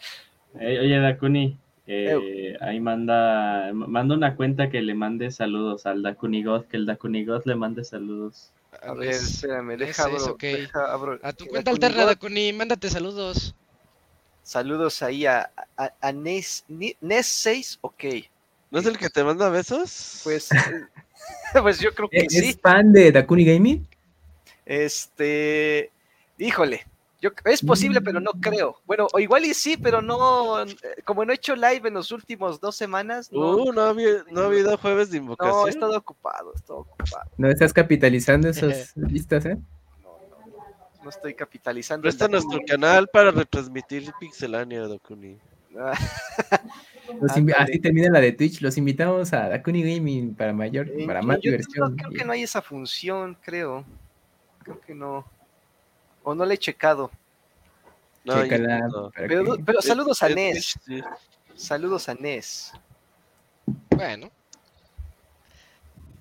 [0.60, 1.56] Eh, oye, Dakuni,
[1.86, 6.88] eh, ahí manda, manda una cuenta que le mande saludos al Dakuni God, que el
[6.88, 8.50] Dakuni God le mande saludos.
[8.82, 12.10] A ver, espérame, es deja abro, deja abro- A tu cuenta Dakuni alterna, God.
[12.10, 13.54] Dakuni, mándate saludos.
[14.42, 18.06] Saludos ahí a, a, a Nes, Ni- Nes 6, ok.
[18.72, 20.22] ¿No es el que te manda besos?
[20.24, 20.50] Pues,
[21.62, 22.60] pues yo creo que ¿Es sí.
[22.62, 23.88] fan de Dakuni Gaming?
[24.66, 25.92] Este,
[26.38, 26.86] híjole,
[27.22, 28.78] yo, es posible, pero no creo.
[28.86, 32.12] Bueno, o igual y sí, pero no, eh, como no he hecho live en los
[32.12, 35.24] últimos dos semanas, no, Uh, no, ha habi- no ha habido jueves de no, he
[35.24, 35.70] invocación.
[35.70, 37.32] estado ocupado, he estado ocupado.
[37.38, 39.58] No estás capitalizando esas listas, ¿eh?
[40.04, 42.04] No, no, no, estoy capitalizando.
[42.04, 45.38] Presta nuestro canal para retransmitir Pixelania, Dokuni.
[47.60, 48.62] Así termina la de Twitch.
[48.62, 51.92] Los invitamos a Dakuni Gaming para mayor, para más diversión.
[51.92, 53.86] no, creo que no hay esa función, creo.
[54.64, 55.26] Creo que no.
[56.24, 57.10] O no le he checado.
[58.26, 58.44] No,
[59.16, 60.80] Pero, saludos a Es- Nes.
[61.56, 62.74] Saludos a Nes.
[63.90, 64.30] Bueno.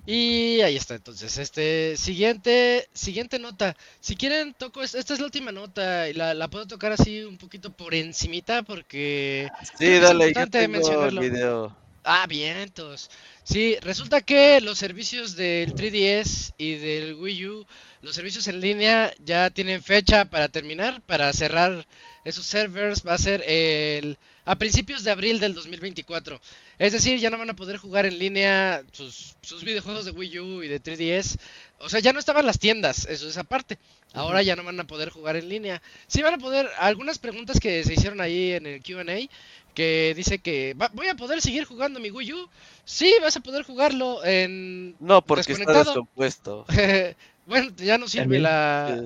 [0.09, 3.77] Y ahí está, entonces, este, siguiente, siguiente nota.
[4.01, 7.23] Si quieren, toco, es- esta es la última nota y la, la puedo tocar así
[7.25, 9.53] un poquito por encimita porque...
[9.63, 11.21] Sí, que es dale, yo el mencionarlo.
[11.21, 11.77] video.
[12.05, 13.11] Ah, vientos.
[13.43, 17.67] Sí, resulta que los servicios del 3DS y del Wii U,
[18.03, 21.85] los servicios en línea ya tienen fecha para terminar, para cerrar
[22.25, 23.05] esos servers.
[23.05, 26.41] Va a ser el, a principios de abril del 2024.
[26.79, 30.39] Es decir, ya no van a poder jugar en línea sus, sus videojuegos de Wii
[30.41, 31.37] U y de 3DS.
[31.81, 33.79] O sea, ya no estaban las tiendas, eso es aparte.
[34.15, 35.83] Ahora ya no van a poder jugar en línea.
[36.07, 39.29] Sí van a poder, algunas preguntas que se hicieron ahí en el Q&A,
[39.75, 42.49] que dice que "Va- voy a poder seguir jugando mi Wii U.
[42.87, 44.97] Sí, vas a poder jugarlo en...
[45.01, 46.65] No, porque está descompuesto.
[47.47, 49.03] bueno, ya no sirve la,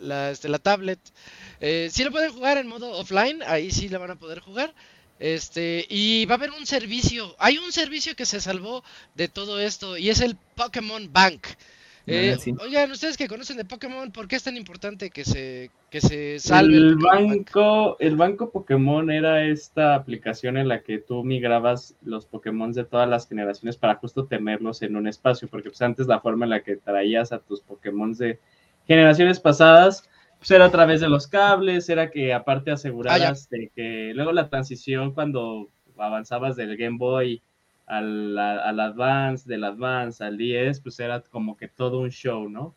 [0.00, 0.98] la, este, la tablet.
[1.62, 4.74] Eh, sí lo pueden jugar en modo offline, ahí sí la van a poder jugar.
[5.18, 8.82] Este, y va a haber un servicio, hay un servicio que se salvó
[9.14, 11.46] de todo esto y es el Pokémon Bank.
[12.08, 12.52] Eh, Ah, sí.
[12.58, 16.40] Oigan, ustedes que conocen de Pokémon, ¿por qué es tan importante que se, que se
[16.40, 17.28] salve El Bank?
[17.54, 22.84] banco, el banco Pokémon era esta aplicación en la que tú migrabas los Pokémon de
[22.84, 26.50] todas las generaciones para justo tenerlos en un espacio, porque pues antes la forma en
[26.50, 28.40] la que traías a tus Pokémon de
[28.88, 30.08] generaciones pasadas,
[30.42, 34.48] pues era a través de los cables, era que aparte aseguraras de que luego la
[34.48, 37.40] transición cuando avanzabas del Game Boy
[37.86, 42.74] al, al Advance, del Advance al 10, pues era como que todo un show, ¿no?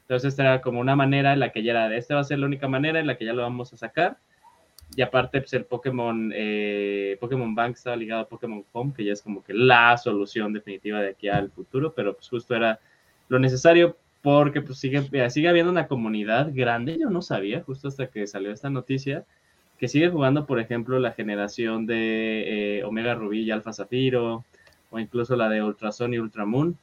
[0.00, 2.24] Entonces esta era como una manera en la que ya era de esta va a
[2.24, 4.18] ser la única manera en la que ya lo vamos a sacar.
[4.96, 9.12] Y aparte, pues el Pokémon, eh, Pokémon Bank estaba ligado a Pokémon Home, que ya
[9.12, 12.80] es como que la solución definitiva de aquí al futuro, pero pues justo era
[13.28, 18.06] lo necesario porque pues sigue, sigue habiendo una comunidad grande, yo no sabía, justo hasta
[18.06, 19.26] que salió esta noticia,
[19.78, 24.42] que sigue jugando, por ejemplo, la generación de eh, Omega Rubí y Alpha Zafiro,
[24.90, 26.78] o incluso la de Ultrason y Ultramoon.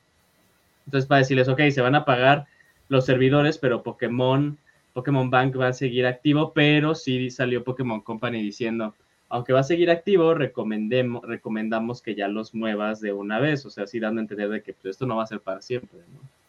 [0.86, 2.46] Entonces, para decirles, ok, se van a pagar
[2.90, 4.60] los servidores, pero Pokémon,
[4.94, 8.94] Pokémon Bank va a seguir activo, pero sí salió Pokémon Company diciendo,
[9.30, 13.72] aunque va a seguir activo, recomendemos, recomendamos que ya los muevas de una vez, o
[13.72, 16.02] sea, así dando a entender de que pues, esto no va a ser para siempre,
[16.14, 16.41] ¿no?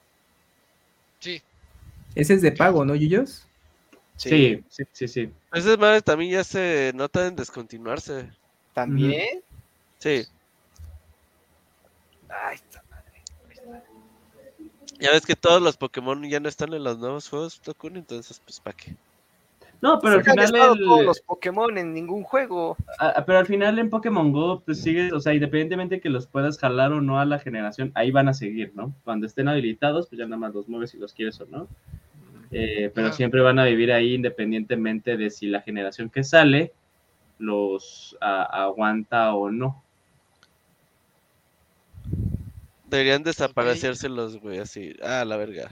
[1.23, 1.41] Sí,
[2.16, 3.47] Ese es de pago, ¿no, Yuyos?
[4.16, 5.33] Sí, sí, sí, sí.
[5.53, 8.29] Esas madres también ya se notan en descontinuarse.
[8.75, 9.43] También.
[9.99, 10.25] Sí.
[12.29, 12.83] Ay, está-
[14.99, 18.41] Ya ves que todos los Pokémon ya no están en los nuevos juegos, Tokun, entonces,
[18.45, 18.97] pues, ¿para qué?
[19.83, 22.76] No, pero al han final el- todos los Pokémon en ningún juego.
[23.01, 26.57] Ah, pero al final en Pokémon Go, pues sigue, o sea, independientemente que los puedas
[26.57, 28.95] jalar o no a la generación, ahí van a seguir, ¿no?
[29.05, 31.66] Cuando estén habilitados, pues ya nada más los mueves si los quieres o no.
[32.53, 33.12] Eh, pero Ah.
[33.12, 36.72] siempre van a vivir ahí independientemente de si la generación que sale
[37.41, 39.83] los aguanta o no.
[42.89, 44.95] Deberían desaparecérselos, güey, así.
[45.03, 45.70] Ah, la verga.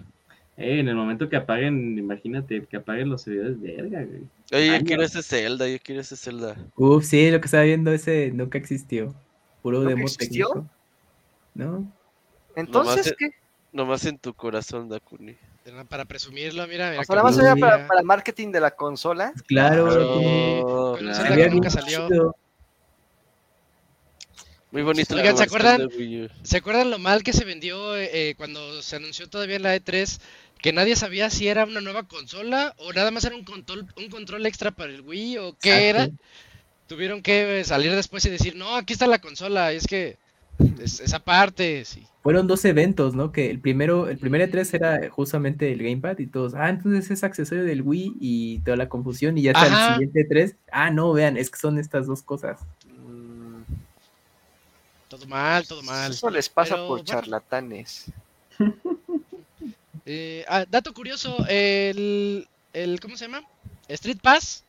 [0.61, 4.21] Eh, en el momento que apaguen, imagínate, que apaguen los servidores, verga, güey.
[4.53, 6.55] Oye, yo quiero ese Zelda, yo quiero ese Zelda.
[6.77, 9.15] Uf, sí, lo que estaba viendo ese nunca existió.
[9.63, 10.49] Puro ¿Nunca demo existió?
[10.49, 10.71] técnico.
[11.55, 11.93] ¿No?
[12.57, 13.31] Entonces, Nomás- ¿qué?
[13.73, 15.37] Nomás en tu corazón, Dakuni.
[15.89, 17.01] para presumirlo, mira, mira.
[17.01, 19.33] O sea, nada más era para, para marketing de la consola.
[19.47, 21.15] Claro, con claro.
[21.15, 22.35] Zelda que nunca salió.
[24.73, 25.89] Muy bonito Oigan, ¿se acuerdan?
[26.43, 29.77] ¿Se acuerdan lo mal que se vendió eh, eh, cuando se anunció todavía en la
[29.77, 30.21] E3?
[30.61, 34.09] Que nadie sabía si era una nueva consola o nada más era un control, un
[34.11, 36.09] control extra para el Wii o qué era.
[36.87, 40.17] Tuvieron que eh, salir después y decir, no, aquí está la consola, y es que
[40.83, 42.05] es, esa parte, sí.
[42.23, 43.33] Fueron dos eventos, ¿no?
[43.33, 47.25] Que el primero, el primer E3 era justamente el Gamepad y todos, ah, entonces es
[47.25, 49.89] accesorio del Wii y toda la confusión y ya está Ajá.
[49.89, 50.55] el siguiente E3.
[50.71, 52.61] Ah, no, vean, es que son estas dos cosas.
[55.11, 56.11] Todo mal, todo mal.
[56.13, 57.05] Eso les pasa Pero, por bueno.
[57.05, 58.07] charlatanes.
[60.07, 63.47] Eh, ah, dato curioso, el, el, ¿cómo se llama?
[63.87, 64.65] Street Pass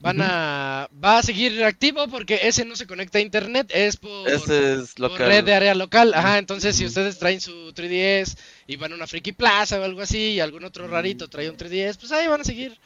[0.00, 4.26] van a, va a seguir activo porque ese no se conecta a internet, es por,
[4.28, 5.28] Ese es por local.
[5.28, 6.14] red de área local.
[6.14, 8.36] Ajá, entonces si ustedes traen su 3DS
[8.66, 11.58] y van a una Friki Plaza o algo así y algún otro rarito trae un
[11.58, 12.76] 3DS, pues ahí van a seguir.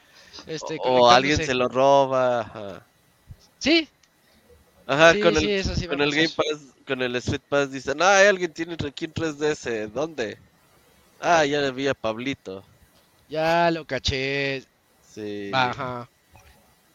[0.47, 2.41] Este, O alguien se lo roba.
[2.41, 2.87] Ajá,
[3.61, 3.89] Sí,
[4.87, 6.29] Ajá sí, con, sí, el, eso sí con el Game.
[6.29, 9.91] Pass, con el Street Pass dicen, ah, alguien tiene en 3DS.
[9.93, 10.39] ¿Dónde?
[11.21, 12.65] Ah, ya le vi a Pablito.
[13.29, 14.63] Ya lo caché.
[15.15, 15.51] Sí.
[15.53, 16.09] Ajá.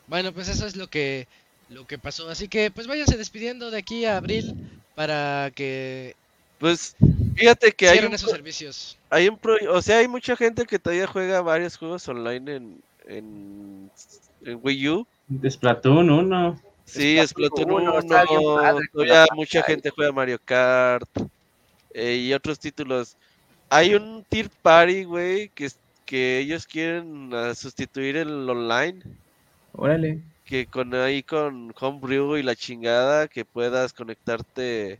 [0.07, 1.27] Bueno, pues eso es lo que
[1.69, 2.29] lo que pasó.
[2.29, 4.55] Así que pues váyanse despidiendo de aquí a abril
[4.95, 6.15] para que
[6.57, 6.95] Pues
[7.35, 8.97] fíjate que hay un, esos servicios.
[9.09, 12.81] hay un pro- o sea, hay mucha gente que todavía juega varios juegos online en,
[13.07, 13.91] en,
[14.45, 15.07] en Wii U.
[15.27, 16.61] De Splatoon 1.
[16.89, 21.09] Sí, Splatoon Splatoon 1, uno, está bien padre con todavía mucha gente juega Mario Kart
[21.93, 23.17] eh, y otros títulos.
[23.69, 29.01] Hay un Tier Party, güey, que, es- que ellos quieren ah, sustituir el online,
[29.73, 30.21] Órale.
[30.45, 34.99] que con ahí con Homebrew y la chingada, que puedas conectarte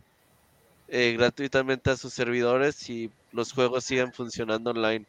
[0.88, 5.04] eh, gratuitamente a sus servidores y los juegos sigan funcionando online.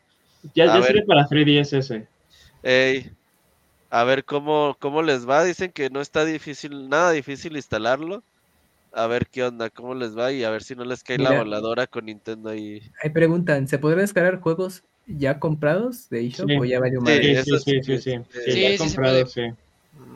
[0.55, 0.85] Ya, A ya ver.
[0.87, 2.07] sirve para 3DS ese.
[2.63, 3.11] Ey,
[3.91, 5.43] a ver cómo, cómo les va.
[5.43, 8.23] Dicen que no está difícil, nada difícil instalarlo.
[8.93, 11.37] A ver qué onda, cómo les va y a ver si no les cae la
[11.37, 12.81] voladora con Nintendo ahí.
[13.01, 16.57] Ahí preguntan, ¿se podrá descargar juegos ya comprados de eShop Sí.
[16.59, 17.43] o ya valió Sí, madre?
[17.43, 18.01] Sí, sí, sí, sí, sí, sí.
[18.01, 18.41] sí.
[18.45, 19.27] Sí, Sí, ya sí se comprado, puede.
[19.27, 19.55] sí.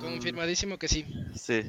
[0.01, 1.05] Confirmadísimo que sí.
[1.35, 1.61] Sí.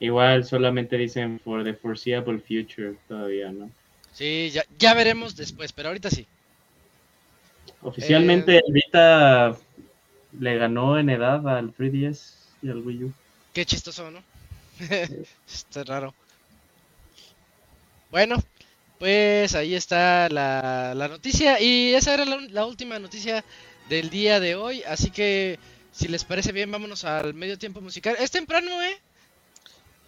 [0.00, 3.70] Igual solamente dicen for the foreseeable future todavía, ¿no?
[4.12, 6.26] Sí, ya, ya veremos después, pero ahorita sí.
[7.82, 8.60] Oficialmente Eh.
[8.66, 9.56] el Vita
[10.38, 13.12] le ganó en edad al 3DS y al Wii U.
[13.52, 14.22] Qué chistoso, ¿no?
[15.46, 16.14] está raro.
[18.10, 18.42] Bueno,
[18.98, 21.60] pues ahí está la, la noticia.
[21.60, 23.44] Y esa era la, la última noticia
[23.88, 24.82] del día de hoy.
[24.84, 25.58] Así que,
[25.92, 28.16] si les parece bien, vámonos al medio tiempo musical.
[28.18, 29.00] Es temprano, ¿eh?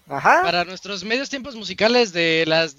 [0.09, 0.43] Ajá.
[0.43, 2.77] Para nuestros medios tiempos musicales de las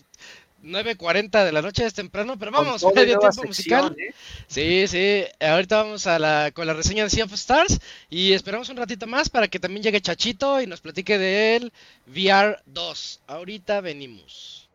[0.63, 3.95] 9.40 de la noche es temprano, pero vamos, medio tiempo sección, musical.
[3.99, 4.13] ¿eh?
[4.47, 8.69] Sí, sí, ahorita vamos a la, con la reseña de Sea of Stars y esperamos
[8.69, 11.73] un ratito más para que también llegue Chachito y nos platique de él
[12.07, 13.21] VR 2.
[13.27, 14.69] Ahorita venimos.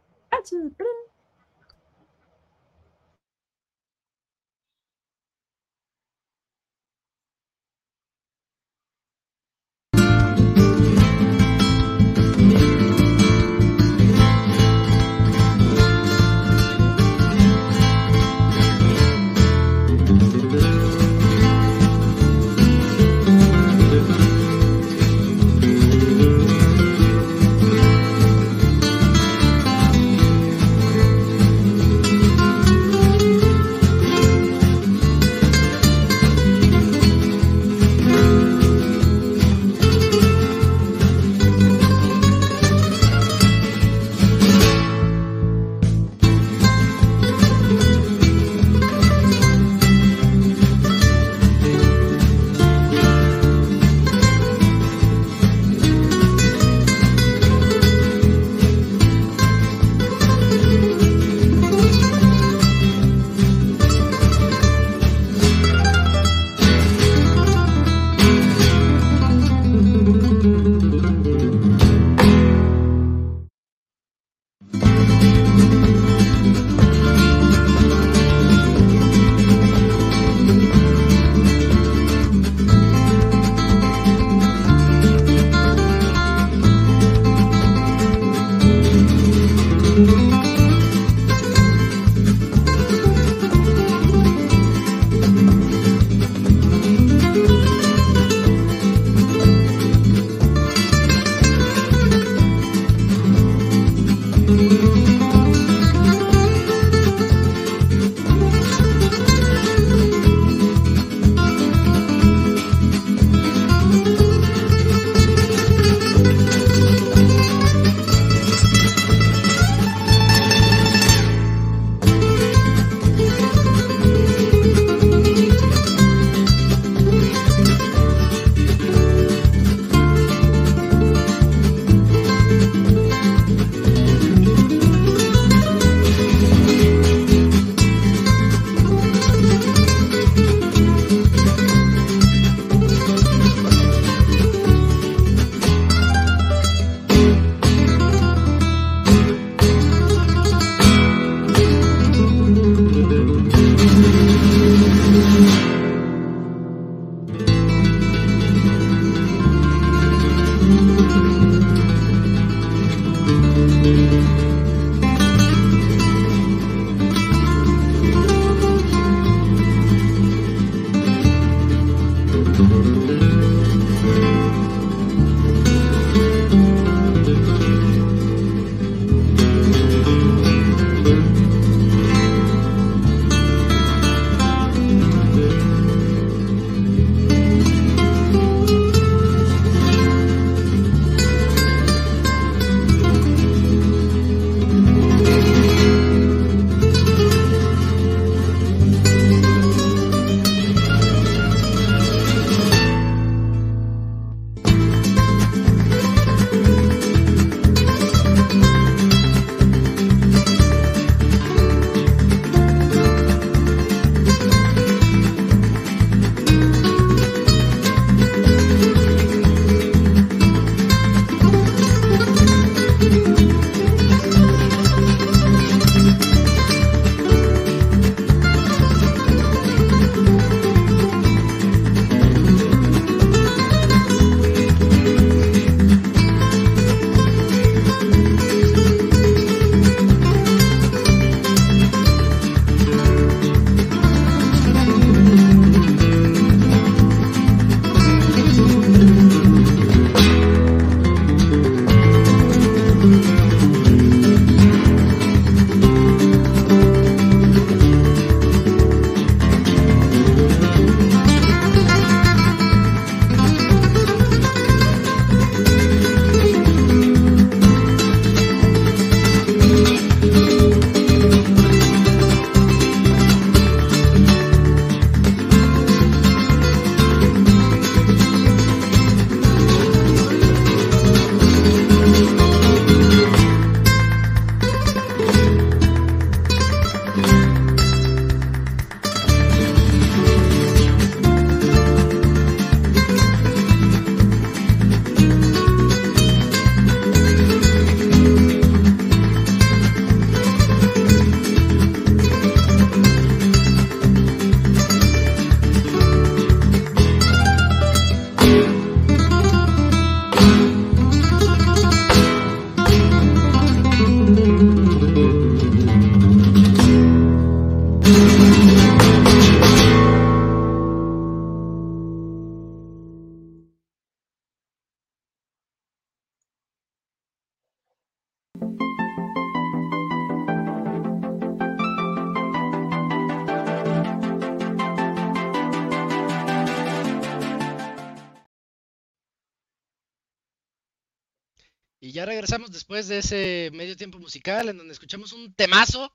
[342.89, 346.13] Después de ese medio tiempo musical en donde escuchamos un temazo,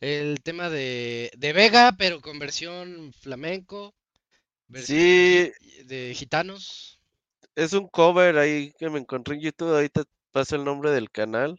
[0.00, 3.94] el tema de, de Vega, pero con versión flamenco,
[4.68, 5.52] versión Sí,
[5.86, 7.00] de gitanos.
[7.56, 9.74] es un cover ahí que me encontré en YouTube.
[9.74, 11.58] Ahorita paso el nombre del canal.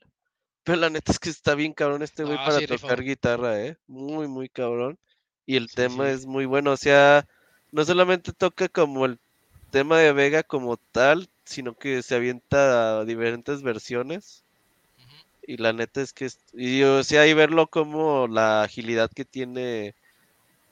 [0.64, 3.62] Pero la neta es que está bien cabrón este güey Ah, para sí, tocar guitarra,
[3.66, 3.78] ¿eh?
[3.88, 5.00] Muy, muy cabrón.
[5.48, 6.74] Y el Sí, tema es muy bueno.
[6.74, 7.28] O sea,
[7.72, 9.20] no solamente toca como el
[9.72, 14.45] tema de Vega como tal, sino que se avienta a diferentes versiones.
[15.48, 19.96] Y la neta es que, y o sea, y verlo como la agilidad que tiene,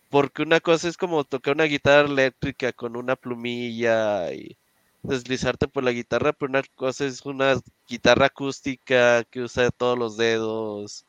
[0.10, 4.58] porque una cosa es como tocar una guitarra eléctrica con una plumilla y
[5.04, 10.18] deslizarte por la guitarra, pero una cosa es una guitarra acústica que usa todos los
[10.18, 11.06] dedos.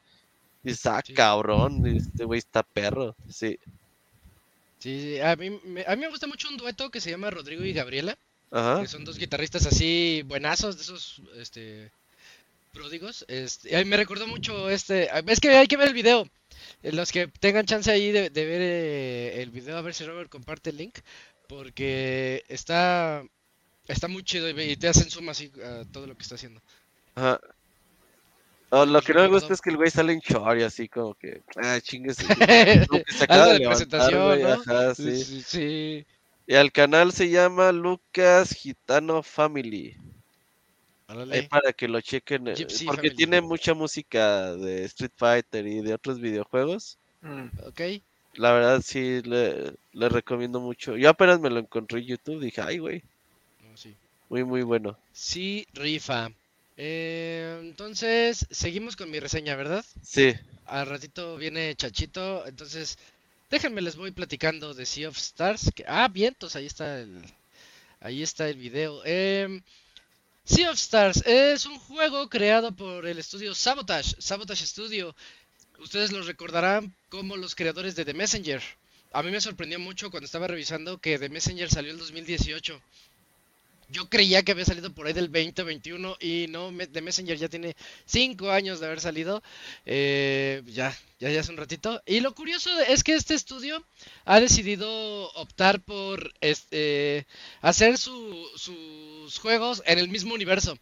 [0.65, 1.15] Y está Sí.
[1.15, 3.59] cabrón, este güey está perro, sí.
[4.79, 7.31] Sí, sí, a mí, me, a mí me gusta mucho un dueto que se llama
[7.31, 8.19] Rodrigo y Gabriela,
[8.51, 8.81] Ajá.
[8.81, 11.91] que son dos guitarristas así buenazos, de esos, este,
[12.75, 13.25] pródigos.
[13.29, 16.29] Este, ay, me recordó mucho este, es que hay que ver el video.
[16.83, 20.05] Eh, Los que tengan chance ahí de, de ver eh, el video, a ver si
[20.05, 20.99] Robert comparte el link,
[21.49, 23.23] porque está,
[23.89, 26.61] está muy chido y, te hacen zoom así a todo lo que está haciendo.
[27.15, 27.41] Ajá.
[28.71, 30.89] Oh, lo que no me gusta es que el güey sale en short y así
[30.89, 32.17] como que, ah, chingues.
[33.09, 34.49] Se acaba de presentación, ¿no?
[34.49, 35.25] ajá, sí.
[35.25, 36.07] Sí, sí.
[36.47, 39.97] Y al canal se llama Lucas Gitano Family.
[41.31, 42.49] Ahí para que lo chequen.
[42.49, 43.17] eh, Gypsy porque Family.
[43.17, 46.99] tiene mucha música de Street Fighter y de otros videojuegos.
[47.23, 47.47] Mm.
[47.67, 47.81] Ok.
[48.35, 50.97] La verdad sí le, le recomiendo mucho.
[50.97, 52.41] Yo apenas me lo encontré en YouTube.
[52.43, 53.03] Dije, ay, güey,
[53.63, 53.95] No, sí.
[54.29, 54.99] muy, muy bueno.
[55.13, 56.31] Sí, rifa.
[56.77, 59.85] Eh, entonces, seguimos con mi reseña, ¿verdad?
[60.03, 60.35] Sí,
[60.67, 62.99] Al ratito viene Chachito, entonces
[63.51, 65.71] déjenme les voy platicando de Sea of Stars.
[65.75, 67.23] que- ah, vientos, ahí está el,
[68.01, 69.03] ahí está el video.
[69.05, 69.63] Em,
[70.45, 75.15] sea of Stars es un juego creado por el estudio Sabotage, Sabotage Studio.
[75.79, 78.63] Ustedes lo recordarán como los creadores de The Messenger.
[79.13, 82.81] A mí me sorprendió mucho cuando estaba revisando que The Messenger salió el 2018.
[83.89, 87.77] Yo creía que había salido por ahí del 2021 y no, The Messenger ya tiene
[88.07, 89.43] 5 años de haber salido.
[89.87, 92.03] Eh, ya, ya, hace un ratito.
[92.07, 93.85] Y lo curioso es que este estudio
[94.25, 94.89] ha decidido
[95.35, 97.27] optar por este,
[97.61, 100.79] hacer su- sus juegos en el mismo universo.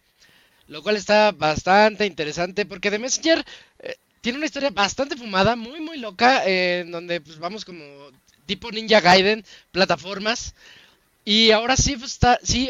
[0.67, 3.43] Lo cual está bastante interesante porque The Messenger
[3.79, 7.83] eh, tiene una historia bastante fumada, muy muy loca, en donde pues, vamos como
[8.45, 10.55] tipo Ninja Gaiden, plataformas.
[11.25, 12.03] Y ahora Sea of,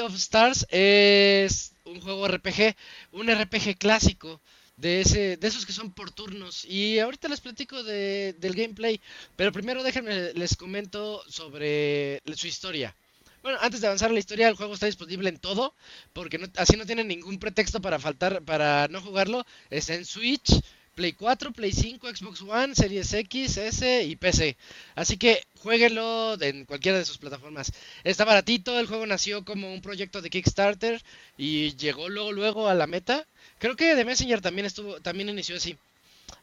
[0.04, 2.76] of Stars es un juego RPG,
[3.12, 4.42] un RPG clásico
[4.78, 6.66] de ese, de esos que son por turnos.
[6.66, 9.02] Y ahorita les platico de- del gameplay,
[9.36, 12.96] pero primero déjenme les comento sobre su historia.
[13.42, 15.76] Bueno, antes de avanzar a la historia, el juego está disponible en todo,
[16.14, 19.46] porque no- así no tienen ningún pretexto para faltar, para no jugarlo.
[19.70, 20.62] Está en Switch,
[20.96, 24.56] Play 4, Play 5, Xbox One, Series X, S y PC.
[24.96, 27.72] Así que jueguenlo en cualquiera de sus plataformas.
[28.04, 31.02] Está baratito, el juego nació como un proyecto de Kickstarter
[31.38, 33.26] y llegó luego luego a la meta.
[33.60, 35.78] Creo que The Messenger también estuvo, también inició así.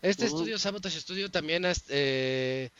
[0.02, 2.70] Este estudio, Sabotage Studio, también eh,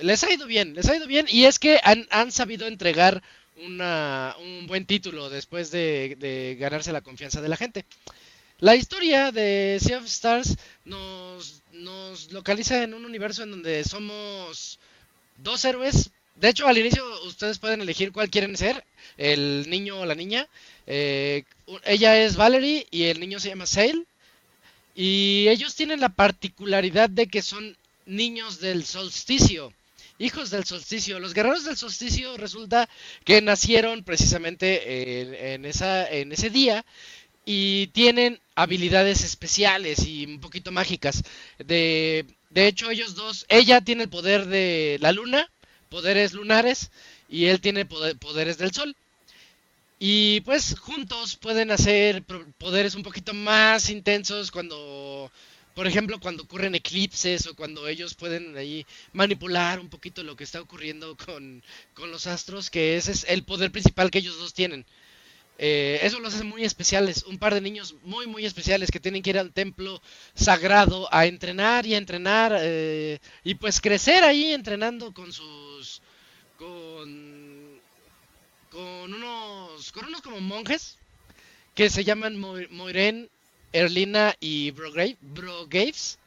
[0.00, 3.22] les ha ido bien, les ha ido bien y es que han, han sabido entregar
[3.64, 7.84] una, un buen título después de, de ganarse la confianza de la gente.
[8.62, 14.78] La historia de Sea of Stars nos, nos localiza en un universo en donde somos
[15.38, 16.10] dos héroes.
[16.36, 18.84] De hecho, al inicio ustedes pueden elegir cuál quieren ser,
[19.16, 20.46] el niño o la niña.
[20.86, 21.42] Eh,
[21.84, 24.04] ella es Valerie y el niño se llama Sale.
[24.94, 29.72] Y ellos tienen la particularidad de que son niños del solsticio,
[30.20, 31.18] hijos del solsticio.
[31.18, 32.88] Los guerreros del solsticio resulta
[33.24, 36.84] que nacieron precisamente en, en esa, en ese día
[37.44, 41.22] y tienen habilidades especiales y un poquito mágicas.
[41.58, 45.50] De, de hecho, ellos dos, ella tiene el poder de la luna,
[45.88, 46.90] poderes lunares,
[47.28, 48.94] y él tiene poder- poderes del sol.
[49.98, 52.24] Y pues juntos pueden hacer
[52.58, 55.30] poderes un poquito más intensos cuando,
[55.74, 60.42] por ejemplo, cuando ocurren eclipses o cuando ellos pueden ahí manipular un poquito lo que
[60.44, 61.62] está ocurriendo con,
[61.94, 64.84] con los astros, que ese es el poder principal que ellos dos tienen.
[65.64, 69.22] Eh, eso los hace muy especiales, un par de niños muy muy especiales que tienen
[69.22, 70.02] que ir al templo
[70.34, 76.02] sagrado a entrenar y a entrenar eh, y pues crecer ahí entrenando con sus
[76.58, 77.80] con
[78.70, 80.98] con unos con unos como monjes
[81.76, 83.30] que se llaman Mo- Moiren,
[83.72, 86.18] Erlina y Brogaves.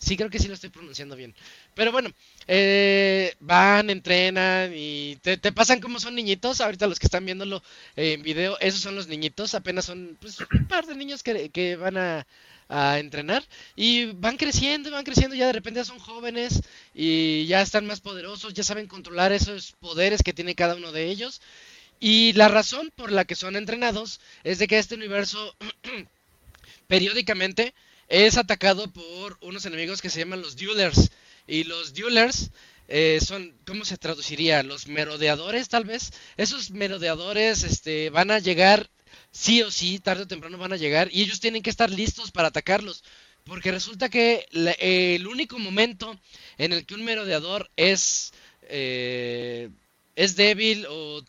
[0.00, 1.34] Sí, creo que sí lo estoy pronunciando bien.
[1.74, 2.10] Pero bueno,
[2.48, 6.60] eh, van, entrenan y te, pasan como son niñitos.
[6.62, 7.62] Ahorita los que están viéndolo
[7.96, 9.54] en video, esos son los niñitos.
[9.54, 12.26] Apenas son pues, un par de niños que, que van a,
[12.70, 13.44] a entrenar
[13.76, 16.62] y van creciendo, van creciendo, ya de repente ya son jóvenes
[16.94, 21.06] y ya están más poderosos, ya saben controlar esos poderes que tiene cada uno de
[21.06, 21.42] ellos.
[21.98, 25.54] Y la razón por la que son entrenados es de que este universo
[26.88, 27.74] periódicamente
[28.10, 31.10] es atacado por unos enemigos que se llaman los Duelers.
[31.46, 32.50] Y los Duelers
[32.88, 34.62] eh, son, ¿cómo se traduciría?
[34.62, 36.12] Los merodeadores, tal vez.
[36.36, 38.90] Esos merodeadores este, van a llegar,
[39.30, 42.32] sí o sí, tarde o temprano van a llegar, y ellos tienen que estar listos
[42.32, 43.02] para atacarlos.
[43.44, 46.18] Porque resulta que la- el único momento
[46.58, 48.32] en el que un merodeador es,
[48.62, 49.70] eh,
[50.16, 51.22] es débil o,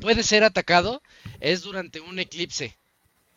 [0.00, 1.02] puede ser atacado
[1.40, 2.76] es durante un eclipse.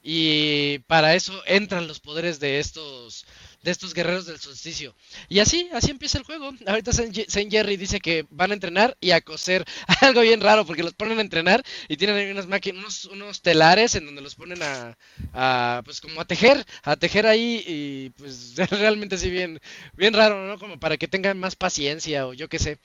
[0.01, 3.25] Y para eso entran los poderes de estos
[3.61, 4.95] de estos guerreros del solsticio.
[5.27, 6.51] Y así, así empieza el juego.
[6.65, 9.65] Ahorita Saint Jerry dice que van a entrenar y a coser.
[10.01, 13.95] Algo bien raro porque los ponen a entrenar y tienen unas máquinas, unos, unos telares
[13.95, 14.97] en donde los ponen a,
[15.34, 19.59] a, pues como a tejer, a tejer ahí y pues realmente sí bien,
[19.93, 20.57] bien raro, ¿no?
[20.57, 22.77] Como para que tengan más paciencia o yo qué sé.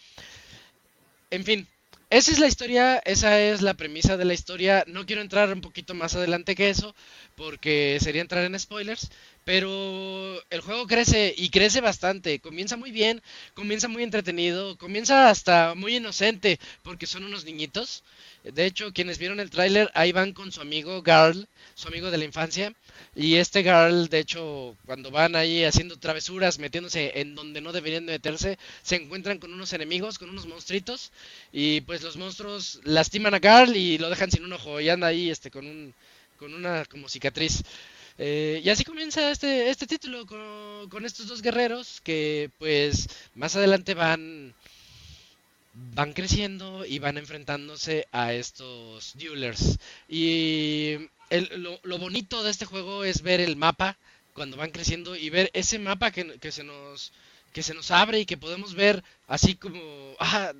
[1.30, 1.68] En fin,
[2.18, 4.84] esa es la historia, esa es la premisa de la historia.
[4.86, 6.94] No quiero entrar un poquito más adelante que eso,
[7.34, 9.10] porque sería entrar en spoilers.
[9.44, 12.40] Pero el juego crece y crece bastante.
[12.40, 13.20] Comienza muy bien,
[13.54, 18.04] comienza muy entretenido, comienza hasta muy inocente, porque son unos niñitos.
[18.44, 22.18] De hecho, quienes vieron el tráiler, ahí van con su amigo Garl, su amigo de
[22.18, 22.74] la infancia.
[23.16, 28.04] Y este Garl, de hecho, cuando van ahí haciendo travesuras, metiéndose en donde no deberían
[28.04, 31.10] de meterse, se encuentran con unos enemigos, con unos monstruitos.
[31.52, 34.78] Y pues los monstruos lastiman a Garl y lo dejan sin un ojo.
[34.78, 35.94] Y anda ahí este, con, un,
[36.38, 37.62] con una como cicatriz.
[38.18, 43.56] Eh, y así comienza este, este título con, con estos dos guerreros que pues más
[43.56, 44.54] adelante van
[45.74, 49.78] van creciendo y van enfrentándose a estos duelers.
[50.08, 50.96] Y
[51.30, 53.96] el- lo, lo bonito de este juego es ver el mapa
[54.34, 57.12] cuando van creciendo y ver ese mapa que, que se nos
[57.52, 59.80] que se nos abre y que podemos ver así como
[60.18, 60.52] ah,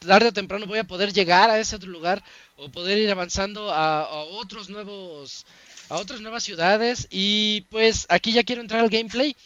[0.00, 2.22] tarde o temprano voy a poder llegar a ese otro lugar
[2.56, 5.46] o poder ir avanzando a, a otros nuevos
[5.88, 9.36] a otras nuevas ciudades y pues aquí ya quiero entrar al gameplay.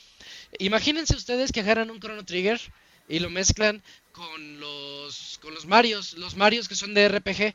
[0.58, 2.60] Imagínense ustedes que agarran un Chrono Trigger
[3.08, 3.82] y lo mezclan
[4.12, 7.54] con los con los Marios, los Marios que son de RPG.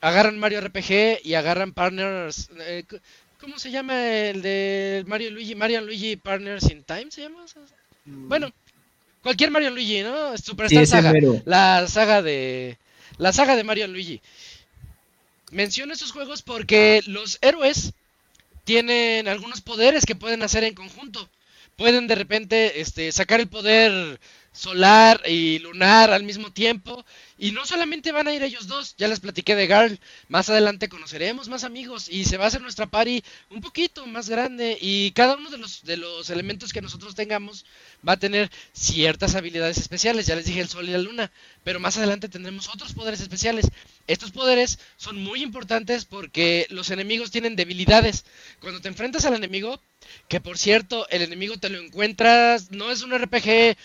[0.00, 2.84] Agarran Mario RPG y agarran Partners eh,
[3.40, 5.54] ¿Cómo se llama el de Mario Luigi?
[5.54, 7.44] Mario Luigi Partners in Time se llama?
[8.04, 8.52] Bueno,
[9.22, 10.36] cualquier Mario Luigi, ¿no?
[10.36, 11.12] Superstar Saga.
[11.12, 11.40] mero.
[11.46, 12.76] La saga de.
[13.16, 14.20] La saga de Mario Luigi.
[15.52, 17.92] Menciono estos juegos porque los héroes
[18.64, 21.28] tienen algunos poderes que pueden hacer en conjunto.
[21.76, 24.20] Pueden de repente este, sacar el poder
[24.52, 27.04] solar y lunar al mismo tiempo.
[27.38, 29.98] Y no solamente van a ir ellos dos, ya les platiqué de Garl.
[30.28, 34.28] Más adelante conoceremos más amigos y se va a hacer nuestra party un poquito más
[34.28, 34.76] grande.
[34.80, 37.64] Y cada uno de los, de los elementos que nosotros tengamos
[38.06, 40.26] va a tener ciertas habilidades especiales.
[40.26, 41.32] Ya les dije el sol y la luna.
[41.64, 43.68] Pero más adelante tendremos otros poderes especiales.
[44.06, 48.24] Estos poderes son muy importantes porque los enemigos tienen debilidades.
[48.60, 49.80] Cuando te enfrentas al enemigo,
[50.28, 53.76] que por cierto, el enemigo te lo encuentras, no es un RPG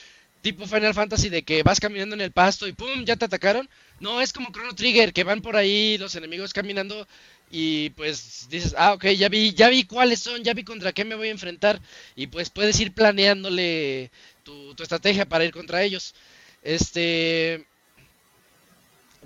[0.46, 3.04] tipo Final Fantasy de que vas caminando en el pasto y ¡pum!
[3.04, 3.68] ya te atacaron.
[4.00, 7.08] No, es como Chrono Trigger, que van por ahí los enemigos caminando
[7.50, 11.04] y pues dices, ah, ok, ya vi, ya vi cuáles son, ya vi contra qué
[11.04, 11.82] me voy a enfrentar
[12.16, 14.12] y pues puedes ir planeándole
[14.44, 16.14] tu, tu estrategia para ir contra ellos.
[16.62, 17.66] Este...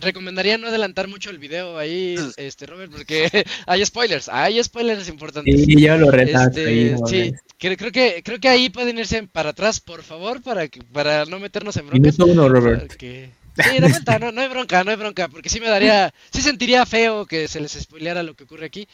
[0.02, 3.30] Recomendaría no adelantar mucho el video ahí, este Robert, porque
[3.68, 5.66] hay spoilers, hay spoilers importantes.
[5.66, 9.24] Sí, yo lo retaste Este, no sí, creo, creo que creo que ahí pueden irse
[9.24, 12.18] para atrás, por favor, para que, para no meternos en broncas.
[12.18, 12.88] Minuto uno, Robert.
[12.88, 13.30] porque-
[13.62, 16.86] Sí, vuelta, no, no hay bronca, no hay bronca, porque sí me daría, sí sentiría
[16.86, 18.88] feo que se les spoileara lo que ocurre aquí.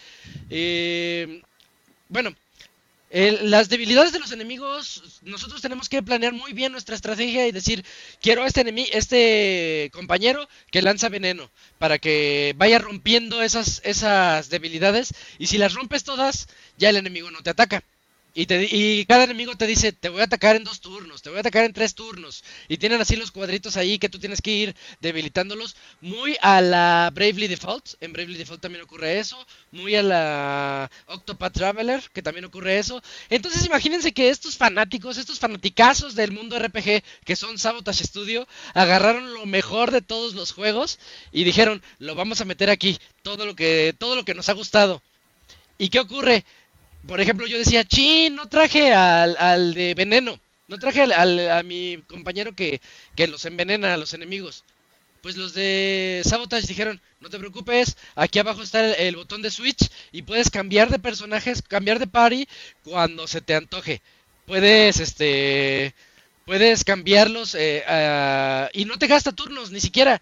[0.50, 1.42] Eh,
[2.10, 2.32] bueno,
[3.16, 7.86] las debilidades de los enemigos, nosotros tenemos que planear muy bien nuestra estrategia y decir,
[8.22, 14.50] quiero a este enemi- este compañero que lanza veneno, para que vaya rompiendo esas, esas
[14.50, 16.48] debilidades, y si las rompes todas,
[16.78, 17.84] ya el enemigo no te ataca.
[18.38, 21.30] Y, te, y cada enemigo te dice, te voy a atacar en dos turnos, te
[21.30, 22.44] voy a atacar en tres turnos.
[22.68, 25.78] Y tienen así los cuadritos ahí que tú tienes que ir debilitándolos.
[26.02, 27.94] Muy a la Bravely Default.
[28.02, 29.38] En Bravely Default también ocurre eso.
[29.72, 33.02] Muy a la Octopath Traveler, que también ocurre eso.
[33.30, 39.34] Entonces imagínense que estos fanáticos, estos fanaticazos del mundo RPG, que son Sabotage Studio, agarraron
[39.34, 41.00] lo mejor de todos los juegos
[41.32, 43.00] y dijeron, lo vamos a meter aquí.
[43.22, 45.02] Todo lo que, todo lo que nos ha gustado.
[45.78, 46.46] ¿Y qué ocurre?
[47.08, 50.40] Por ejemplo, yo decía, chin, no traje al, al de veneno.
[50.68, 52.82] No traje al- al- a mi compañero que,
[53.16, 54.64] que los envenena a los enemigos.
[55.22, 59.52] Pues los de Sabotage dijeron, no te preocupes, aquí abajo está el, el botón de
[59.52, 62.48] Switch y puedes cambiar de personajes, cambiar de party
[62.84, 64.02] cuando se te antoje.
[64.46, 65.94] Puedes, este,
[66.46, 67.84] puedes cambiarlos eh,
[68.74, 70.22] y no te gasta turnos, ni siquiera.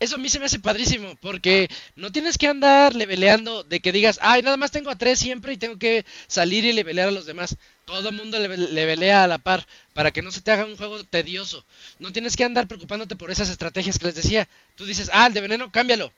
[0.00, 3.90] Eso a mí se me hace padrísimo, porque no tienes que andar leveleando de que
[3.92, 7.12] digas, ay, nada más tengo a tres siempre y tengo que salir y levelear a
[7.12, 7.56] los demás.
[7.84, 10.76] Todo el mundo leve- levelea a la par para que no se te haga un
[10.76, 11.64] juego tedioso.
[11.98, 14.48] No tienes que andar preocupándote por esas estrategias que les decía.
[14.76, 16.12] Tú dices, ah, el de veneno, cámbialo.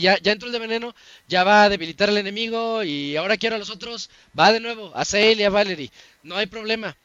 [0.00, 0.94] Ya, ya entró el de veneno,
[1.28, 4.10] ya va a debilitar al enemigo y ahora quiero a los otros.
[4.38, 5.90] Va de nuevo, a Sale y a Valerie.
[6.22, 6.96] No hay problema.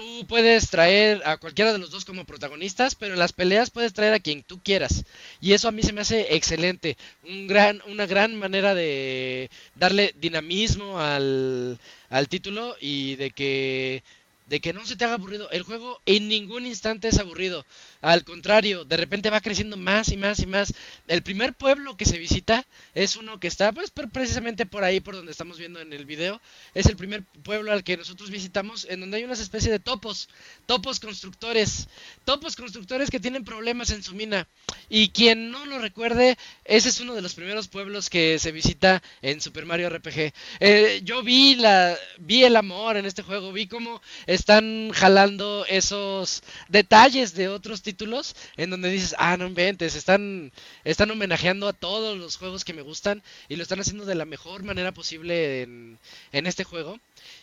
[0.00, 3.92] Tú puedes traer a cualquiera de los dos como protagonistas, pero en las peleas puedes
[3.92, 5.04] traer a quien tú quieras.
[5.42, 6.96] Y eso a mí se me hace excelente.
[7.22, 11.78] Un gran, una gran manera de darle dinamismo al,
[12.08, 14.02] al título y de que,
[14.50, 15.48] de que no se te haga aburrido.
[15.52, 17.64] El juego en ningún instante es aburrido.
[18.00, 20.74] Al contrario, de repente va creciendo más y más y más.
[21.06, 24.98] El primer pueblo que se visita es uno que está pues pre- precisamente por ahí,
[24.98, 26.40] por donde estamos viendo en el video.
[26.74, 30.28] Es el primer pueblo al que nosotros visitamos, en donde hay una especie de topos,
[30.66, 31.86] topos constructores,
[32.24, 34.48] topos constructores que tienen problemas en su mina.
[34.88, 39.00] Y quien no lo recuerde, ese es uno de los primeros pueblos que se visita
[39.22, 40.32] en Super Mario RPG.
[40.58, 44.02] Eh, yo vi la, vi el amor en este juego, vi cómo
[44.40, 50.50] están jalando esos detalles de otros títulos en donde dices, ah, no inventes, están,
[50.84, 54.24] están homenajeando a todos los juegos que me gustan y lo están haciendo de la
[54.24, 55.98] mejor manera posible en,
[56.32, 56.98] en este juego.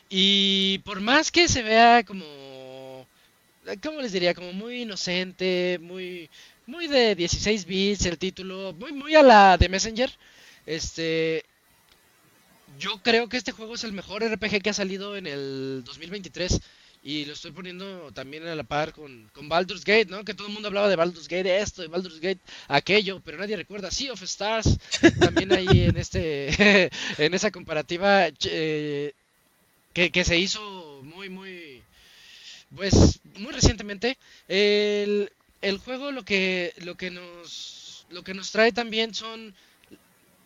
[0.10, 2.26] Y por más que se vea como,
[3.84, 4.34] ¿cómo les diría?
[4.34, 6.30] Como muy inocente, muy,
[6.66, 10.12] muy de 16 bits el título, muy, muy a la de Messenger.
[10.66, 11.46] Este,
[12.80, 16.60] yo creo que este juego es el mejor RPG que ha salido en el 2023
[17.08, 20.26] y lo estoy poniendo también a la par con, con Baldur's Gate, ¿no?
[20.26, 23.56] Que todo el mundo hablaba de Baldur's Gate esto, de Baldur's Gate aquello, pero nadie
[23.56, 24.78] recuerda Sea of Stars
[25.18, 29.14] también ahí en este en esa comparativa eh,
[29.94, 31.82] que, que se hizo muy muy
[32.76, 34.18] pues muy recientemente
[34.50, 35.32] el,
[35.62, 39.56] el juego lo que lo que nos lo que nos trae también son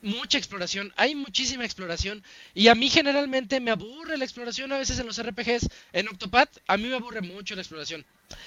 [0.01, 2.23] mucha exploración, hay muchísima exploración
[2.53, 6.57] y a mí generalmente me aburre la exploración a veces en los RPGs, en Octopath
[6.67, 8.05] a mí me aburre mucho la exploración.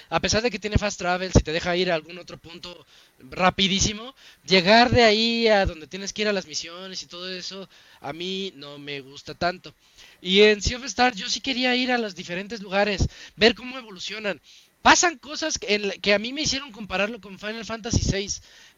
[0.09, 2.85] A pesar de que tiene fast travel, si te deja ir a algún otro punto
[3.19, 4.15] rapidísimo,
[4.45, 7.69] llegar de ahí a donde tienes que ir a las misiones y todo eso,
[8.01, 9.73] a mí no me gusta tanto.
[10.21, 13.77] Y en Sea of Stars yo sí quería ir a los diferentes lugares, ver cómo
[13.77, 14.41] evolucionan.
[14.85, 18.27] Pasan cosas que, a mí me hicieron compararlo con Final Fantasy VI,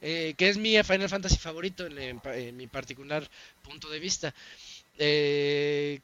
[0.01, 3.29] eh, que es mi Final Fantasy favorito en mi particular
[3.61, 4.33] punto de vista.
[4.97, 5.99] Eh,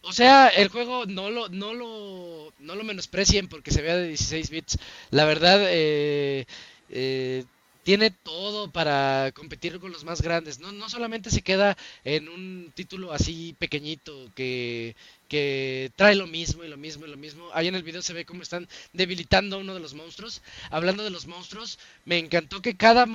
[0.00, 4.08] o sea, el juego no lo, no lo, no lo menosprecien porque se vea de
[4.08, 4.78] 16 bits.
[5.10, 6.46] La verdad, eh,
[6.88, 7.44] eh,
[7.82, 10.60] tiene todo para competir con los más grandes.
[10.60, 14.94] No, no solamente se queda en un título así pequeñito que,
[15.28, 17.48] que trae lo mismo y lo mismo y lo mismo.
[17.52, 20.42] Ahí en el video se ve cómo están debilitando a uno de los monstruos.
[20.70, 23.06] Hablando de los monstruos, me encantó que cada,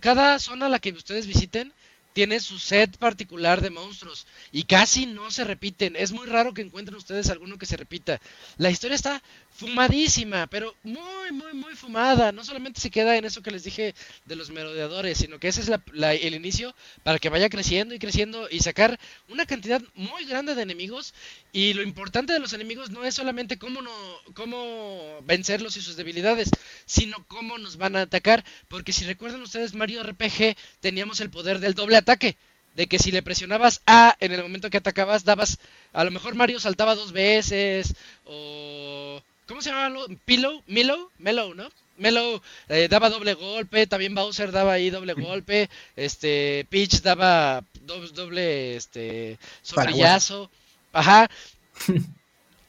[0.00, 1.72] cada zona a la que ustedes visiten
[2.14, 5.96] tiene su set particular de monstruos y casi no se repiten.
[5.96, 8.20] Es muy raro que encuentren ustedes alguno que se repita.
[8.56, 9.22] La historia está
[9.56, 12.32] fumadísima, pero muy, muy, muy fumada.
[12.32, 15.60] No solamente se queda en eso que les dije de los merodeadores, sino que ese
[15.60, 20.24] es la- el inicio para que vaya creciendo y creciendo y sacar una cantidad muy
[20.24, 21.14] grande de enemigos.
[21.52, 23.92] Y lo importante de los enemigos no es solamente cómo, no,
[24.34, 26.50] cómo vencerlos y sus debilidades,
[26.86, 28.44] sino cómo nos van a atacar.
[28.68, 32.36] Porque si recuerdan ustedes, Mario RPG teníamos el poder del doble ataque.
[32.76, 35.58] De que si le presionabas A en el momento que atacabas, dabas.
[35.92, 37.94] A lo mejor Mario saltaba dos veces.
[38.26, 39.20] O.
[39.46, 39.88] ¿Cómo se llamaba?
[39.90, 40.06] lo?
[40.24, 41.68] Pillow, Milo, Mellow, ¿no?
[41.98, 48.08] Mellow eh, daba doble golpe, también Bowser daba ahí doble golpe, este Peach daba doble,
[48.12, 50.50] doble este sombrillazo,
[50.92, 51.28] ajá.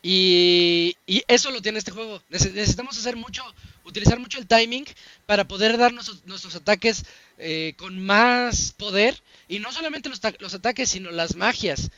[0.07, 2.21] Y, y eso lo tiene este juego.
[2.29, 3.43] Nece- Necesitamos hacer mucho,
[3.85, 4.85] utilizar mucho el timing
[5.25, 7.05] para poder dar nuestros, nuestros ataques
[7.37, 9.21] eh, con más poder.
[9.47, 11.91] Y no solamente los, los ataques, sino las magias.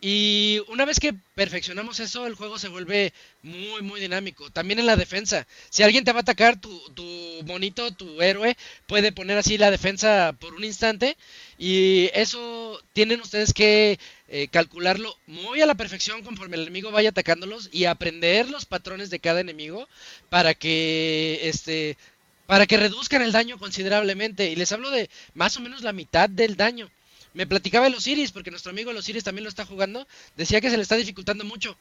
[0.00, 3.12] Y una vez que perfeccionamos eso, el juego se vuelve
[3.42, 4.50] muy, muy dinámico.
[4.50, 5.46] También en la defensa.
[5.68, 7.04] Si alguien te va a atacar, tu, tu
[7.44, 8.56] monito, tu héroe,
[8.86, 11.16] puede poner así la defensa por un instante.
[11.58, 13.98] Y eso tienen ustedes que
[14.28, 19.10] eh, calcularlo muy a la perfección conforme el enemigo vaya atacándolos y aprender los patrones
[19.10, 19.88] de cada enemigo
[20.30, 21.96] para que este
[22.50, 24.50] para que reduzcan el daño considerablemente.
[24.50, 26.90] Y les hablo de más o menos la mitad del daño.
[27.32, 30.04] me platicaba el Osiris, porque nuestro amigo el Osiris también lo está jugando,
[30.36, 31.76] decía que se le está dificultando mucho.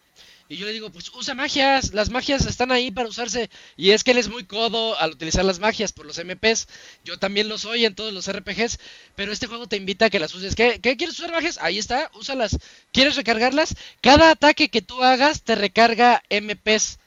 [0.47, 3.49] Y yo le digo, pues usa magias, las magias están ahí para usarse.
[3.77, 6.67] Y es que él es muy codo al utilizar las magias por los MPs.
[7.03, 8.77] Yo también lo soy en todos los RPGs,
[9.15, 10.53] pero este juego te invita a que las uses.
[10.53, 11.57] ¿Qué, ¿Qué quieres usar magias?
[11.59, 12.59] Ahí está, úsalas.
[12.91, 13.75] ¿Quieres recargarlas?
[14.01, 16.98] Cada ataque que tú hagas te recarga MPs.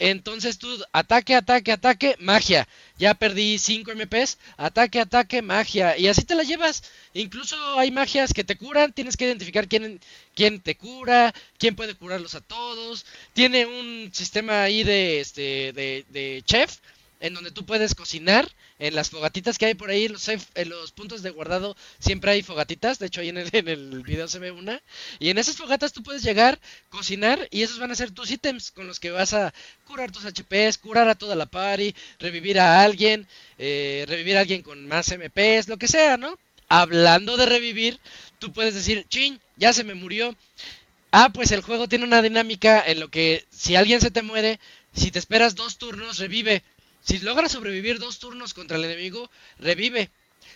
[0.00, 2.66] Entonces tú ataque, ataque, ataque, magia.
[2.98, 5.96] Ya perdí 5 MPs, ataque, ataque, magia.
[5.98, 6.82] Y así te la llevas.
[7.12, 10.00] Incluso hay magias que te curan, tienes que identificar quién,
[10.34, 13.04] quién te cura, quién puede curarlos a todos.
[13.34, 16.78] Tiene un sistema ahí de, este, de, de chef
[17.20, 20.92] en donde tú puedes cocinar en las fogatitas que hay por ahí, los, en los
[20.92, 24.38] puntos de guardado siempre hay fogatitas, de hecho ahí en el, en el video se
[24.38, 24.82] ve una,
[25.18, 28.70] y en esas fogatas tú puedes llegar, cocinar, y esos van a ser tus ítems
[28.70, 29.52] con los que vas a
[29.86, 33.26] curar tus HPs, curar a toda la party, revivir a alguien,
[33.58, 36.38] eh, revivir a alguien con más MPs, lo que sea, ¿no?
[36.68, 37.98] Hablando de revivir,
[38.38, 40.36] tú puedes decir, chin, ya se me murió.
[41.12, 44.60] Ah, pues el juego tiene una dinámica en lo que si alguien se te muere,
[44.94, 46.62] si te esperas dos turnos, revive.
[47.02, 50.10] Si logras sobrevivir dos turnos contra el enemigo, revive.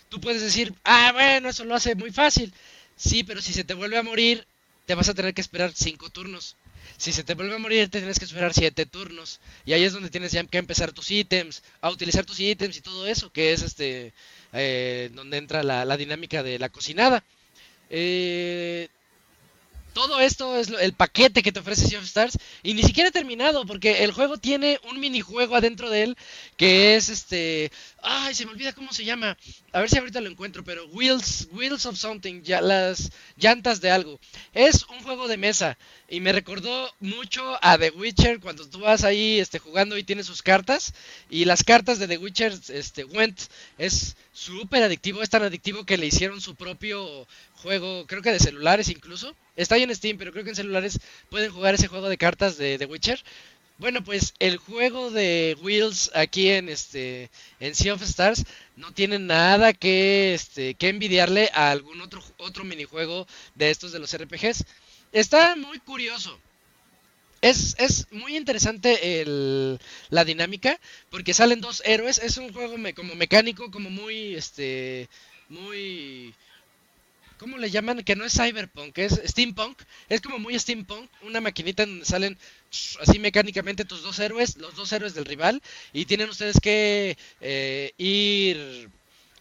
[0.09, 2.53] Tú puedes decir, ah, bueno, eso lo hace muy fácil.
[2.95, 4.45] Sí, pero si se te vuelve a morir,
[4.85, 6.55] te vas a tener que esperar cinco turnos.
[6.97, 9.39] Si se te vuelve a morir, te tienes que esperar siete turnos.
[9.65, 12.81] Y ahí es donde tienes ya que empezar tus ítems, a utilizar tus ítems y
[12.81, 14.13] todo eso, que es este,
[14.53, 17.23] eh, donde entra la, la dinámica de la cocinada.
[17.89, 18.87] Eh,
[19.95, 23.13] todo esto es el paquete que te ofrece Sea of Stars y ni siquiera he
[23.13, 26.17] terminado porque el juego tiene un minijuego adentro de él
[26.57, 29.37] que es este, ay, se me olvida cómo se llama.
[29.71, 33.89] A ver si ahorita lo encuentro, pero Wheels Wheels of something, ya las llantas de
[33.89, 34.19] algo.
[34.53, 35.77] Es un juego de mesa
[36.09, 40.25] y me recordó mucho a The Witcher cuando tú vas ahí este jugando y tienes
[40.25, 40.93] sus cartas
[41.29, 43.39] y las cartas de The Witcher este Went
[43.77, 48.39] es súper adictivo, es tan adictivo que le hicieron su propio juego, creo que de
[48.39, 49.33] celulares incluso.
[49.55, 50.99] Está ahí en Steam, pero creo que en celulares
[51.29, 53.23] pueden jugar ese juego de cartas de The Witcher.
[53.77, 57.29] Bueno, pues el juego de Wheels aquí en este
[57.59, 58.45] en Sea of Stars
[58.77, 63.99] no tiene nada que este que envidiarle a algún otro otro minijuego de estos de
[63.99, 64.63] los RPGs.
[65.11, 66.39] Está muy curioso.
[67.41, 69.79] Es, es muy interesante el,
[70.09, 70.79] la dinámica
[71.09, 72.17] porque salen dos héroes.
[72.17, 75.09] Es un juego como mecánico, como muy este
[75.49, 76.33] muy
[77.37, 78.03] ¿Cómo le llaman?
[78.03, 79.81] Que no es cyberpunk, es steampunk.
[80.09, 82.37] Es como muy steampunk, una maquinita en donde salen
[83.01, 85.61] así mecánicamente tus dos héroes, los dos héroes del rival,
[85.93, 88.89] y tienen ustedes que eh, ir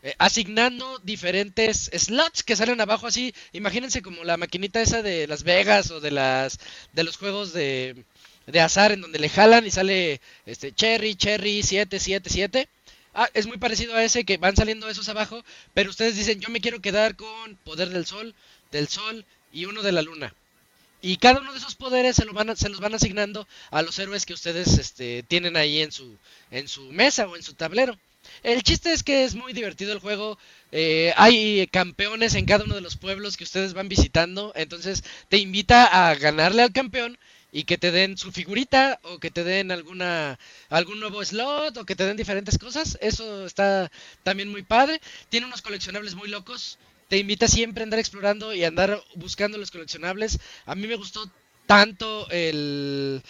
[0.03, 3.35] eh, asignando diferentes slots que salen abajo así.
[3.53, 6.59] Imagínense como la maquinita esa de Las Vegas o de las
[6.93, 8.05] de los juegos de,
[8.47, 12.69] de azar en donde le jalan y sale este Cherry, Cherry 777.
[13.15, 16.49] Ah, es muy parecido a ese que van saliendo esos abajo, pero ustedes dicen, yo
[16.51, 18.35] me quiero quedar con poder del sol,
[18.73, 20.35] del sol y uno de la luna.
[21.01, 24.79] Y cada uno de esos poderes se, los van asignando a los héroes que ustedes
[24.79, 26.17] este, tienen ahí en su,
[26.51, 27.97] en su mesa o en su tablero.
[28.43, 30.39] El chiste es que es muy divertido el juego.
[30.73, 34.53] eh, hay campeones en cada uno de los pueblos que ustedes van visitando.
[34.57, 37.19] Entonces te invita a ganarle al campeón
[37.55, 40.41] y que te den su figurita o que te den alguna
[40.71, 42.99] algún nuevo slot o que te den diferentes cosas.
[43.01, 43.93] Eso está
[44.25, 45.01] también muy padre.
[45.29, 46.79] Tiene unos coleccionables muy locos.
[47.09, 50.41] Te invita siempre a andar explorando y a andar buscando los coleccionables.
[50.67, 51.31] A mí me gustó
[51.67, 53.23] tanto el,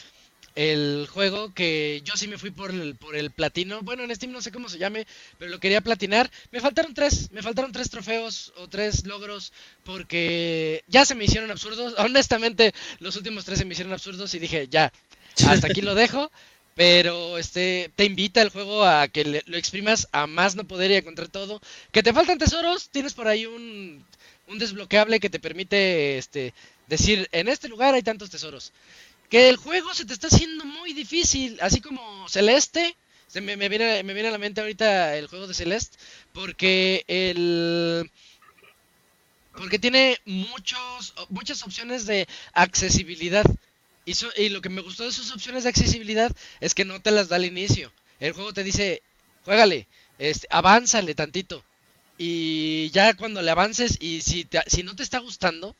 [0.54, 3.82] el juego que yo sí me fui por el, por el platino.
[3.82, 5.06] Bueno, en Steam no sé cómo se llame,
[5.38, 6.30] pero lo quería platinar.
[6.52, 9.52] Me faltaron tres, me faltaron tres trofeos o tres logros
[9.84, 11.94] porque ya se me hicieron absurdos.
[11.98, 14.92] Honestamente, los últimos tres se me hicieron absurdos y dije, ya,
[15.46, 16.30] hasta aquí lo dejo.
[16.76, 20.90] Pero este te invita el juego a que le- lo exprimas a más no poder
[20.90, 21.60] y a encontrar todo.
[21.92, 24.04] Que te faltan tesoros, tienes por ahí un,
[24.48, 26.52] un desbloqueable que te permite este
[26.88, 28.72] decir en este lugar hay tantos tesoros.
[29.30, 32.96] Que el juego se te está haciendo muy difícil, así como Celeste.
[33.26, 35.96] Se me, viene, me viene a la mente ahorita el juego de Celeste.
[36.32, 38.10] Porque el.
[39.52, 43.44] Porque tiene muchos, muchas opciones de accesibilidad.
[44.04, 47.00] Y, so- y lo que me gustó de sus opciones de accesibilidad es que no
[47.00, 47.92] te las da al inicio.
[48.20, 49.02] El juego te dice,
[49.44, 49.86] juégale,
[50.18, 51.64] este, avánzale tantito.
[52.18, 55.76] Y ya cuando le avances y si, te- si no te está gustando,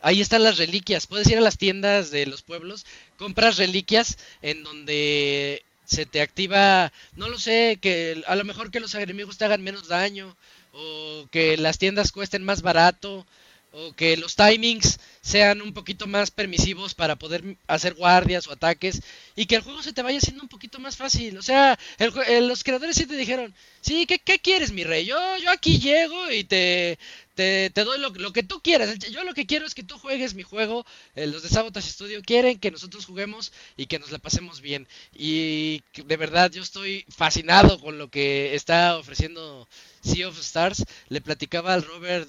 [0.00, 1.06] ahí están las reliquias.
[1.06, 6.92] Puedes ir a las tiendas de los pueblos, compras reliquias en donde se te activa,
[7.16, 10.36] no lo sé, que a lo mejor que los enemigos te hagan menos daño,
[10.72, 13.26] o que las tiendas cuesten más barato,
[13.70, 19.02] o que los timings sean un poquito más permisivos para poder hacer guardias o ataques
[19.36, 21.36] y que el juego se te vaya haciendo un poquito más fácil.
[21.36, 24.84] O sea, el jue- eh, los creadores sí te dijeron, sí, ¿qué, qué quieres, mi
[24.84, 25.04] rey?
[25.04, 26.98] Yo, yo aquí llego y te,
[27.38, 28.98] te, doy lo, que tú quieras.
[28.98, 30.84] Yo lo que quiero es que tú juegues mi juego.
[31.14, 34.88] eh, los de Sabotage Studio quieren que nosotros juguemos y que nos la pasemos bien.
[35.14, 39.68] Y de verdad yo estoy fascinado con lo que está ofreciendo
[40.02, 40.84] Sea of Stars.
[41.08, 42.28] Le platicaba al Robert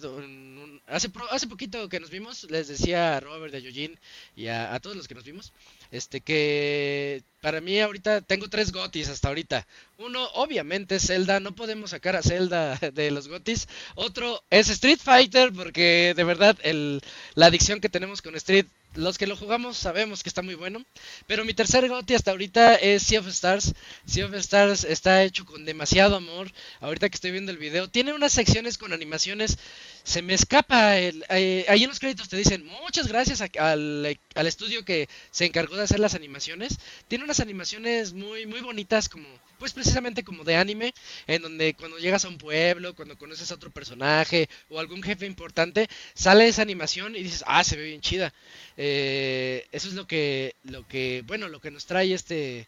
[0.85, 3.97] hace, hace poquito que nos vimos, les decía a Robert, a Eugene
[4.35, 5.53] y a todos los que nos vimos,
[5.91, 9.65] este que para mí ahorita tengo tres gotis hasta ahorita.
[9.97, 11.39] Uno, obviamente, Zelda.
[11.39, 13.67] No podemos sacar a Zelda de los gotis.
[13.95, 17.01] Otro es Street Fighter, porque de verdad el,
[17.35, 20.83] la adicción que tenemos con Street, los que lo jugamos sabemos que está muy bueno.
[21.27, 23.73] Pero mi tercer goti hasta ahorita es Sea of Stars.
[24.05, 26.51] Sea of Stars está hecho con demasiado amor.
[26.79, 29.57] Ahorita que estoy viendo el video, tiene unas secciones con animaciones.
[30.03, 30.97] Se me escapa.
[30.97, 35.45] El, eh, ahí en los créditos te dicen muchas gracias al, al estudio que se
[35.45, 36.79] encargó de hacer las animaciones.
[37.07, 39.27] Tiene unas animaciones muy, muy bonitas, como,
[39.59, 40.93] pues precisamente como de anime,
[41.27, 45.25] en donde cuando llegas a un pueblo, cuando conoces a otro personaje o algún jefe
[45.25, 48.33] importante, sale esa animación y dices, ah, se ve bien chida.
[48.77, 52.67] Eh, eso es lo que, lo que, bueno, lo que nos trae este,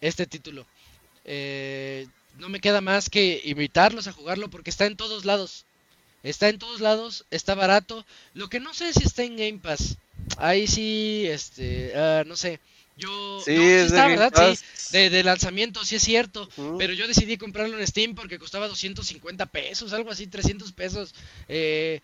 [0.00, 0.66] este título.
[1.24, 2.06] Eh,
[2.38, 5.66] no me queda más que invitarlos a jugarlo porque está en todos lados.
[6.22, 8.04] Está en todos lados, está barato.
[8.34, 9.96] Lo que no sé si está en Game Pass.
[10.36, 12.60] Ahí sí, este, ah, no sé.
[13.00, 14.56] Yo, Sí, no, sí es de está, Game ¿verdad?
[14.56, 16.48] Sí, de, de lanzamiento, sí es cierto.
[16.78, 21.14] Pero yo decidí comprarlo en Steam porque costaba 250 pesos, algo así, 300 pesos.
[21.48, 22.00] Eh,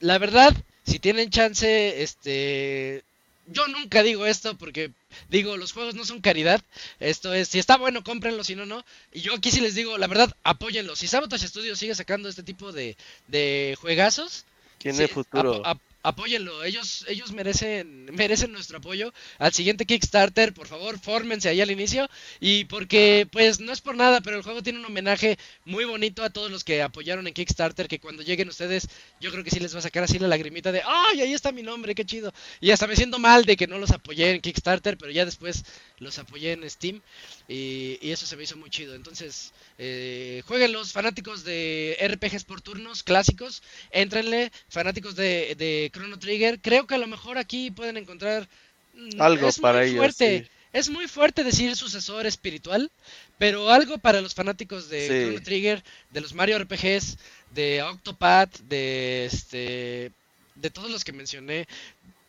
[0.00, 0.54] la verdad,
[0.86, 3.02] si tienen chance, este...
[3.48, 4.90] Yo nunca digo esto porque
[5.30, 6.60] digo, los juegos no son caridad.
[6.98, 8.84] Esto es, si está bueno, cómprenlo, si no, no.
[9.12, 10.96] Y yo aquí sí les digo, la verdad, apóyenlo.
[10.96, 12.96] Si Sabotage Studio sigue sacando este tipo de,
[13.28, 14.44] de juegazos,
[14.78, 15.62] Tiene Sí, futuro.
[15.64, 19.12] ap- apóyenlo, ellos, ellos merecen, merecen nuestro apoyo.
[19.38, 22.08] Al siguiente Kickstarter, por favor, fórmense ahí al inicio.
[22.40, 26.22] Y porque, pues, no es por nada, pero el juego tiene un homenaje muy bonito
[26.22, 27.88] a todos los que apoyaron en Kickstarter.
[27.88, 28.88] Que cuando lleguen ustedes,
[29.20, 31.50] yo creo que sí les va a sacar así la lagrimita de, ¡ay, ahí está
[31.50, 32.32] mi nombre, qué chido!
[32.60, 35.64] Y hasta me siento mal de que no los apoyé en Kickstarter, pero ya después
[35.98, 37.02] los apoyé en Steam.
[37.48, 38.94] Y, y eso se me hizo muy chido.
[38.94, 43.62] Entonces, eh, jueguen los fanáticos de RPGs por turnos clásicos.
[43.90, 46.60] Entrenle, fanáticos de, de Chrono Trigger.
[46.60, 48.48] Creo que a lo mejor aquí pueden encontrar
[48.94, 50.44] mm, Algo es para muy ellos, fuerte.
[50.44, 50.48] sí.
[50.72, 52.90] Es muy fuerte decir sucesor espiritual,
[53.38, 55.14] pero algo para los fanáticos de Sí.
[55.14, 57.16] Chrono Trigger, de los Mario RPGs,
[57.50, 60.12] de Octopath, de este,
[60.54, 61.66] de todos los que mencioné,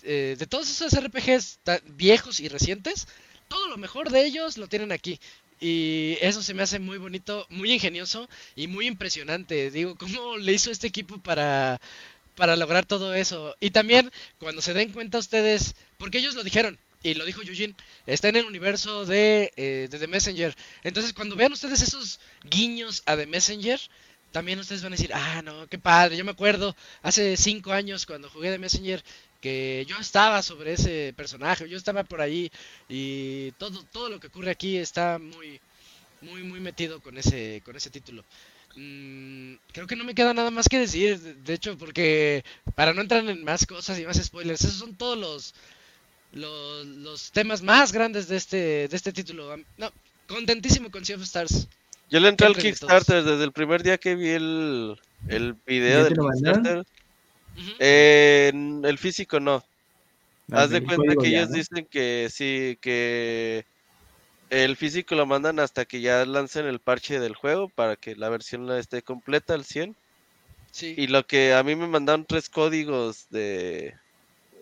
[0.03, 3.07] eh, de todos esos RPGs viejos y recientes,
[3.48, 5.19] todo lo mejor de ellos lo tienen aquí.
[5.60, 9.72] Y eso se me hace muy bonito, muy ingenioso y muy impresionante.
[9.72, 11.82] Digo, ¿cómo le hizo este equipo para,
[12.36, 13.56] para lograr todo eso?
[13.60, 17.76] Y también, cuando se den cuenta ustedes, porque ellos lo dijeron, y lo dijo Eugene,
[18.06, 20.56] está en el universo de, eh, de The Messenger.
[20.84, 23.80] Entonces, cuando vean ustedes esos guiños a The Messenger,
[24.32, 26.18] también ustedes van a decir, ah, no, qué padre.
[26.18, 29.03] Yo me acuerdo hace cinco años cuando jugué The Messenger
[29.41, 32.51] que yo estaba sobre ese personaje, yo estaba por ahí
[32.89, 35.59] y todo, todo lo que ocurre aquí está muy,
[36.22, 38.23] muy, muy metido con ese, con ese título.
[38.76, 42.43] Mm, creo que no me queda nada más que decir, de, hecho, porque
[42.76, 45.53] para no entrar en más cosas y más spoilers, esos son todos los,
[46.34, 49.57] los, los temas más grandes de este, de este título.
[49.77, 49.91] No,
[50.27, 51.68] contentísimo con Sea of Stars.
[52.09, 52.64] Yo le entré al todos.
[52.64, 56.97] Kickstarter desde el primer día que vi el, el video ¿Ya del te
[57.79, 58.51] Eh,
[58.84, 59.63] el físico no.
[60.51, 61.55] Ah, Haz de cuenta que ya, ellos ¿no?
[61.55, 63.65] dicen que sí, que
[64.49, 68.29] el físico lo mandan hasta que ya lancen el parche del juego para que la
[68.29, 69.95] versión la esté completa al 100.
[70.71, 70.95] Sí.
[70.97, 73.93] Y lo que a mí me mandaron tres códigos de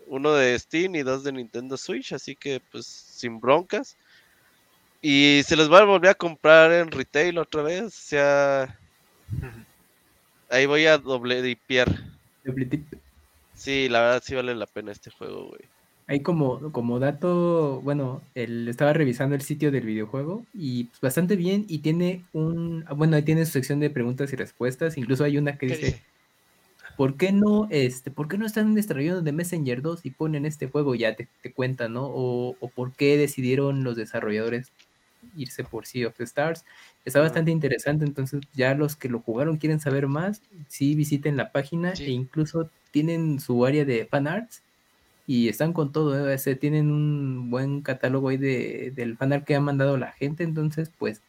[0.06, 3.96] uno de Steam y dos de Nintendo Switch, así que pues sin broncas.
[5.02, 8.80] Y se los va a volver a comprar en retail otra vez, o sea,
[10.50, 12.15] ahí voy a doble dipiar.
[13.54, 15.60] Sí, la verdad sí vale la pena este juego, güey.
[16.08, 21.34] Ahí como, como dato, bueno, el, estaba revisando el sitio del videojuego y pues, bastante
[21.34, 25.36] bien y tiene un, bueno, ahí tiene su sección de preguntas y respuestas, incluso hay
[25.36, 26.02] una que ¿Qué dice, dice?
[26.96, 30.68] ¿por qué no, este, por qué no están desarrollando de Messenger 2 y ponen este
[30.68, 30.94] juego?
[30.94, 32.06] Ya te, te cuentan, ¿no?
[32.06, 34.70] O, o por qué decidieron los desarrolladores
[35.36, 36.64] irse por Sea of Stars.
[37.04, 41.52] Está bastante interesante, entonces ya los que lo jugaron quieren saber más, sí visiten la
[41.52, 42.04] página Sí.
[42.04, 44.64] e incluso tienen su área de fanarts
[45.26, 46.34] y están con todo, ¿eh?
[46.34, 50.90] Ese, tienen un buen catálogo ahí de, del fanart que ha mandado la gente, entonces
[50.98, 51.22] pues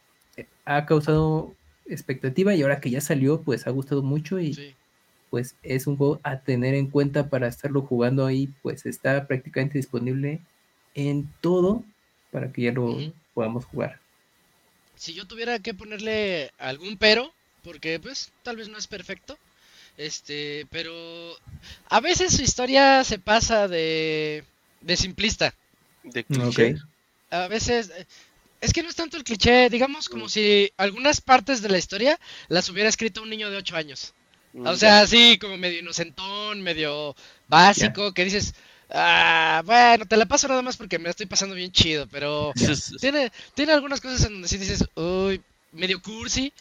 [0.65, 4.77] ha causado expectativa y ahora que ya salió pues ha gustado mucho y Sí.
[5.29, 9.77] pues es un juego a tener en cuenta para estarlo jugando ahí, pues está prácticamente
[9.79, 10.47] disponible
[10.95, 11.89] en todo
[12.31, 13.07] para que ya lo.
[13.37, 14.01] Podamos jugar.
[14.95, 19.39] Si yo tuviera que ponerle algún pero, porque pues tal vez no es perfecto,
[19.97, 20.93] Este, pero
[21.89, 24.45] a veces su historia se pasa de,
[24.81, 25.55] de simplista.
[26.03, 26.75] De cliché.
[27.31, 28.07] A veces eh,
[28.61, 32.19] es que no es tanto el cliché, digamos como si algunas partes de la historia
[32.49, 34.15] las hubiera escrito un niño de 8 años.
[34.53, 37.15] Mm, O sea, así como medio inocentón, medio
[37.47, 38.55] básico, que dices,
[38.89, 42.53] ah, bueno, te la paso nada más porque me la estoy pasando bien chido, pero
[42.99, 45.41] tiene, tiene algunas cosas en donde sí dices, uy,
[45.71, 46.53] medio cursi,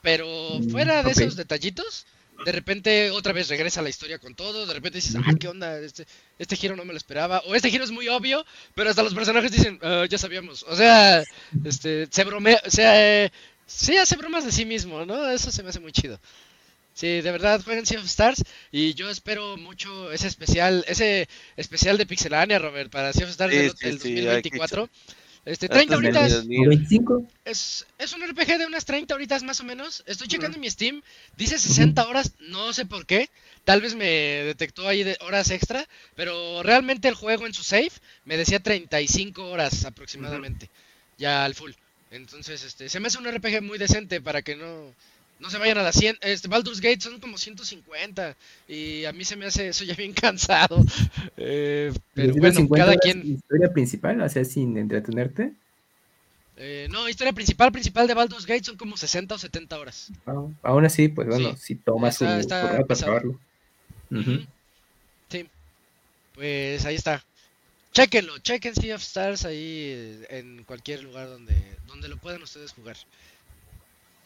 [0.00, 2.06] pero Mm, fuera de esos detallitos,
[2.44, 5.34] de repente otra vez regresa la historia con todo, de repente dices, ah.
[5.38, 5.78] ¿qué onda?
[5.78, 6.06] Este,
[6.38, 8.44] este giro no me lo esperaba, o este giro es muy obvio,
[8.74, 11.22] pero hasta los personajes dicen, "Ah, ya sabíamos, o sea,
[11.64, 13.32] este, se bromea, o sea, eh,
[13.66, 15.28] sí hace bromas de sí mismo, ¿no?
[15.30, 16.20] Eso se me hace muy chido.
[16.94, 21.96] Sí, de verdad, jueguen Sea of Stars y yo espero mucho ese especial, ese especial
[21.96, 24.90] de Pixelania, Robert, para Sea of Stars Sí, del, sí, del sí, hay que 2024.
[25.44, 26.62] Este, Hasta 30 el horitas, Dios mío.
[26.66, 27.26] ¿O 25?
[27.44, 30.04] es, es un RPG de unas 30 horitas más o menos.
[30.06, 31.02] Estoy checando mi Steam,
[31.36, 33.28] dice 60 horas, no sé por qué.
[33.64, 37.90] Tal vez me detectó ahí de horas extra, pero realmente el juego en su save
[38.24, 40.70] me decía 35 horas aproximadamente,
[41.18, 41.72] ya al full.
[42.12, 44.94] Entonces, este, se me hace un RPG muy decente para que no,
[45.42, 46.16] no se vayan a las 100.
[46.22, 48.36] Este, Baldur's Gate son como 150
[48.68, 50.82] y a mí se me hace eso ya bien cansado.
[51.36, 53.26] Eh, pero ¿Los bueno, 150 cada quien...
[53.34, 54.20] historia principal?
[54.22, 55.52] O sea, sin entretenerte.
[56.56, 60.10] eh, no, historia principal, principal de Baldur's Gate son como 60 o 70 horas.
[60.26, 61.62] Ah, aún así, pues bueno, Sí.
[61.62, 63.40] si tomas su, Está- su rato para acabarlo.
[65.28, 65.48] Sí.
[66.34, 67.24] Pues ahí está.
[67.92, 71.54] Chequenlo, chequen Sea of Stars ahí eh, en cualquier lugar donde,
[71.86, 72.96] donde lo puedan ustedes jugar.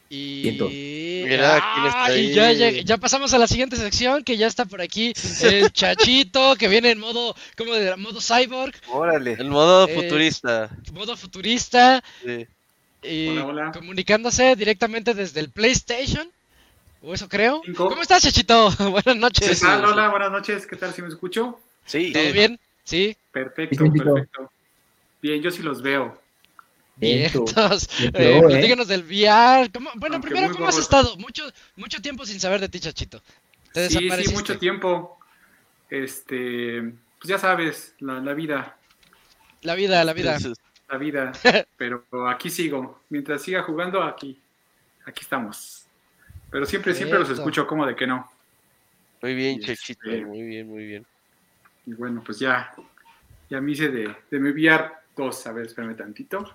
[0.09, 1.25] Y.
[1.27, 2.57] Mira, ¿quién está Ah, y ya, ahí?
[2.59, 5.13] lleg- ya pasamos a la siguiente sección que ya está por aquí
[5.43, 9.33] el chachito que viene en modo como de modo cyborg, Órale.
[9.33, 10.71] El modo Eh, futurista.
[10.93, 12.47] modo futurista sí.
[13.03, 13.73] y Hola, hola.
[13.73, 16.31] comunicándose directamente desde el PlayStation.
[17.03, 17.61] O eso creo.
[17.65, 17.89] Cinco.
[17.89, 18.71] ¿Cómo estás, chachito?
[18.79, 19.61] Buenas ¿Qué noches.
[19.61, 19.85] tal?
[19.85, 20.67] Hola, buenas noches.
[20.67, 20.95] ¿Qué tal?
[20.95, 21.59] ¿Si me escucho?
[21.85, 22.13] Sí.
[22.13, 22.59] ¿Todo bien?
[22.85, 23.17] Sí.
[23.33, 24.51] Perfecto, perfecto.
[25.21, 26.21] Bien, yo sí los veo.
[26.97, 27.45] Viento.
[27.45, 27.89] Vientos.
[27.99, 28.43] Viento, Eh, eh.
[28.43, 29.71] platícanos del VR.
[29.73, 31.17] ¿Cómo- Bueno, Aunque primero, ¿cómo has estado?
[31.19, 31.45] Mucho,
[31.77, 33.23] mucho tiempo sin saber de ti, Chachito.
[33.73, 35.19] Te Sí, sí, mucho tiempo.
[35.91, 36.83] Este,
[37.19, 38.77] pues ya sabes, la, la vida,
[39.63, 40.39] La vida, la vida.
[40.89, 41.33] La vida.
[41.77, 43.01] Pero aquí sigo.
[43.11, 44.39] Mientras siga jugando, aquí,
[45.05, 45.85] aquí estamos.
[46.51, 48.31] Pero siempre, siempre los escucho, como de que no.
[49.23, 51.07] Muy bien, este- Muy bien, muy bien.
[51.87, 52.73] Y bueno, pues ya,
[53.51, 55.47] ya me hice de, de mi VR 2.
[55.47, 56.53] A ver, espérame tantito.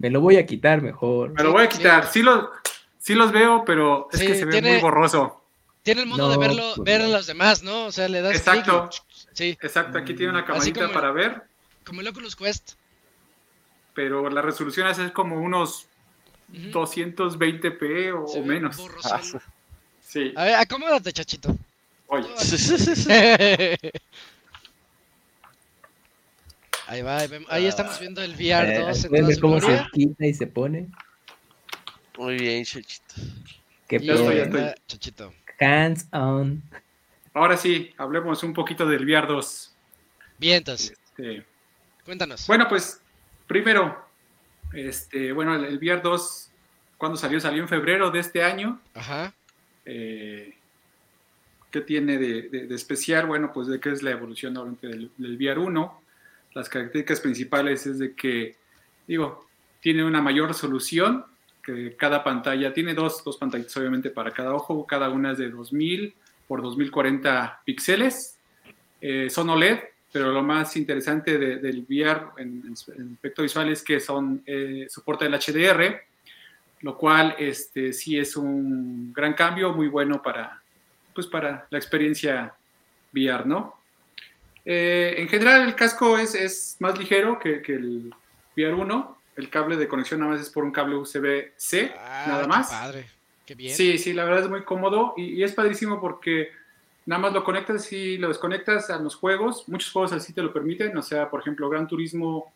[0.00, 1.30] Me lo voy a quitar mejor.
[1.30, 2.10] Me lo voy a quitar.
[2.10, 2.46] Sí los,
[2.98, 5.42] sí los veo, pero es Sí, que se ve tiene- muy borroso.
[5.82, 7.86] Tiene el modo No, de verlo, pues ver a los demás, ¿no?
[7.86, 8.90] O sea, le das Exacto.
[8.92, 11.42] y- Sí, Exacto, aquí tiene una camarita como- para ver,
[11.84, 12.72] como el Oculus Quest.
[13.94, 15.86] pero la resolución es como unos
[16.52, 16.70] Ujú.
[16.70, 18.76] 220p o, Se o ve menos.
[20.02, 21.54] Sí, A ver, acomódate, Chachito.
[22.08, 22.26] oye.
[26.88, 29.40] Ahí va, ahí, ahí estamos viendo el VR Eh, 2 en ¿pueden toda ver su
[29.40, 30.88] cómo se quita y se pone?
[32.16, 33.14] Muy bien, Chechito.
[33.86, 34.56] Qué Ya estoy, ya pedo.
[34.58, 34.60] estoy.
[34.62, 35.34] Ah, Chachito.
[35.60, 36.62] Hands on.
[37.34, 39.74] Ahora sí, hablemos un poquito del VR 2.
[40.38, 41.44] Vientos, Este,
[42.04, 42.46] cuéntanos.
[42.46, 43.00] bueno, pues
[43.46, 44.04] primero,
[44.72, 46.50] este, bueno, el, el VR 2,
[46.96, 47.38] cuando salió?
[47.40, 48.80] Salió en febrero de este año.
[48.94, 49.34] Ajá.
[49.84, 50.54] Eh,
[51.70, 53.26] ¿Qué tiene de, de- de especial?
[53.26, 55.97] Bueno, pues de que es la evolución obviamente, del, del VR 1.
[56.58, 58.56] Las características principales es de que,
[59.06, 59.46] digo,
[59.80, 61.24] tiene una mayor resolución,
[61.62, 65.50] que cada pantalla, tiene dos, dos pantallas obviamente para cada ojo, cada una es de
[65.50, 66.14] 2000
[66.48, 68.38] por 2040 píxeles.
[69.00, 69.78] Eh, son OLED,
[70.10, 72.62] pero lo más interesante de- del VR en,
[72.96, 76.02] en aspecto visual es que son, eh, soporta el HDR,
[76.80, 80.60] lo cual este, sí es un gran cambio, muy bueno para,
[81.14, 82.52] pues, para la experiencia
[83.14, 83.77] VR, ¿no?
[84.70, 88.12] Eh, en general el casco es, es más ligero que, que el
[88.54, 92.42] VR 1, el cable de conexión nada más es por un cable USB-C, Ah, nada
[92.42, 92.68] qué más.
[92.70, 93.06] padre.
[93.46, 93.74] Qué bien.
[93.74, 96.50] Sí, sí, la verdad es muy cómodo y, y es padrísimo porque
[97.06, 99.66] nada más lo conectas y lo desconectas a los juegos.
[99.68, 102.52] Muchos juegos así te lo permiten, o sea, por ejemplo, Gran Turismo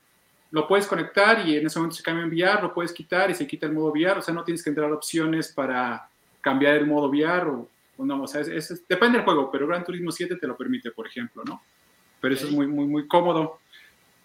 [0.50, 3.34] lo puedes conectar y en ese momento se cambia en VR, lo puedes quitar y
[3.34, 6.06] se quita el modo VR, o sea, no tienes que entrar a opciones para
[6.42, 9.66] cambiar el modo VR o, o no, o sea, es- es- depende del juego, pero
[9.66, 11.62] Gran Turismo 7 te lo permite, por ejemplo, ¿no?
[12.22, 13.58] Pero eso es muy, muy, muy cómodo.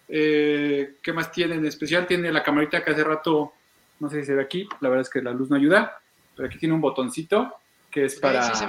[0.08, 2.06] Eh, ¿Qué más tiene en especial?
[2.06, 3.52] Tiene la camarita que hace rato,
[4.00, 6.00] no sé si se ve aquí, la verdad es que la luz no ayuda,
[6.34, 7.52] pero aquí tiene un botoncito
[7.90, 8.64] que es para, sí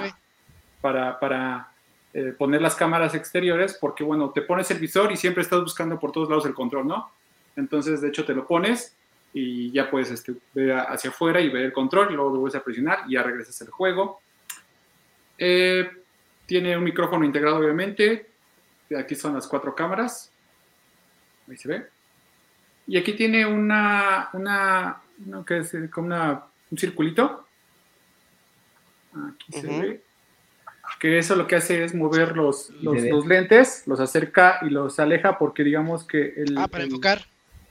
[0.80, 1.68] para, para
[2.12, 5.98] eh, poner las cámaras exteriores, porque bueno, te pones el visor y siempre estás buscando
[5.98, 7.10] por todos lados el control, ¿no?
[7.56, 8.96] Entonces, de hecho, te lo pones
[9.32, 12.60] y ya puedes este, ver hacia afuera y ver el control, y luego lo vuelves
[12.60, 14.20] a presionar y ya regresas al juego.
[15.38, 15.88] Eh,
[16.46, 18.29] tiene un micrófono integrado, obviamente.
[18.98, 20.30] Aquí son las cuatro cámaras.
[21.48, 21.86] Ahí se ve.
[22.86, 25.72] Y aquí tiene una, una, no, ¿qué es?
[25.92, 27.46] Como una, un circulito.
[29.14, 30.02] Aquí se ve.
[30.98, 35.38] Que eso lo que hace es mover los, los, lentes, los acerca y los aleja
[35.38, 36.58] porque digamos que el...
[36.58, 37.24] Ah, para el- enfocar.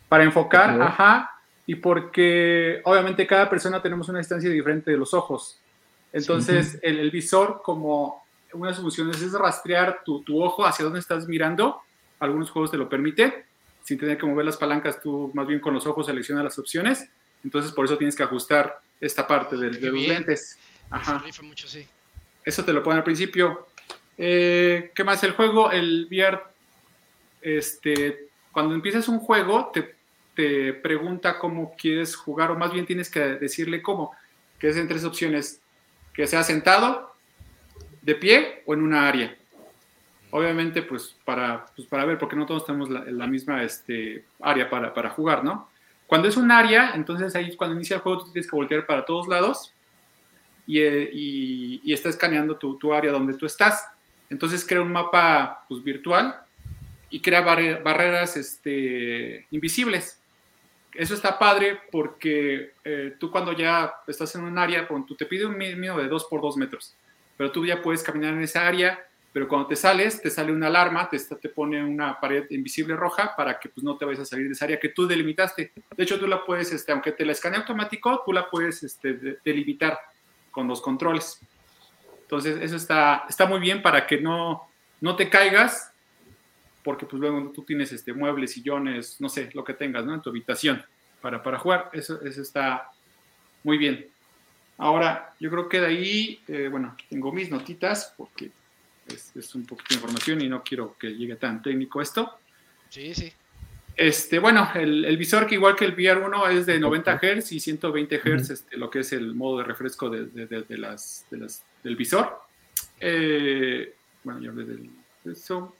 [0.07, 1.31] para enfocar, ajá,
[1.67, 5.59] y porque obviamente cada persona tenemos una distancia diferente de los ojos.
[6.11, 10.83] Entonces, el, el visor, como una de sus funciones es rastrear tu, tu ojo hacia
[10.83, 11.81] dónde estás mirando.
[12.19, 13.33] Algunos juegos te lo permiten,
[13.83, 17.09] sin tener que mover las palancas, tú más bien con los ojos seleccionas las opciones.
[17.43, 20.57] Entonces, por eso tienes que ajustar esta parte de, los lentes.
[20.89, 21.19] Ajá.
[21.19, 21.87] rifa mucho, sí.
[22.43, 23.67] Eso te lo ponen al principio.
[24.17, 25.23] Eh, ¿Qué más?
[25.23, 26.41] El juego, el VR,
[27.41, 29.95] este, cuando empiezas un juego, te,
[30.35, 34.11] te pregunta cómo quieres jugar, o más bien tienes que decirle cómo,
[34.57, 35.61] que es en tres opciones,
[36.13, 37.08] que sea sentado,
[38.01, 39.35] de pie o en una área.
[40.31, 44.69] Obviamente, pues para, pues para ver, porque no todos tenemos la, la misma este, área
[44.69, 45.69] para, para jugar, ¿no?
[46.05, 49.05] Cuando es un área, entonces ahí cuando inicia el juego tú tienes que voltear para
[49.05, 49.73] todos lados
[50.67, 53.87] y, eh, y- y está escaneando tu, tu área donde tú estás.
[54.29, 56.35] Entonces crea un mapa pues, virtual
[57.09, 60.19] y crea barre- barreras este, invisibles.
[60.93, 65.45] Eso está padre porque eh, tú cuando ya estás en un área, tú te pide
[65.45, 66.95] un mínimo de 2 por 2 metros,
[67.39, 68.99] pero tú ya puedes caminar en esa área,
[69.31, 73.33] pero cuando te sales, te sale una alarma, te, te pone una pared invisible roja
[73.33, 75.71] para que pues, no te vayas a salir de esa área que tú delimitaste.
[75.95, 79.13] De hecho, tú la puedes, este, aunque te la escanee automático, tú la puedes este,
[79.13, 79.97] de- delimitar
[80.51, 81.39] con los controles.
[82.23, 85.93] Entonces, eso está, está muy bien para que no, no te caigas,
[86.83, 90.13] porque pues luego tú tienes este, muebles, sillones, no sé, lo que tengas ¿no?
[90.13, 90.83] en tu habitación
[91.21, 91.89] para, para jugar.
[91.93, 92.91] Eso, eso está
[93.63, 94.07] muy bien.
[94.79, 98.49] Ahora, yo creo que de ahí, eh, bueno, aquí tengo mis notitas, porque
[99.07, 102.39] es, es un poquito de información y no quiero que llegue tan técnico esto.
[102.89, 103.31] Sí, sí.
[103.95, 107.59] Este, bueno, el, el visor que igual que el VR1 es de 90 Hz y
[107.59, 111.25] 120 Hz, este, lo que es el modo de refresco de, de- de- de las,
[111.29, 112.39] de las- del visor.
[113.01, 113.93] Eh,
[114.23, 114.89] bueno, ya hablé del-
[115.25, 115.75] de eso.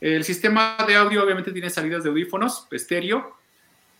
[0.00, 3.36] El sistema de audio obviamente tiene salidas de audífonos, estéreo,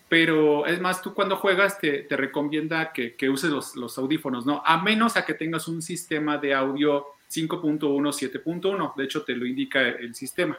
[0.09, 4.47] pero es más, tú cuando juegas te, te recomienda que, que uses los, los audífonos,
[4.47, 4.63] ¿no?
[4.65, 9.45] A menos a que tengas un sistema de audio 5.1, 7.1, de hecho te lo
[9.45, 10.59] indica el sistema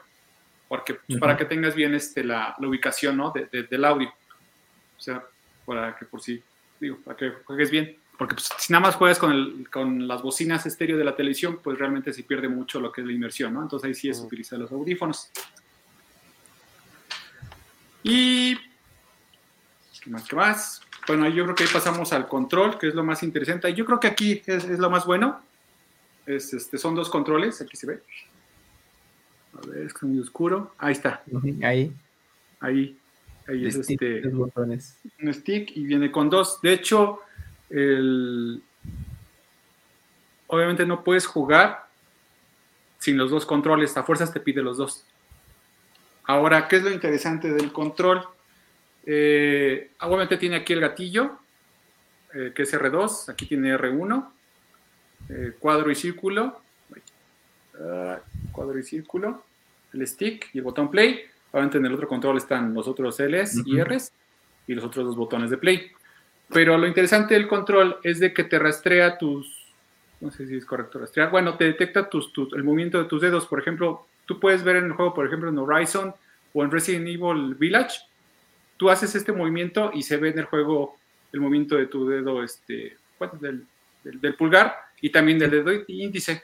[0.67, 3.31] porque pues, para que tengas bien este, la, la ubicación ¿no?
[3.31, 4.07] de- de- del audio.
[4.97, 5.23] O sea,
[5.65, 6.43] para que por si,
[6.79, 7.97] digo, para que juegues bien.
[8.19, 11.59] Porque pues, si nada más juegas con, el- con las bocinas estéreo de la televisión,
[11.63, 13.63] pues realmente se pierde mucho lo que es la inmersión, ¿no?
[13.63, 15.31] Entonces ahí sí es utilizar los audífonos.
[18.03, 18.55] Y...
[20.01, 20.27] ¿Qué más?
[20.27, 20.81] ¿Qué más?
[21.07, 23.73] Bueno, yo creo que ahí pasamos al control, que es lo más interesante.
[23.73, 25.41] Yo creo que aquí es, es lo más bueno.
[26.25, 28.03] Es, este, son dos controles, aquí se ve.
[29.53, 30.73] A ver, es que es muy oscuro.
[30.77, 31.23] Ahí está,
[31.63, 31.93] Ahí,
[32.59, 32.97] ahí.
[33.47, 34.97] Ahí es distintos este, botones.
[35.21, 36.61] un stick y viene con dos.
[36.61, 37.21] De hecho,
[37.71, 38.61] el...
[40.45, 41.87] obviamente no puedes jugar
[42.99, 43.97] sin los dos controles.
[43.97, 45.03] A fuerzas te pide los dos.
[46.25, 48.23] Ahora, ¿qué es lo interesante del control?
[49.05, 51.39] Eh, obviamente tiene aquí el gatillo,
[52.33, 53.29] eh, que es R2.
[53.29, 54.31] Aquí tiene R1.
[55.29, 56.61] eh, cuadro y círculo.
[57.79, 58.19] Ah,
[58.51, 59.43] cuadro y círculo.
[59.93, 61.21] El stick y el botón play.
[61.51, 63.81] Obviamente en el otro control están los otros Ls y.
[63.83, 64.11] Rs
[64.67, 65.91] y los otros dos botones de play.
[66.49, 69.71] Pero lo interesante del control es de que te rastrea tus,
[70.19, 73.21] no sé si es correcto rastrear, bueno, te detecta tus, tus- el movimiento de tus
[73.21, 73.45] dedos.
[73.47, 76.13] Por ejemplo, tú puedes ver en el juego, por ejemplo, en Horizon
[76.53, 77.99] o en Resident Evil Village,
[78.79, 80.97] tú haces este movimiento y se ve en el juego
[81.33, 83.67] el movimiento de tu dedo, este, bueno, del,
[84.03, 86.41] del- del pulgar y también del dedo índice.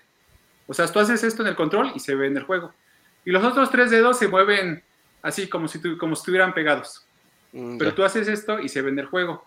[0.67, 2.73] O sea, tú haces esto en el control y se ve en el juego.
[3.23, 4.83] Y los otros tres dedos se mueven
[5.23, 7.03] así como si, tu- como si estuvieran pegados.
[7.53, 9.43] Mm, Pero tú haces esto y se ve en el juego.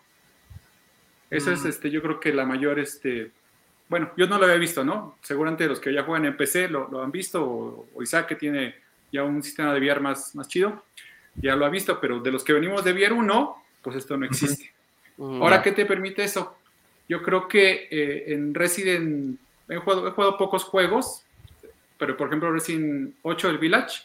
[1.31, 1.69] Eso es, Mm.
[1.69, 3.31] este, yo creo que la mayor, este,
[3.89, 5.19] bueno, yo no lo había visto, ¿no?
[5.23, 8.35] Seguramente los que ya juegan en PC lo, lo han visto, o, o Isaac que
[8.37, 8.75] tiene
[9.13, 10.85] ya un sistema de VR más, más chido,
[11.41, 14.27] ya lo ha visto, pero de los que venimos de VR 1, pues esto no
[14.27, 14.73] existe.
[15.17, 15.63] Mm, Ahora.
[15.63, 16.57] ¿qué te permite eso?
[17.09, 19.39] Yo creo que eh, en Resident,
[19.69, 21.25] he jugado, he jugado pocos juegos,
[21.99, 24.03] pero por ejemplo Resident 8, el Village,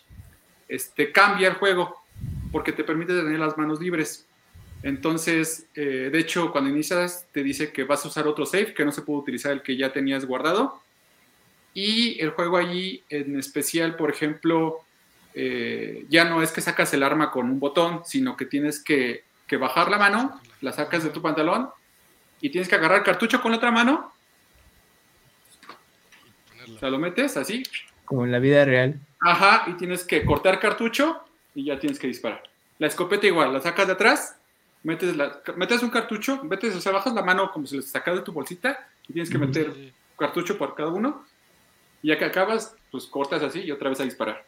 [0.68, 2.04] este, cambia el juego
[2.52, 4.26] porque te permite tener las manos libres.
[4.84, 8.86] Entonces, eh, de hecho, cuando inicias te dice que vas a usar otro save, que
[8.86, 10.82] no se puede utilizar el que ya tenías guardado.
[11.74, 14.82] Y el juego allí, en especial, por ejemplo,
[15.36, 19.24] eh, ya no es que sacas el arma con un botón, sino que tienes que,
[19.48, 21.70] que bajar la mano, la sacas de tu pantalón
[22.42, 24.12] y tienes que agarrar el cartucho con la otra mano
[26.76, 27.64] O sea, lo metes así,
[28.06, 29.00] Como en la vida real.
[29.20, 31.24] ajá, y tienes que cortar cartucho
[31.56, 32.44] y ya tienes que disparar.
[32.80, 34.38] La escopeta igual, la sacas de atrás,
[34.84, 38.16] metes, la, metes un cartucho, metes, o sea, bajas la mano como si lo sacas
[38.16, 39.74] de tu bolsita y tienes que meter
[40.18, 41.26] cartucho por cada uno.
[42.02, 44.46] Y ya que acabas, pues cortas así y otra vez a disparar.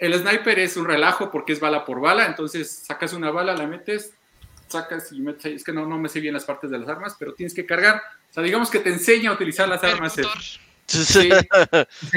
[0.00, 3.66] El sniper es un relajo porque es bala por bala, entonces sacas una bala, la
[3.66, 4.12] metes,
[4.66, 5.54] sacas y metes ahí.
[5.54, 7.66] Es que no, no me sé bien las partes de las armas, pero tienes que
[7.66, 8.02] cargar.
[8.30, 10.16] O sea, digamos que te enseña a utilizar las armas.
[10.18, 10.42] el- Percutor.
[10.86, 11.28] Sí,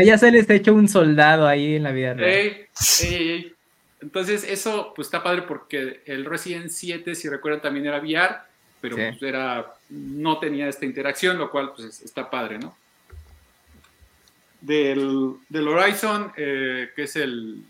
[0.04, 2.30] ya se les ha hecho un soldado ahí en la vida real.
[2.30, 2.66] ey,
[3.04, 3.56] ey, ey.
[4.02, 8.36] Entonces, eso pues está padre porque el Resident 7, si recuerdan, también era VR,
[8.82, 9.02] pero Sí.
[9.12, 12.76] pues, era, no tenía esta interacción, lo cual pues está padre, ¿no?
[14.62, 17.64] Del, del Horizon, eh, que es el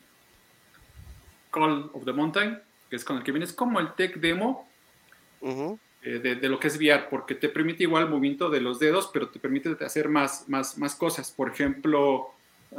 [1.53, 4.67] Call of the Mountain, que es con el que vienes como el tech demo
[5.41, 8.79] eh, de, de lo que es VR, porque te permite igual el movimiento de los
[8.79, 11.31] dedos, pero te permite hacer más, más, más cosas.
[11.31, 12.31] Por ejemplo,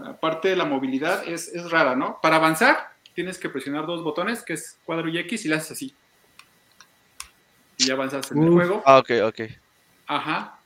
[0.05, 2.18] aparte de la movilidad, es, es rara, ¿no?
[2.20, 5.72] Para avanzar, tienes que presionar dos botones, que es cuadro y X, y le haces
[5.72, 5.94] así.
[7.78, 8.82] Y ya avanzas en el juego.
[8.84, 9.40] Ah, ok, ok.
[10.06, 10.59] Ajá.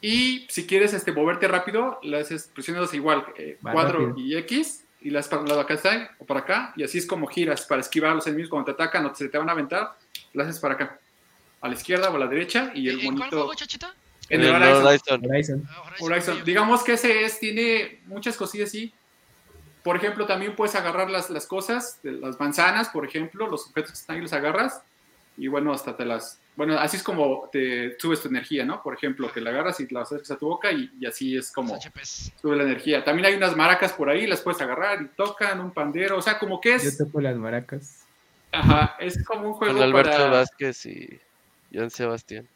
[0.00, 4.26] Y si quieres este, moverte rápido, le haces presionas igual, eh, cuadro rápido.
[4.26, 7.06] y X, y las para un lado acá está, o para acá, y así es
[7.06, 9.52] como giras para esquivar a los enemigos cuando te atacan o se te van a
[9.52, 9.92] aventar,
[10.32, 10.98] las haces para acá.
[11.60, 13.36] A la izquierda o a la derecha, y el ¿En cuál monito.
[13.36, 13.94] juego, chachita?
[14.28, 14.84] En El el Horizon.
[14.86, 15.24] Horizon.
[15.24, 15.68] Horizon.
[15.70, 16.44] Ah, Horizon.
[16.44, 18.92] Digamos que ese es, tiene muchas cosillas así.
[19.82, 23.92] Por ejemplo, también puedes agarrar las, las cosas, de las manzanas, por ejemplo, los objetos
[23.92, 24.82] que están ahí los agarras
[25.38, 26.40] y bueno, hasta te las...
[26.56, 28.82] Bueno, así es como te subes tu energía, ¿no?
[28.82, 31.52] Por ejemplo, que la agarras y la acercas a tu boca y, y así es
[31.52, 31.78] como
[32.40, 33.04] sube la energía.
[33.04, 36.38] También hay unas maracas por ahí, las puedes agarrar y tocan un pandero, o sea,
[36.38, 36.98] como que Yo es...
[36.98, 38.04] toco las maracas.
[38.50, 40.30] Ajá, es como un juego Con Alberto para...
[40.30, 41.20] Vázquez y
[41.72, 42.48] Joan Sebastián.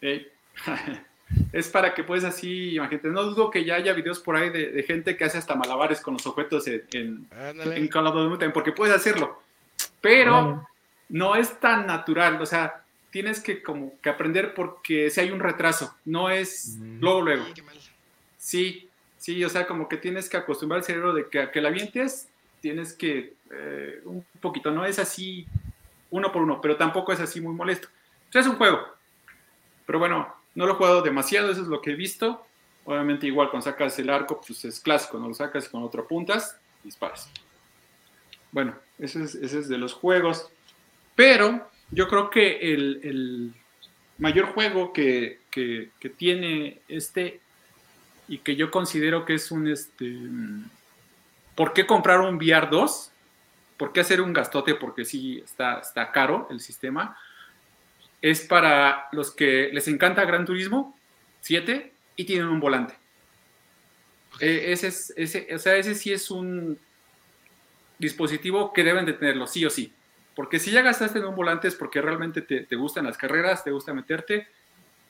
[1.52, 4.70] Es para que puedes así, imagínate, no dudo que ya haya videos por ahí de,
[4.70, 7.26] de gente que hace hasta malabares con los objetos en, en,
[7.72, 9.42] en Call of Duty, porque puedes hacerlo,
[10.00, 10.68] pero.
[11.08, 15.40] No es tan natural, o sea, tienes que como que aprender porque si hay un
[15.40, 17.00] retraso, no es Mm.
[17.00, 17.44] luego luego.
[17.54, 17.62] Sí.
[18.38, 21.60] Sí, sí, o sea, como que tienes que acostumbrar al cerebro de que a que
[21.60, 22.28] la avientes,
[22.60, 25.46] tienes que eh, un poquito, no es así
[26.10, 27.88] uno por uno, pero tampoco es así muy molesto.
[28.28, 28.80] O sea, es un juego.
[29.86, 32.44] Pero bueno, no lo he jugado demasiado, eso es lo que he visto.
[32.84, 36.02] Obviamente igual cuando sacas el arco, pues es clásico, no lo sacas y con otro
[36.02, 37.28] apuntas, disparas.
[38.52, 40.48] Bueno, ese es, ese es de los juegos.
[41.14, 43.52] Pero yo creo que el,
[44.18, 45.40] mayor juego que,
[46.16, 47.40] tiene este
[48.28, 50.16] y que yo considero que es un este
[51.54, 53.10] ¿por qué comprar un VR 2?
[53.76, 54.74] ¿Por qué hacer un gastote?
[54.74, 57.16] Porque sí está, está caro el sistema.
[58.22, 60.96] Es para los que les encanta Gran Turismo
[61.42, 62.94] 7 y tienen un volante.
[64.40, 66.78] Eh, ese, es, ese, o sea, ese sí es un
[67.98, 69.92] dispositivo que deben de tenerlo, sí o sí.
[70.34, 73.62] Porque si ya gastaste en un volante es porque realmente te, te gustan las carreras,
[73.62, 74.48] te gusta meterte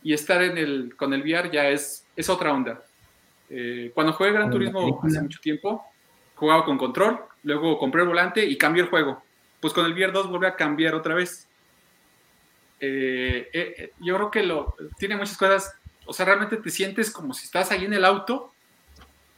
[0.02, 2.82] y estar en el, con el VR ya es, es otra onda.
[3.48, 5.84] Eh, cuando jugué Gran Turismo hace mucho tiempo,
[6.34, 9.22] jugaba con control, luego compré el volante y cambié el juego.
[9.60, 11.48] Pues con el VR 2 vuelve a cambiar otra vez.
[12.80, 15.74] Eh, eh, eh, yo creo que lo, tiene muchas cosas,
[16.04, 18.52] o sea, realmente te sientes como si estás ahí en el auto,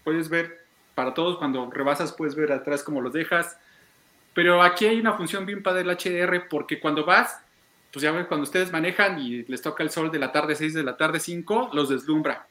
[0.02, 0.64] puedes ver
[0.96, 3.58] para todos, cuando rebasas puedes ver atrás cómo los dejas,
[4.36, 7.40] pero aquí hay una función bien padre del HDR porque cuando vas,
[7.92, 10.74] pues ya ves, cuando ustedes manejan y les toca el sol de la tarde 6,
[10.74, 12.46] de la tarde 5, los deslumbra.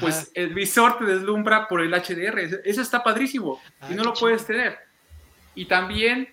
[0.00, 0.26] Pues Ajá.
[0.34, 4.44] el visor te deslumbra por el HDR, eso está padrísimo Ah, y no lo puedes
[4.44, 4.78] tener.
[5.54, 6.28] Y también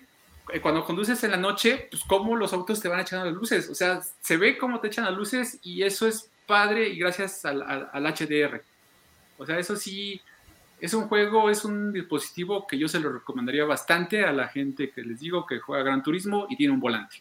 [0.52, 3.68] eh, cuando conduces en la noche, pues cómo los autos te van echando las luces,
[3.70, 7.44] o sea, se ve cómo te echan las luces y eso es padre y gracias
[7.44, 8.62] al, al- al HDR.
[9.38, 10.20] O sea, eso sí,
[10.80, 14.90] es un juego, es un dispositivo que yo se lo recomendaría bastante a la gente
[14.90, 17.16] que les digo que juega Gran Turismo y tiene un volante,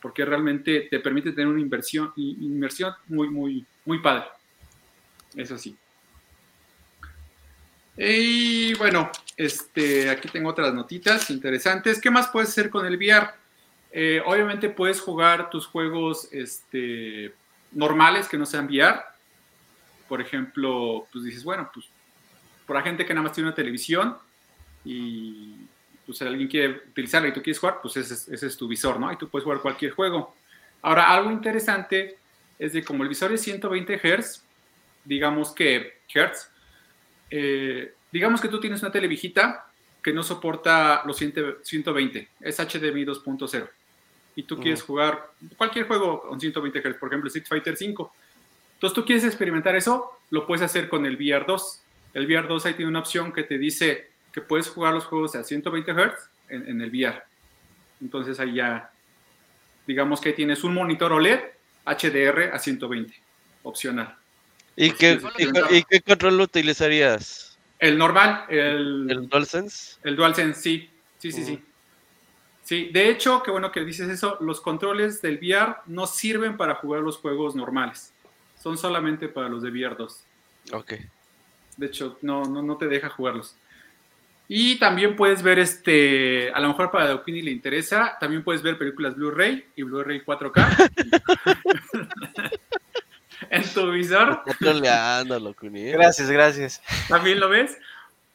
[0.00, 4.24] porque realmente te permite tener una inversión, i- inmersión muy, muy, muy padre.
[5.36, 5.76] Eso sí.
[7.96, 12.00] Y bueno, este, aquí tengo otras notitas interesantes.
[12.00, 13.30] ¿Qué más puedes hacer con el VR?
[13.90, 17.34] Eh, obviamente puedes jugar tus juegos este,
[17.72, 19.00] normales que no sean VR.
[20.08, 21.86] Por ejemplo, pues dices, bueno, pues
[22.68, 24.14] por la gente que nada más tiene una televisión
[24.84, 25.54] y
[26.04, 29.00] pues alguien quiere utilizarla y tú quieres jugar, pues ese es, ese es tu visor,
[29.00, 29.10] ¿no?
[29.10, 30.36] Y tú puedes jugar cualquier juego.
[30.82, 32.18] Ahora, algo interesante
[32.58, 34.42] es de como el visor es 120 Hz,
[35.02, 36.50] digamos que Hertz,
[37.30, 39.66] eh, digamos que tú tienes una tele viejita
[40.02, 43.66] que no soporta los 100 120, es HDMI 2.0,
[44.36, 48.12] y tú quieres jugar cualquier juego con 120 Hz, por ejemplo Street Fighter 5.
[48.74, 51.82] Entonces tú quieres experimentar eso, lo puedes hacer con el VR 2.
[52.14, 55.34] El VR 2 ahí tiene una opción que te dice que puedes jugar los juegos
[55.34, 56.12] a 120 Hz
[56.48, 57.22] en, en el VR.
[58.00, 58.90] Entonces ahí ya,
[59.86, 61.40] digamos que tienes un monitor OLED
[61.84, 63.14] HDR a 120,
[63.62, 64.16] opcional.
[64.76, 67.58] ¿Y qué, y, y qué control utilizarías?
[67.78, 69.98] El normal, el, ¿El DualSense?
[70.04, 71.62] el DualSense, sí, sí, sí, sí.
[72.64, 76.74] Sí, de hecho, qué bueno que dices eso, los controles del VR no sirven para
[76.74, 78.12] jugar los juegos normales,
[78.62, 80.24] son solamente para los de VR 2.
[80.72, 80.94] Ok.
[81.78, 83.56] De hecho, no, no, no te deja jugarlos.
[84.48, 88.78] Y también puedes ver, este, a lo mejor para Daukini le interesa, también puedes ver
[88.78, 90.90] películas Blu-ray y Blu-ray 4K.
[93.50, 94.42] en tu visor.
[95.90, 95.92] ¿eh?
[95.92, 96.82] Gracias, gracias.
[97.08, 97.76] también lo ves.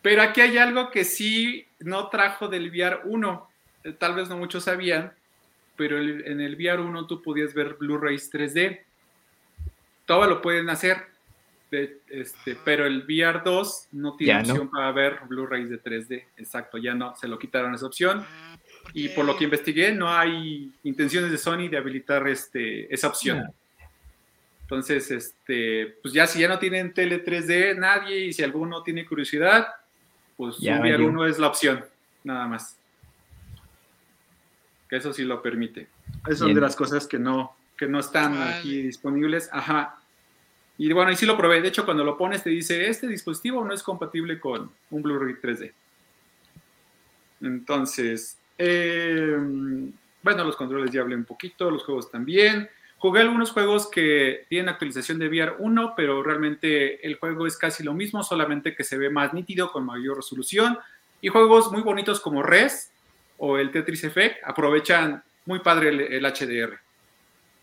[0.01, 3.49] Pero aquí hay algo que sí no trajo del VR 1.
[3.85, 5.13] Eh, Tal vez no muchos sabían,
[5.75, 8.81] pero en el VR 1 tú podías ver Blu-rays 3D.
[10.05, 11.07] Todo lo pueden hacer,
[11.77, 14.53] de- este, pero el VR 2 no tiene Ya no.
[14.53, 16.27] opción para ver Blu-rays de 3D.
[16.37, 18.23] Exacto, ya no, se lo quitaron esa opción.
[18.27, 22.93] Ah, ¿por Y por lo que investigué, no hay intenciones de Sony de habilitar este,
[22.93, 23.39] esa opción.
[23.39, 23.53] Ya.
[24.61, 29.05] Entonces, este, pues ya si ya no tienen tele 3D nadie y si alguno tiene
[29.05, 29.67] curiosidad,
[30.37, 31.07] pues Ya un VR valió.
[31.09, 31.83] 1 es la opción,
[32.23, 32.77] nada más.
[34.89, 35.87] Que eso sí lo permite.
[36.25, 36.55] Esas son Bien.
[36.55, 39.49] de las cosas que no, que no están aquí disponibles.
[39.51, 39.99] Ajá.
[40.77, 41.61] Y bueno, y sí lo probé.
[41.61, 45.35] De hecho, cuando lo pones te dice, este dispositivo no es compatible con un Blu-ray
[45.35, 45.71] 3D.
[47.41, 49.37] Entonces, eh,
[50.21, 52.69] bueno, los controles ya hablé un poquito, los juegos también.
[52.97, 57.83] Jugué algunos juegos que tienen actualización de VR 1, pero realmente el juego es casi
[57.83, 60.77] lo mismo, solamente que se ve más nítido, con mayor resolución.
[61.19, 62.91] Y juegos muy bonitos como Res
[63.37, 66.79] o el Tetris Effect aprovechan muy padre el HDR,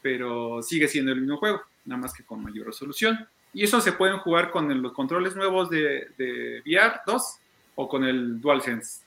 [0.02, 3.28] pero sigue siendo el mismo juego, nada más que con mayor resolución.
[3.52, 7.36] Y eso se pueden jugar con el- los controles nuevos de, de VR 2
[7.74, 9.00] o con el DualSense.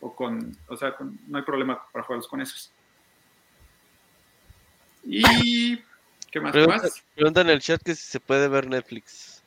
[0.00, 2.70] O con, o sea, con- no hay problema para jugarlos con esos.
[5.04, 5.76] Y.
[6.30, 6.52] ¿Qué más?
[6.52, 7.02] ¿Qué Pregunta, más?
[7.14, 9.42] pregunta en el chat que si se puede ver Netflix.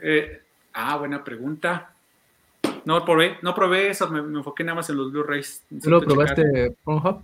[0.00, 0.42] Eh,
[0.72, 1.90] ah, buena pregunta.
[2.84, 5.62] No probé, no probé eso, me, me enfoqué nada más en los Blu-rays.
[5.82, 7.22] ¿Tú lo probaste Pornhub?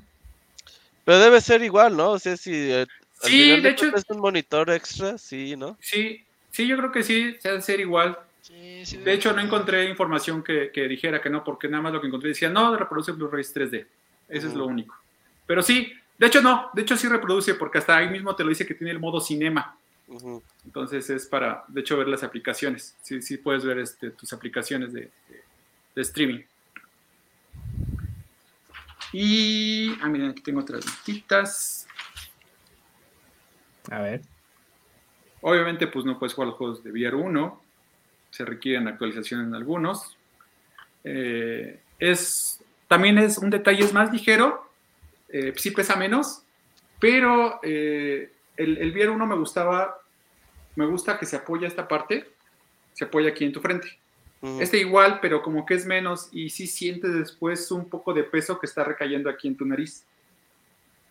[1.05, 2.13] Pero debe ser igual, ¿no?
[2.13, 2.87] O sea, si eh,
[3.21, 5.77] Sí, de hecho- es un monitor extra, sí, ¿no?
[5.81, 8.19] Sí, sí, yo creo que sí, se ha de ser igual.
[8.43, 11.93] Sí, sí, De hecho, no encontré información que, que dijera que no, porque nada más
[11.93, 13.87] lo que encontré decía, no, reproduce Blu-rays 3D.
[14.29, 14.73] Eso es lo Ujú.
[14.73, 14.97] único.
[15.47, 18.49] Pero sí, de hecho no, de hecho sí reproduce, porque hasta ahí mismo te lo
[18.49, 19.77] dice que tiene el modo cinema.
[20.65, 22.97] Entonces es para, de hecho, ver las aplicaciones.
[23.03, 25.43] Sí, sí puedes ver este, tus aplicaciones de, de-
[25.95, 26.41] de streaming.
[29.13, 31.87] Y, ah, miren, aquí tengo otras listitas.
[33.91, 34.23] A ver.
[35.41, 37.63] Obviamente, pues no puedes jugar los juegos de VR 1.
[38.31, 40.17] Se requieren actualizaciones en algunos.
[41.05, 44.71] Eh, es, también es un detalle es más ligero.
[45.29, 46.43] eh, sí pesa menos.
[46.99, 49.97] Pero eh, el, el VR 1 me gustaba.
[50.77, 52.29] Me gusta que se apoya esta parte.
[52.93, 53.99] Se apoya aquí en tu frente.
[54.59, 56.29] Este igual, pero como que es menos.
[56.33, 60.05] Y sí sientes después un poco de peso que está recayendo aquí en tu nariz.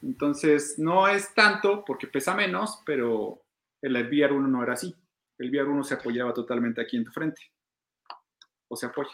[0.01, 3.41] Entonces, no es tanto porque pesa menos, pero
[3.81, 4.95] el VR 1 no era así.
[5.37, 7.41] El VR 1 se apoyaba totalmente aquí en tu frente.
[8.67, 9.11] O se apoya.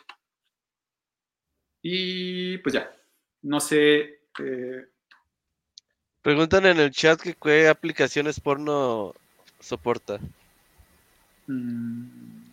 [1.81, 2.91] Y pues ya.
[3.43, 4.21] No sé.
[4.39, 4.87] eh,
[6.21, 9.13] Preguntan en el chat que qué aplicaciones porno
[9.59, 10.19] soporta.
[11.47, 12.43] mm,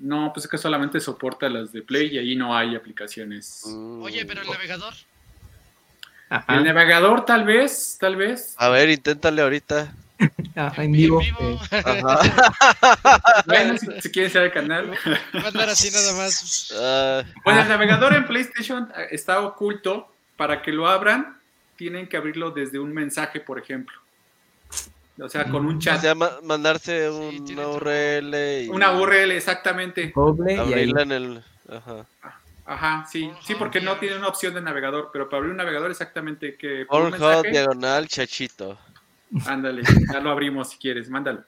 [0.00, 3.64] no, pues es que solamente soporta las de Play y ahí no hay aplicaciones.
[3.66, 4.02] Mm.
[4.02, 4.94] Oye, pero el navegador.
[6.30, 6.54] Ajá.
[6.56, 8.54] El navegador, tal vez, tal vez.
[8.58, 9.92] A ver, inténtale ahorita.
[10.56, 11.20] Ajá, en vivo.
[11.22, 13.42] eh, Ajá.
[13.46, 14.90] Bueno, si, si quieren ser el canal.
[15.34, 16.72] Va a andar así nada más.
[16.76, 17.68] Ah, Bueno, el Ah.
[17.68, 20.12] navegador en PlayStation eh, está oculto.
[20.36, 21.36] Para que lo abran,
[21.76, 23.96] tienen que abrirlo desde un mensaje, por ejemplo.
[25.20, 26.00] O sea, con un o chat.
[26.00, 27.66] sea, ma- mandarse un, una.
[27.68, 28.34] URL
[28.64, 30.12] y Una URL, exactamente.
[30.14, 30.90] doble y ahí.
[30.96, 31.42] en el.
[31.68, 32.06] Ajá.
[32.68, 33.32] Ajá, sí.
[33.42, 35.08] Sí, porque no tiene una opción de navegador.
[35.10, 36.84] Pero para abrir un navegador, exactamente que.
[36.86, 38.78] Pornhub mensaje, diagonal chachito.
[39.46, 39.82] Ándale,
[40.12, 41.44] ya lo abrimos si quieres, mándalo.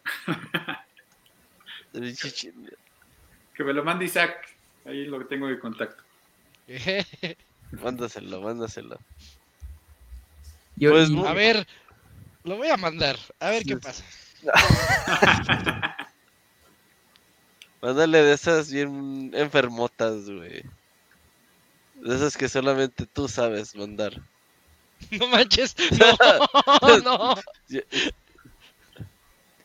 [1.92, 4.48] Que me lo mande Isaac.
[4.86, 6.02] Ahí lo tengo de contacto.
[7.82, 8.98] Mándaselo, mándaselo.
[10.78, 11.66] Pues, A ver,
[12.44, 13.16] lo voy a mandar.
[13.40, 14.04] A ver qué pasa.
[17.82, 20.64] Mándale de esas bien enfermotas, güey.
[22.02, 24.20] De esas que solamente tú sabes mandar.
[25.12, 25.74] No manches.
[26.82, 27.34] No, no.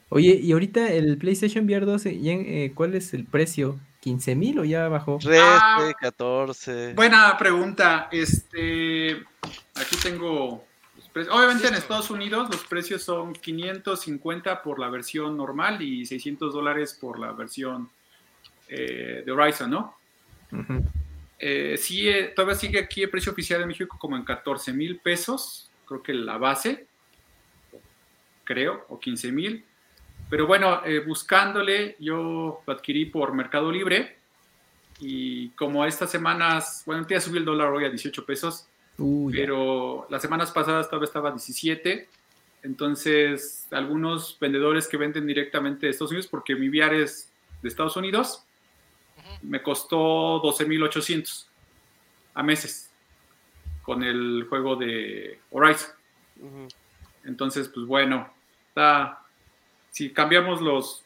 [0.10, 3.80] Oye, y ahorita el PlayStation VR 2, eh, ¿cuál es el precio?
[4.02, 5.18] 15 mil o ya bajó.
[5.18, 5.92] 13, Ah.
[6.00, 6.94] 14.
[6.94, 8.08] Buena pregunta.
[8.12, 9.14] Este,
[9.74, 10.64] aquí tengo
[10.96, 11.36] los precios.
[11.36, 11.74] Obviamente en.
[11.74, 17.32] Estados Unidos los precios son 550 por la versión normal y 600 dólares por la
[17.32, 17.90] versión
[18.70, 19.96] eh, de Horizon, ¿no?
[20.52, 20.84] Ujú.
[21.40, 25.70] Eh, sí, todavía sigue aquí el precio oficial de México como en 14 mil pesos,
[25.86, 26.88] creo que la base,
[28.44, 29.66] creo, o 15 mil.
[30.30, 34.18] Pero bueno, eh, buscándole, yo lo adquirí por Mercado Libre
[35.00, 38.68] y como estas semanas, bueno, ya subió el dólar hoy a 18 pesos,
[38.98, 42.08] Uh, pero las semanas pasadas todavía estaba a 17.
[42.64, 47.30] Entonces, algunos vendedores que venden directamente de Estados Unidos, porque mi VR es
[47.62, 48.44] de Estados Unidos.
[49.48, 51.46] Me costó 12.800
[52.34, 52.92] a meses
[53.84, 55.92] con el juego de Horizon.
[57.24, 58.30] Entonces, pues bueno,
[58.70, 59.22] está,
[59.92, 61.04] si cambiamos los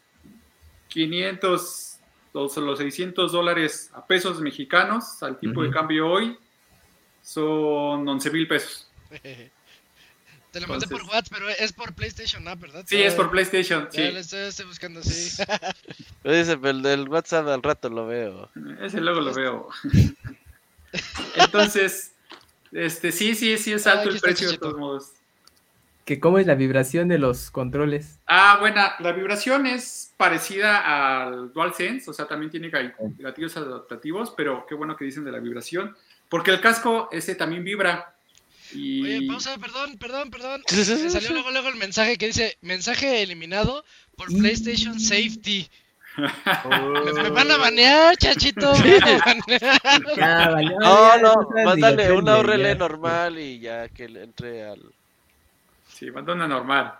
[0.88, 2.00] 500,
[2.34, 6.38] los, los 600 dólares a pesos mexicanos, al tipo de cambio hoy,
[7.22, 8.90] son 11 mil pesos.
[10.52, 12.84] Te lo mandé por WhatsApp, pero es por PlayStation App, ¿verdad?
[12.88, 14.12] Sí, es por PlayStation, Ya sí.
[14.12, 15.44] lo estoy, estoy buscando así.
[16.24, 18.50] Pero Dice, pero el del WhatsApp al rato lo veo.
[18.82, 19.70] Ese luego lo veo.
[21.36, 22.14] Entonces,
[22.72, 25.12] este, sí, sí, sí es Ah, alto el precio de todos modos.
[26.06, 28.18] Que cómo es la vibración de los controles.
[28.26, 34.34] Ah, buena, la vibración es parecida al DualSense, o sea, también tiene ga- gatillos adaptativos,
[34.36, 35.96] pero qué bueno que dicen de la vibración,
[36.28, 38.16] porque el casco ese también vibra.
[38.74, 40.64] Y Oye, pausa, perdón, perdón, perdón.
[40.72, 43.84] Me salió luego, luego el mensaje que dice, mensaje eliminado
[44.16, 45.68] por PlayStation Safety.
[46.18, 48.74] Me, me van a banear, chachito.
[48.80, 50.18] me van a banear.
[50.18, 54.82] Ya, vale, No, no, mándale una URL normal y ya que le entre al.
[55.88, 56.94] sí, manda una normal.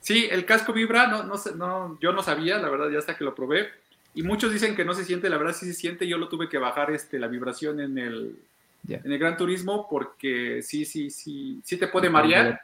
[0.00, 3.24] Sí, el casco vibra, no, no, no, yo no sabía, la verdad, ya hasta que
[3.24, 3.70] lo probé.
[4.14, 6.48] Y muchos dicen que no se siente, la verdad sí se siente, yo lo tuve
[6.50, 8.36] que bajar este, la vibración en el,
[8.84, 9.00] Ya.
[9.04, 12.60] en el Gran Turismo porque sí, sí, sí, sí te puede marear.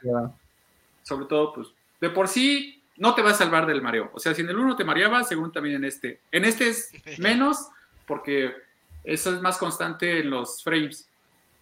[1.03, 1.69] sobre todo, pues,
[2.01, 4.11] de por sí no te va a salvar del mareo.
[4.13, 6.19] O sea, si en el uno te mareaba, según también en este.
[6.31, 7.69] En este es menos,
[8.05, 8.53] porque
[9.03, 11.09] eso es más constante en los frames.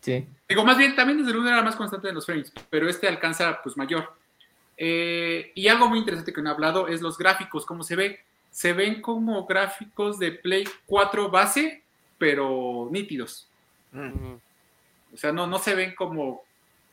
[0.01, 0.27] Sí.
[0.49, 3.07] Digo, más bien, también desde el 1 era más constante en los frames, pero este
[3.07, 4.13] alcanza, pues, mayor.
[4.77, 8.19] Eh, y algo muy interesante que no he hablado es los gráficos, cómo se ve.
[8.51, 11.84] Se ven como gráficos de Play 4 base,
[12.17, 13.47] pero nítidos.
[13.93, 14.39] Ujú.
[15.13, 16.43] O sea, no, no se ven como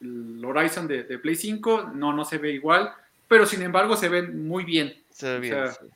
[0.01, 2.93] el Horizon de, de Play 5, no, no se ve igual,
[3.29, 4.95] pero sin embargo se ven muy bien.
[5.11, 5.55] Se ve O bien.
[5.55, 5.87] sea, sí.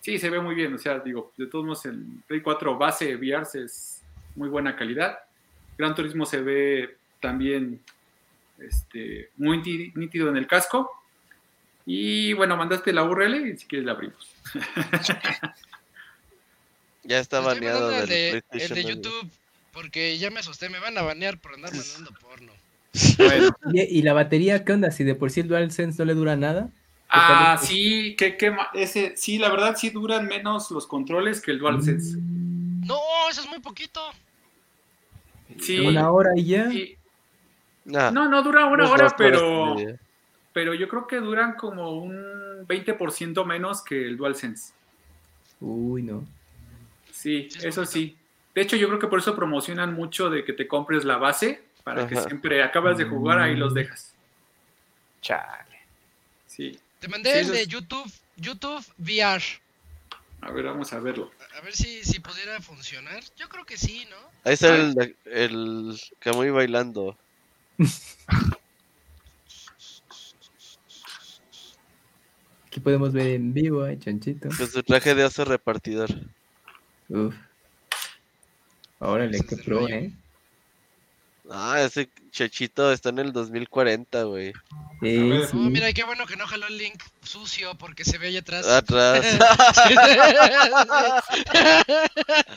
[0.00, 0.72] Sí, se ve muy bien.
[0.74, 4.00] O sea, digo, de todos modos, el Play 4 base VR es
[4.36, 5.18] muy buena calidad.
[5.76, 7.80] Gran Turismo se ve también
[8.58, 10.90] este, muy níti- nítido en el casco.
[11.84, 14.34] Y bueno, mandaste la URL y si quieres la abrimos.
[17.04, 18.86] Ya está Estoy baneado el de, el.
[18.86, 19.30] YouTube
[19.72, 22.52] porque ya me asusté, me van a banear por andar mandando porno.
[23.18, 23.50] Bueno.
[23.72, 24.90] ¿Y, y la batería qué onda?
[24.90, 26.70] Si de por sí el DualSense no le dura nada.
[27.08, 27.66] ah, tal?
[27.66, 32.16] sí, que, que ese, sí, la verdad sí duran menos los controles que el DualSense.
[32.20, 32.98] No,
[33.30, 34.00] eso es muy poquito.
[35.60, 36.70] Sí, Una hora y ya.
[36.70, 36.96] sí.
[37.84, 39.76] Nah, No, no dura una hora, pero,
[40.52, 44.72] pero yo creo que duran como un 20% menos que el DualSense.
[45.60, 46.26] Uy, no.
[47.12, 48.16] Sí, Sí, es eso sí.
[48.54, 51.62] De hecho, yo creo que por eso promocionan mucho de que te compres la base,
[51.84, 54.14] para que siempre acabas de jugar, ahí los dejas.
[55.22, 55.78] Chale.
[56.46, 56.78] Sí.
[56.98, 59.42] Te mandé Sí, el de YouTube, YouTube VR.
[60.40, 61.30] A ver, vamos a verlo.
[61.56, 63.22] A ver si, si pudiera funcionar.
[63.36, 64.16] Yo creo que sí, ¿no?
[64.44, 67.16] Ahí está el, el Camuy bailando.
[72.66, 74.48] Aquí podemos ver en vivo, ay, chanchito.
[74.56, 76.10] Con su traje de oso repartidor.
[77.08, 77.34] Uf.
[79.00, 79.94] Órale, qué pro, rollo.
[79.94, 80.10] ¿eh?
[81.50, 84.52] Ah, ese chechito está en el 2040, güey.
[85.00, 85.30] Sí.
[85.54, 88.66] Oh, mira, qué bueno que no jaló el link sucio porque se ve ahí atrás.
[88.66, 89.24] Atrás.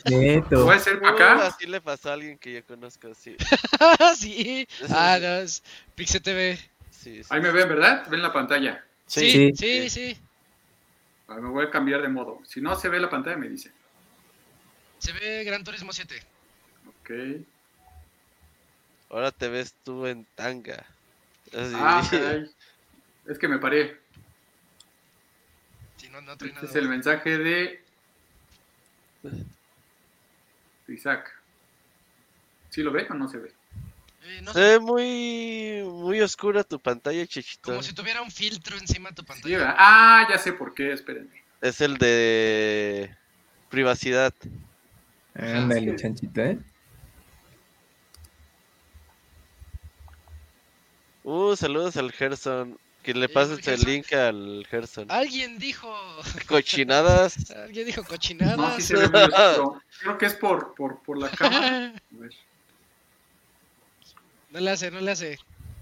[0.09, 0.65] Neto.
[0.65, 1.47] ¿Puede ser para Uh, acá?
[1.47, 3.35] así le pasó a alguien que yo conozco, sí.
[4.18, 4.68] sí.
[4.89, 5.63] Ah, no, es
[5.95, 6.57] Pixel TV.
[6.89, 7.30] sí, sí.
[7.30, 8.05] Ahí me ven, ¿verdad?
[8.09, 8.84] Ven la pantalla.
[9.05, 9.51] Sí, Sí.
[9.55, 10.18] sí, sí.
[11.27, 12.39] A ver, me voy a cambiar de modo.
[12.47, 13.72] Si no se ve la pantalla, me dice.
[14.99, 16.22] Se ve Gran Turismo 7.
[17.02, 17.11] Ok.
[19.10, 20.86] Ahora te ves tú en tanga.
[21.53, 21.73] Así.
[21.76, 22.49] Ah, caray.
[23.28, 23.99] Es que me paré.
[25.98, 26.68] Si no, no Este nada.
[26.68, 27.84] es el mensaje de
[30.88, 31.32] Isaac.
[32.69, 33.52] ¿Sí lo ve o no se ve?
[34.23, 37.72] Eh, no Se ve muy, muy oscura tu pantalla, chechito.
[37.72, 39.76] como si tuviera un filtro encima de tu Sí, pantalla.
[39.78, 41.41] Ah, ya sé por qué, espérenme.
[41.60, 43.14] Es el de
[43.69, 44.34] privacidad.
[45.36, 46.57] Ándale, chanchito, ¿eh?
[51.23, 52.77] Uh, saludos al Gerson.
[53.03, 53.89] Que le Sí, pases el Gerson.
[53.89, 55.11] link al Gerson.
[55.11, 55.91] Alguien dijo.
[56.48, 57.49] Cochinadas.
[57.56, 58.76] Alguien dijo No, cochinadas.
[58.76, 59.81] sí se ve muy oscuro.
[60.02, 61.93] Creo que es por, por, por la cámara.
[62.18, 62.31] A ver.
[64.52, 65.39] No le hace, no le hace.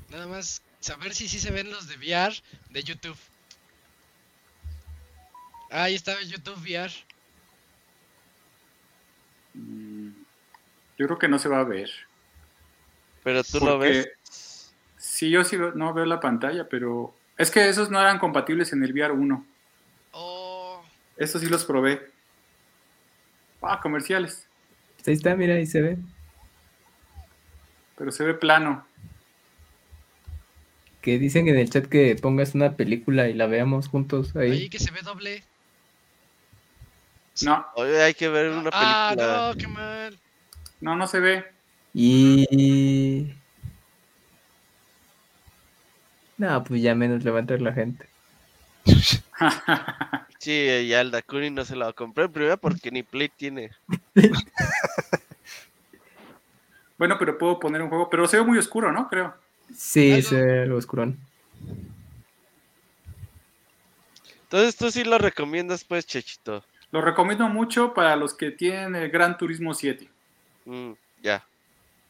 [0.10, 2.34] Nada más saber si sí se ven los de VR
[2.70, 3.18] de YouTube.
[5.72, 6.92] Ah, Ahí está YouTube VR.
[9.56, 10.10] Mm,
[10.98, 11.90] Yo creo que no se va a ver.
[13.24, 14.08] Pero tú lo ves.
[15.20, 18.82] Sí, yo sí no veo la pantalla, pero es que esos no eran compatibles en
[18.86, 19.46] el VR 1.
[20.14, 20.82] Oh,
[21.18, 22.10] Estos sí los probé.
[23.62, 24.48] Ah, comerciales.
[25.06, 25.98] Ahí está, mira, ahí se ve.
[27.98, 28.86] Pero se ve plano.
[31.02, 34.52] Que dicen en el chat que pongas una película y la veamos juntos ahí.
[34.52, 35.44] ahí que se ve doble.
[37.42, 39.50] No, Oye, hay que ver una Ah, película.
[39.50, 40.18] no, qué mal.
[40.80, 41.46] no, no se ve.
[41.94, 43.34] Y...
[46.40, 48.08] No, pues ya menos levantar la gente.
[50.40, 52.30] Sí, ya el Dakuni no se la va a comprar.
[52.30, 53.72] Primero porque ni Play tiene.
[56.98, 58.10] Bueno, pero puedo poner un juego.
[58.10, 59.08] Pero se ve muy oscuro, ¿no?
[59.08, 59.34] Creo.
[59.76, 61.18] Sí, Algo- se ve algo oscurón.
[64.44, 66.64] Entonces tú sí lo recomiendas, pues, Chechito.
[66.92, 70.10] Lo recomiendo mucho para los que tienen el Gran Turismo 7.
[70.66, 70.92] Mm,
[71.22, 71.46] ya.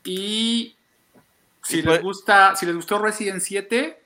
[0.06, 0.76] Y
[1.64, 3.99] si Y les fue- gusta, si les gustó Resident 7,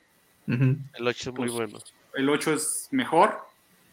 [0.47, 1.79] El 8 es muy Pues, bueno.
[2.15, 3.39] el 8 es mejor.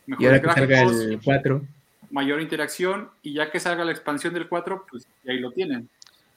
[0.06, 1.62] Y Mejores ahora que salga el 4.
[2.10, 3.10] mayor interacción.
[3.22, 5.89] Y ya que salga la expansión del 4, pues ahí lo tienen.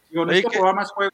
[0.10, 1.14] Digo, necesito ¿qué- probar más juegos,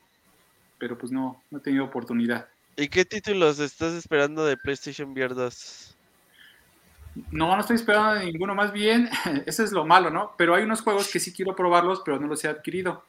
[0.78, 2.48] pero pues no, no he tenido oportunidad.
[2.76, 5.96] ¿Y qué títulos estás esperando de PlayStation VR 2?
[7.32, 9.10] No, no estoy esperando ninguno, más bien,
[9.46, 10.34] ese es lo malo, ¿no?
[10.38, 13.04] Pero hay unos juegos que sí quiero probarlos, pero no los he adquirido.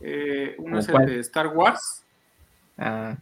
[0.00, 2.02] Eh, uno ¿Cómo es el de Star Wars,
[2.78, 3.16] Ah,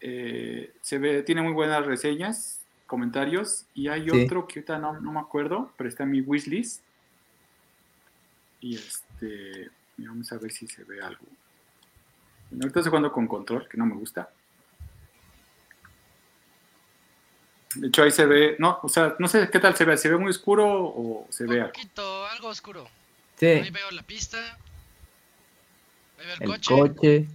[0.00, 4.24] eh, se ve, tiene muy buenas reseñas, comentarios, y hay Sí.
[4.24, 6.82] otro que ahorita no, no me acuerdo, pero está en mi wishlist.
[8.60, 11.24] Y este, vamos a ver si se ve algo.
[12.50, 14.28] Bueno, ahorita estoy jugando con control, que no me gusta.
[17.76, 20.08] De hecho, ahí se ve, no, o sea, no sé qué tal se ve, ¿se
[20.08, 21.72] ve muy oscuro o se ve Un algo?
[21.72, 22.88] poquito, algo oscuro.
[23.36, 24.38] sí, Ahí veo la pista.
[26.18, 26.74] Ahí veo el, el coche.
[26.74, 27.26] coche.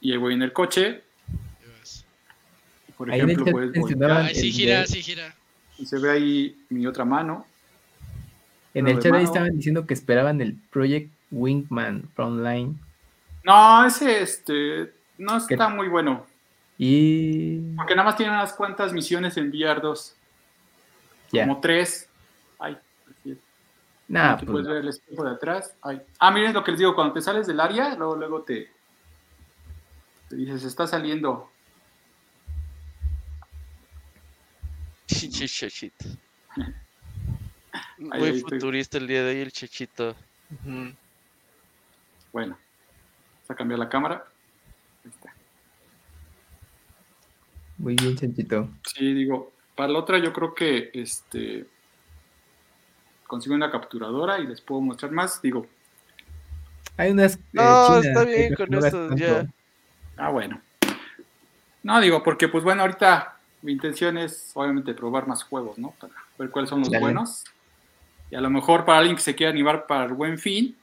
[0.00, 4.86] Y ahí voy en el coche, Ahí por Ahí ejemplo, puedes voltear, Ay, sí gira,
[4.86, 5.34] sí gira.
[5.78, 7.46] y se ve ahí mi otra mano.
[8.74, 12.78] En el chat ahí estaban diciendo que esperaban el Project Wingman Frontline.
[13.44, 15.54] No, ese este no ¿Qué?
[15.54, 16.26] está muy bueno.
[16.78, 17.74] Y.
[17.76, 20.14] Porque nada más tiene unas cuantas misiones en VR 2.
[21.32, 21.46] Ya.
[21.46, 22.08] Como tres.
[22.58, 22.76] Ay,
[23.10, 23.38] así es.
[24.08, 25.74] Nah, Aquí pues puedes ver el espejo de atrás.
[25.82, 26.00] Ay.
[26.18, 28.70] Ah, miren lo que les digo, cuando te sales del área, luego, luego te,
[30.30, 31.50] te dices, está saliendo.
[36.56, 36.72] Ahí,
[37.98, 38.50] Muy ahí estoy.
[38.58, 40.14] futurista el día de hoy el Chechito.
[42.32, 44.24] Bueno, vamos a cambiar la cámara.
[45.04, 45.32] Ahí está.
[47.78, 48.68] muy bien, chanchito.
[48.94, 51.66] Sí, digo, para la otra yo creo que este
[53.26, 55.42] consigo una capturadora y les puedo mostrar más.
[55.42, 55.66] Digo,
[56.96, 57.34] Hay unas.
[57.34, 59.46] eh, No, está bien con eso, ya.
[60.20, 60.60] Ah, bueno.
[61.82, 65.94] No, digo, porque pues bueno, ahorita mi intención es obviamente probar más juegos, ¿no?
[65.98, 67.04] Para ver cuáles son los Dale.
[67.04, 67.44] buenos.
[68.30, 70.76] Y a lo mejor para alguien que se quiera animar para el buen fin,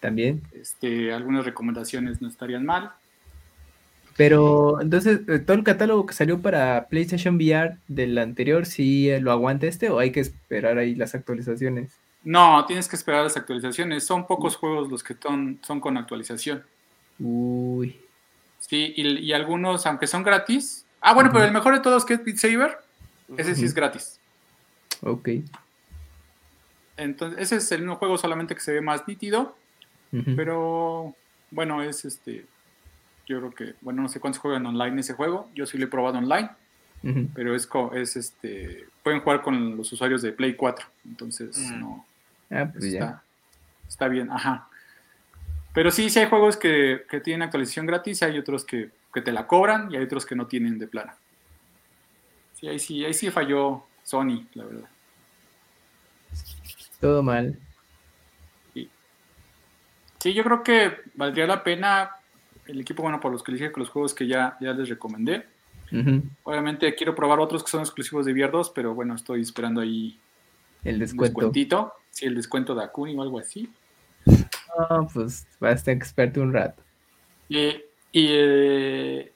[0.00, 0.42] También.
[0.52, 2.92] este, algunas recomendaciones no estarían mal.
[4.16, 9.20] Pero entonces, eh, todo el catálogo que salió para PlayStation VR del anterior, ¿sí eh,
[9.20, 11.98] lo aguanta este o hay que esperar ahí las actualizaciones?
[12.22, 14.06] No, tienes que esperar las actualizaciones.
[14.06, 16.62] Son pocos juegos los que son, son con actualización.
[17.18, 18.03] Uy.
[18.68, 20.84] Sí, y, y algunos, aunque son gratis.
[21.00, 22.78] Ah, bueno, pero el mejor de todos que es Beat Saber,
[23.36, 24.18] ese sí es gratis.
[25.02, 25.28] Ok.
[26.96, 29.56] Entonces, ese es el mismo juego, solamente que se ve más nítido.
[30.36, 31.14] Pero
[31.50, 32.46] bueno, es este.
[33.26, 35.50] Yo creo que, bueno, no sé cuántos juegan online ese juego.
[35.54, 36.50] Yo sí lo he probado online,
[37.34, 38.86] pero es, es este.
[39.02, 40.86] Pueden jugar con los usuarios de Play 4.
[41.06, 41.80] Entonces, Mm.
[41.80, 42.06] no.
[42.50, 42.98] Ah, pues ya.
[43.00, 43.22] Está,
[43.88, 44.68] está bien, ajá.
[45.74, 49.32] Pero sí, sí hay juegos que, que tienen actualización gratis, hay otros que, que te
[49.32, 51.12] la cobran y hay otros que no tienen de plano.
[52.54, 54.88] Sí, ahí sí, ahí sí falló Sony, la verdad.
[57.00, 57.58] Todo mal.
[60.20, 62.12] Sí, yo creo que valdría la pena
[62.66, 64.88] el equipo, bueno, por los que les dije que los juegos que ya, ya les
[64.88, 65.44] recomendé.
[66.44, 70.18] Obviamente quiero probar otros que son exclusivos de 2, pero bueno, estoy esperando ahí
[70.82, 71.24] El descuento.
[71.24, 71.92] descuentito.
[72.10, 73.68] Sí, el descuento de Akuni o algo así.
[74.78, 76.82] No, pues vas a estar experto un rato.
[77.48, 77.68] Y,
[78.12, 79.32] y, eh,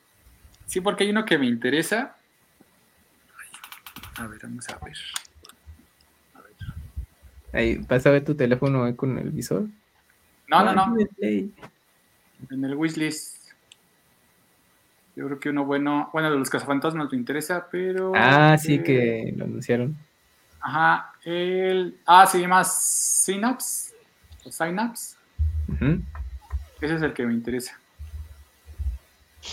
[0.67, 2.17] sí, porque hay uno que me interesa.
[4.17, 4.97] A ver, vamos a ver.
[7.53, 9.67] Ahí, ¿vas a ver tu teléfono ahí con el visor?
[10.49, 10.97] No, no, no.
[11.21, 13.37] En el wishlist.
[15.17, 18.13] Yo creo que uno bueno, bueno, de los cazafantasmas me interesa, pero.
[18.15, 19.97] Ah, sí, eh, que lo anunciaron.
[20.61, 21.99] Ajá, el.
[22.07, 23.95] Ah, se llama Synapse.
[24.45, 25.18] O Synapse.
[26.81, 27.79] Ese es el que me interesa.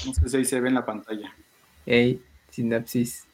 [0.06, 1.34] No sé si ahí se ve en la pantalla.
[1.86, 3.26] Ey, sinapsis.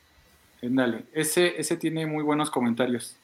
[0.62, 3.16] Dale, ese, ese tiene muy buenos comentarios.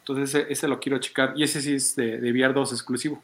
[0.00, 1.34] Entonces ese, ese lo quiero checar.
[1.36, 3.22] Y ese sí es de, de VR 2 exclusivo.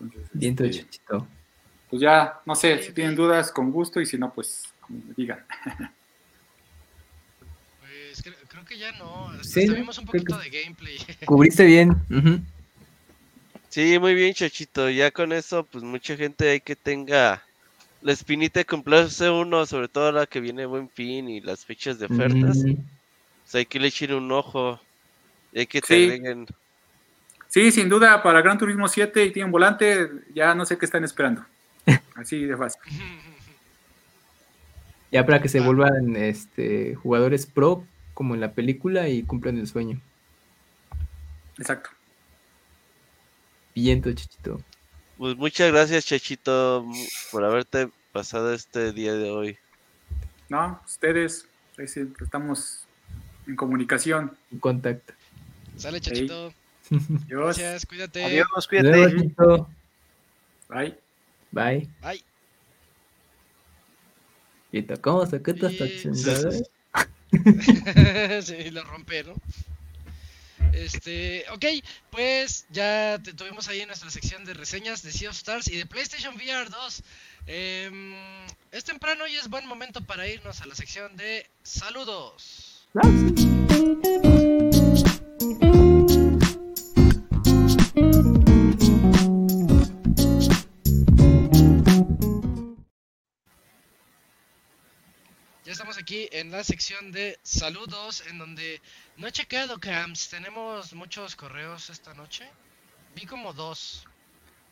[0.00, 1.26] Entonces, Viento este, chichito.
[1.88, 5.44] pues ya, no sé, si tienen dudas, con gusto, y si no, pues me digan.
[8.56, 9.28] Creo, que ya no.
[9.28, 9.78] Hasta, Sí, hasta ¿no?
[9.78, 10.96] vimos un poquito de gameplay.
[11.26, 11.94] Cubriste bien.
[13.68, 14.88] Sí, muy bien, Chachito.
[14.88, 17.42] Ya con eso, pues mucha gente hay que tenga
[18.00, 21.98] la espinita de comprarse uno, sobre todo ahora que viene Buen Fin y las fechas
[21.98, 22.56] de ofertas.
[22.64, 22.76] Mm,
[23.42, 24.80] Pues hay que le echen un ojo.
[25.52, 26.04] Y hay que te Sí.
[26.04, 26.46] agreguen.
[27.48, 31.04] Sí, sin duda, para Gran Turismo 7 y tienen volante, ya no sé qué están
[31.04, 31.44] esperando.
[32.14, 32.80] Así de fácil.
[35.12, 37.84] Ya para que se vuelvan este, jugadores pro,
[38.16, 40.00] como en la película, y cumplan el sueño.
[41.58, 41.90] Exacto.
[43.74, 44.58] Viento, chichito.
[45.18, 49.58] Pues muchas gracias, Chachito, mu- por haberte pasado este día de hoy.
[50.48, 52.86] No, ustedes, estamos
[53.46, 54.34] en comunicación.
[54.50, 55.12] En contacto.
[55.76, 56.54] Sale, chachito.
[56.88, 57.58] Dios.
[57.58, 58.24] Gracias, cuídate.
[58.24, 59.10] Adiós, cuídate.
[59.14, 59.68] chichito.
[60.70, 60.96] Bye.
[61.52, 61.88] Bye.
[62.00, 62.24] Bye.
[64.72, 66.75] Y tocamos acá hasta
[68.42, 68.70] Sí.
[68.70, 69.34] lo rompe, ¿no?
[70.72, 71.64] Este, ok,
[72.10, 76.34] pues ya tuvimos ahí nuestra sección de reseñas de Sea of Stars y de PlayStation
[76.34, 77.02] VR 2.
[77.46, 78.14] Em,
[78.72, 82.86] es temprano y es buen momento para irnos a la sección de saludos.
[96.06, 98.80] Aquí en la sección de saludos, en donde
[99.16, 100.28] no he chequeado, Camps.
[100.28, 102.44] Tenemos muchos correos esta noche.
[103.16, 104.06] Vi como dos.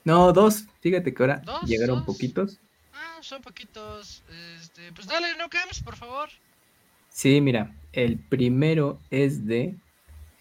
[0.04, 0.66] No, dos.
[0.80, 1.64] Fíjate que ahora ¿Dos?
[1.64, 2.06] llegaron ¿Dos?
[2.06, 2.60] poquitos.
[2.92, 4.22] Ah, son poquitos.
[4.60, 6.28] Este, pues dale, no, Camps, por favor.
[7.08, 9.74] Sí, mira, el primero es de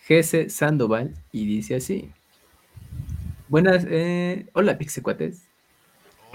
[0.05, 2.11] Gese Sandoval y dice así.
[3.47, 5.41] Buenas, eh, hola Pixecuates.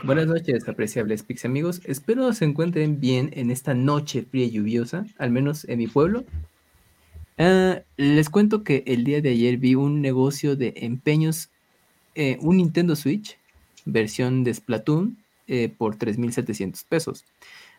[0.05, 1.81] Buenas noches, apreciables Pix amigos.
[1.85, 6.25] Espero se encuentren bien en esta noche fría y lluviosa, al menos en mi pueblo.
[7.37, 11.51] Ah, les cuento que el día de ayer vi un negocio de empeños,
[12.15, 13.39] eh, un Nintendo Switch,
[13.85, 15.19] versión de Splatoon,
[15.49, 17.25] eh, por 3.700 pesos.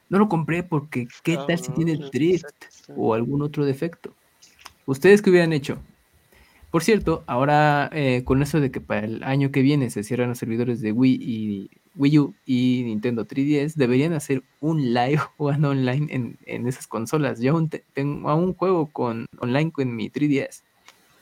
[0.10, 2.46] No lo compré porque ¿qué tal si tiene drift
[2.98, 4.14] o algún otro defecto?
[4.86, 5.80] ¿Ustedes qué hubieran hecho?
[6.72, 10.30] Por cierto, ahora eh, con eso de que para el año que viene se cierran
[10.30, 15.70] los servidores de Wii y Wii U y Nintendo 3DS, deberían hacer un live jugando
[15.70, 17.40] online en, en esas consolas.
[17.40, 20.64] Yo aún te- tengo aún juego con online con mi 3DS.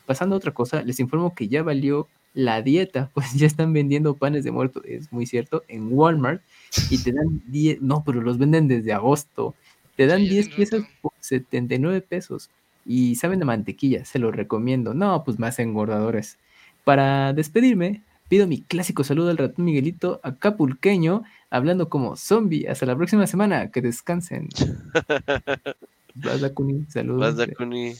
[0.05, 4.15] Pasando a otra cosa, les informo que ya valió la dieta, pues ya están vendiendo
[4.15, 6.41] panes de muerto, es muy cierto, en Walmart
[6.89, 9.55] y te dan 10, no, pero los venden desde agosto.
[9.95, 12.49] Te dan Sí, ya 10 tiene piezas por 79 pesos
[12.85, 14.93] y saben a mantequilla, se los recomiendo.
[14.93, 16.37] No, pues más engordadores.
[16.83, 22.67] Para despedirme, pido mi clásico saludo al ratón Miguelito acapulqueño, hablando como zombie.
[22.67, 24.49] Hasta la próxima semana, que descansen.
[26.15, 27.95] Vas, Dakuni, saludos Vas, de,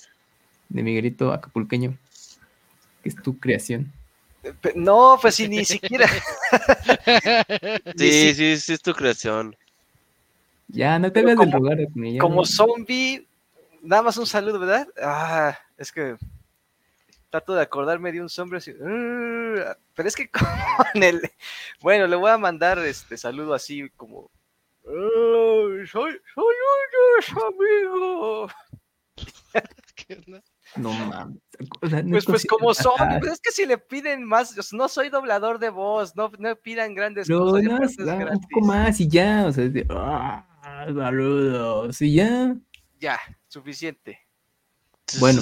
[0.70, 1.96] de Miguelito acapulqueño,
[3.04, 3.92] que es tu creación.
[4.76, 6.08] No, pues si ni siquiera.
[7.98, 9.56] Sí, sí, sí, es tu creación.
[10.70, 11.78] Ya, no te hagas del como- lugar,
[12.20, 13.26] Como no- zombie,
[13.82, 14.88] nada más un saludo, ¿verdad?
[15.02, 16.16] Ah, es que
[17.30, 18.72] trato de acordarme de un zombie así.
[18.72, 19.60] "Uh",
[19.96, 20.30] Pero es que
[20.94, 21.22] con el.
[21.82, 24.30] Bueno, le voy a mandar este saludo así como.
[24.86, 26.56] "Oh, soy, soy
[27.34, 28.48] un amigo.
[29.96, 30.44] ¿Qué onda?
[30.76, 31.38] No mames.
[31.82, 34.88] o sea, Pues, pues como zombie, pero es que si le piden más, yo no
[34.88, 37.64] soy doblador de voz, no, no pidan grandes No, cosas.
[37.64, 40.46] no, es ah, un poco más y ya, o sea, es de, ah,
[40.94, 42.56] saludos, y ya.
[43.00, 44.20] Ya, suficiente.
[45.20, 45.42] Bueno.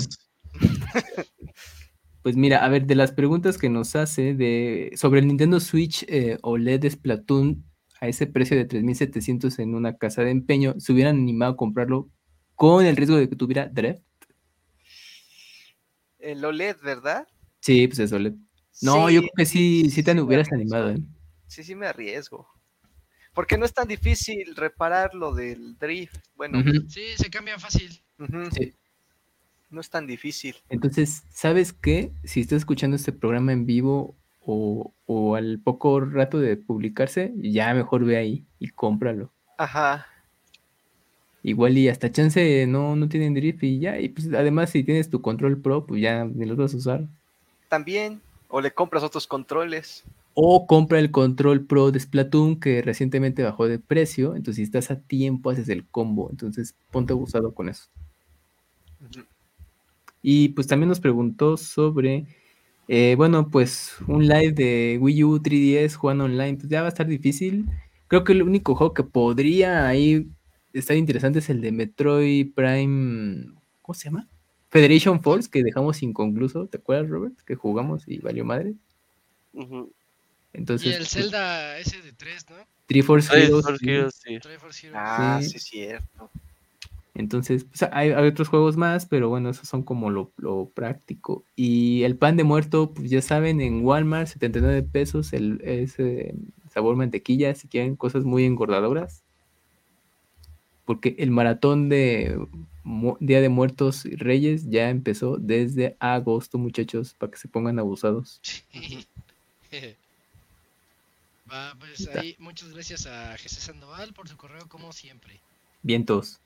[2.26, 6.04] Pues mira, a ver, de las preguntas que nos hace de sobre el Nintendo Switch
[6.08, 7.64] eh, OLED Splatoon,
[8.02, 12.10] a ese precio de 3.700 en una casa de empeño, se hubieran animado a comprarlo
[12.56, 14.02] con el riesgo de que tuviera drift?
[16.18, 17.28] El OLED, ¿verdad?
[17.60, 18.34] Sí, pues es OLED.
[18.82, 20.98] No, Sí, yo creo que sí, sí te hubieras animado, ¿eh?
[21.48, 22.48] Sí, sí me arriesgo.
[23.36, 26.18] Porque no es tan difícil reparar lo del drift.
[26.36, 26.64] Bueno.
[26.88, 28.02] Sí, se cambian fácil.
[28.52, 28.74] Sí.
[29.76, 30.56] No es tan difícil.
[30.70, 32.12] Entonces, ¿sabes qué?
[32.24, 37.74] Si estás escuchando este programa en vivo o, o al poco rato de publicarse, ya
[37.74, 39.32] mejor ve ahí y cómpralo.
[39.58, 40.08] Ajá.
[41.44, 44.00] Igual y hasta chance no, no tienen drift y ya.
[44.00, 47.08] Y pues además si tienes tu control pro, pues ya ni los vas a usar.
[47.70, 48.20] También.
[48.48, 50.04] O le compras otros controles.
[50.34, 54.36] O compra el control pro de Splatoon que recientemente bajó de precio.
[54.36, 56.30] Entonces si estás a tiempo haces el combo.
[56.32, 57.90] Entonces ponte abusado con eso.
[59.02, 59.24] Ujú.
[60.28, 62.26] Y pues también nos preguntó sobre,
[62.88, 66.90] eh, bueno, pues un live de Wii U 3DS jugando online, pues ya va a
[66.90, 67.68] estar difícil.
[68.08, 70.28] Creo que el único juego que podría ahí
[70.74, 73.54] estar interesante es el de Metroid Prime,
[73.84, 74.28] ¿cómo se llama?
[74.70, 77.40] Federation Force, que dejamos inconcluso, ¿te acuerdas, Robert?
[77.46, 78.74] Que jugamos y valió madre.
[80.54, 82.56] Entonces, Y el pues, Zelda ese de 3, ¿no?
[82.88, 83.90] Triforce Heroes, sí.
[83.90, 84.40] Heroes, sí.
[84.40, 85.02] Triforce Heroes.
[85.06, 85.50] Ah, Sí.
[85.50, 86.32] sí, es cierto.
[87.16, 91.46] Entonces, pues, hay, hay otros juegos más, pero bueno, esos son como lo, lo práctico.
[91.56, 95.62] Y el pan de muerto, pues ya saben, en Walmart, 79 pesos, el,
[96.70, 99.24] sabor mantequilla, si quieren cosas muy engordadoras.
[100.84, 102.38] Porque el maratón de
[102.84, 107.80] Mu- Día de Muertos y Reyes ya empezó desde agosto, muchachos, para que se pongan
[107.80, 108.42] abusados.
[111.52, 115.40] Va, pues ahí, muchas gracias a Jesús Sandoval por su correo, como siempre.
[115.84, 116.40] Vientos.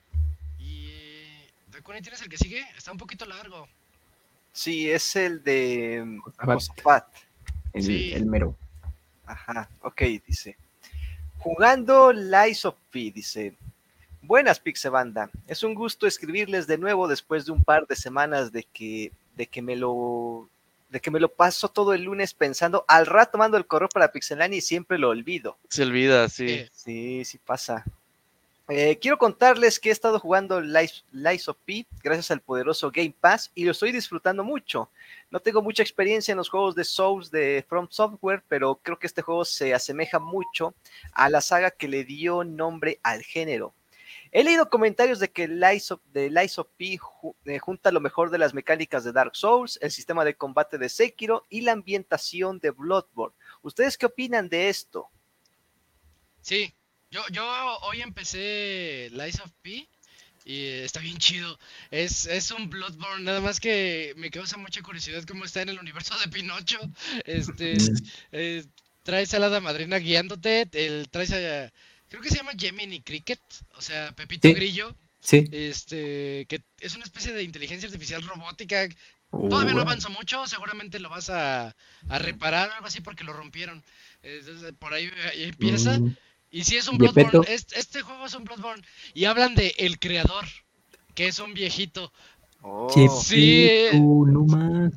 [1.80, 1.82] Y.
[1.82, 2.66] Dakuni, ¿tienes el que sigue?
[2.78, 3.68] Está un poquito largo.
[4.52, 7.08] Sí, es el de mm, Josafat.
[7.74, 8.12] El, Sí.
[8.14, 8.56] el mero.
[9.26, 10.58] Ajá, ok, dice.
[11.38, 13.56] Jugando Lies of P, dice.
[14.22, 15.30] Buenas, Pixebanda.
[15.48, 19.48] Es un gusto escribirles de nuevo después de un par de semanas de que, de
[19.48, 20.50] que me lo
[20.90, 24.12] de que me lo paso todo el lunes pensando, al rato mando el correo para
[24.12, 25.56] Pixelania y siempre lo olvido.
[25.70, 26.48] Se olvida, sí.
[26.50, 27.86] Eh, Sí, sí pasa.
[28.72, 33.16] Eh, quiero contarles que he estado jugando Lies, Lies of P gracias al poderoso Game
[33.20, 34.92] Pass y lo estoy disfrutando mucho.
[35.32, 39.08] No tengo mucha experiencia en los juegos de Souls de From Software, pero creo que
[39.08, 40.76] este juego se asemeja mucho
[41.14, 43.74] a la saga que le dio nombre al género.
[44.32, 47.00] He leído comentarios de que Lies of, de of P
[47.46, 50.90] eh, junta lo mejor de las mecánicas de Dark Souls, el sistema de combate de
[50.90, 53.36] Sekiro y la ambientación de Bloodborne.
[53.64, 55.10] ¿Ustedes qué opinan de esto?
[56.42, 56.72] Sí,
[57.12, 57.46] yo, yo
[57.82, 59.88] hoy empecé Lies of P
[60.46, 61.58] y está bien chido.
[61.92, 65.80] Es, es un Bloodborne, nada más que me causa mucha curiosidad cómo está en el
[65.80, 66.80] universo de Pinocho.
[67.26, 67.78] Este,
[68.32, 68.66] eh,
[69.04, 71.72] traes a la hada madrina guiándote, el, traes a,
[72.10, 73.40] creo que se llama Gemini Cricket,
[73.76, 74.54] o sea, Pepito Sí.
[74.54, 75.48] Grillo, Sí.
[75.52, 78.88] este, que es una especie de inteligencia artificial robótica.
[79.32, 81.76] Todavía no avanzó mucho, seguramente lo vas a,
[82.08, 83.84] a reparar o algo así porque lo rompieron.
[84.24, 86.00] Entonces, por ahí, ahí empieza.
[86.00, 86.16] Mm,
[86.52, 86.98] Y si es un.
[86.98, 88.84] Bloodborne, es- este juego es un Bloodborne.
[89.14, 90.46] Y hablan de el creador,
[91.16, 92.12] que es un viejito.
[92.62, 92.90] Oh,
[93.24, 93.70] Sí.
[93.94, 94.94] No más.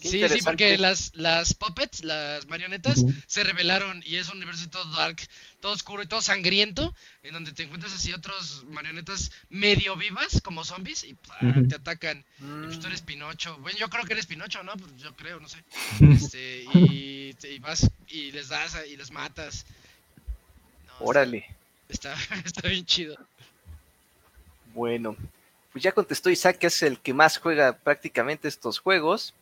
[0.00, 4.84] Sí, sí, porque las, las puppets, las marionetas, se revelaron y es un universo todo
[4.96, 5.16] dark,
[5.60, 10.62] todo oscuro y todo sangriento, en donde te encuentras así otros marionetas medio vivas, como
[10.62, 11.38] zombies, y ¡pah!
[11.40, 11.68] Ujú.
[11.68, 12.18] te atacan.
[12.38, 13.56] Y pues tú mm, eres Pinocho.
[13.62, 14.74] Bueno, yo creo que eres Pinocho, ¿no?
[14.76, 15.64] Pues yo creo, no sé.
[16.34, 19.64] Este, y, y vas y les das a- y les matas.
[21.00, 21.46] No, órale.
[21.88, 22.14] Está,
[22.44, 23.16] está bien chido.
[24.74, 25.16] Bueno,
[25.72, 29.34] pues ya contestó Isaac, que es el que más juega prácticamente estos juegos.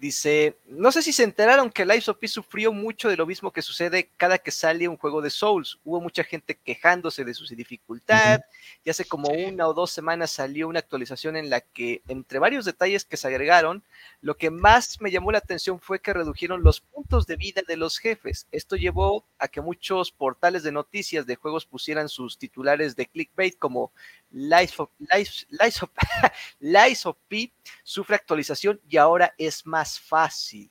[0.00, 3.52] Dice, no sé si se enteraron que Lies of P sufrió mucho de lo mismo
[3.52, 5.80] que sucede cada que sale un juego de Souls.
[5.84, 8.42] Hubo mucha gente quejándose de su dificultad.
[8.84, 9.46] Y hace como Sí.
[9.46, 13.26] una o dos semanas salió una actualización en la que, entre varios detalles que se
[13.26, 13.82] agregaron,
[14.20, 17.76] lo que más me llamó la atención fue que redujeron los puntos de vida de
[17.76, 18.46] los jefes.
[18.52, 23.58] Esto llevó a que muchos portales de noticias de juegos pusieran sus titulares de clickbait
[23.58, 23.90] como
[24.30, 25.90] Lies of, Lies- Lies of-
[26.60, 27.52] Lies of P
[27.82, 30.70] sufre actualización y ahora es más fácil.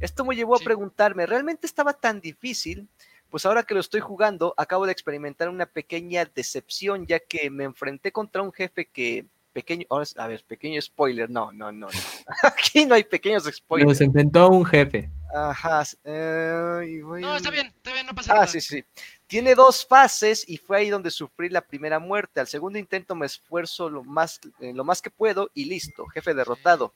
[0.00, 0.62] Esto me llevó Sí.
[0.62, 2.88] a preguntarme, ¿realmente estaba tan difícil?
[3.30, 7.64] Pues ahora que lo estoy jugando, acabo de experimentar una pequeña decepción, ya que me
[7.64, 11.92] enfrenté contra un jefe que pequeño, ahora a ver, pequeño spoiler, no, no, no, no.
[12.42, 13.88] Aquí no hay pequeños spoilers.
[13.88, 15.08] Nos enfrentó a un jefe.
[15.34, 15.82] Ajá.
[16.04, 18.46] eh, voy No, está bien, está bien, no pasa Ah, nada.
[18.48, 18.84] sí, sí.
[19.26, 22.40] Tiene dos fases y fue ahí donde sufrí la primera muerte.
[22.40, 26.34] Al segundo intento me esfuerzo lo más, eh, lo más que puedo y listo, jefe
[26.34, 26.94] derrotado.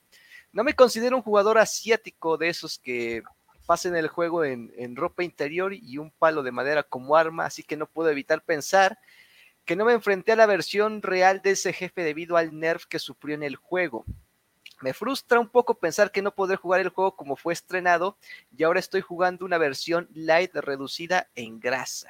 [0.51, 3.23] No me considero un jugador asiático de esos que
[3.65, 7.61] pasen el juego en, en ropa interior y un palo de madera como arma, así
[7.63, 8.97] que no puedo evitar pensar
[9.69, 12.97] que no me enfrenté a la versión real de ese jefe debido al nerf que
[12.97, 14.03] sufrió en el juego.
[14.81, 18.17] Me frustra un poco pensar que no podré jugar el juego como fue estrenado
[18.57, 22.09] y ahora estoy jugando una versión light reducida en grasa.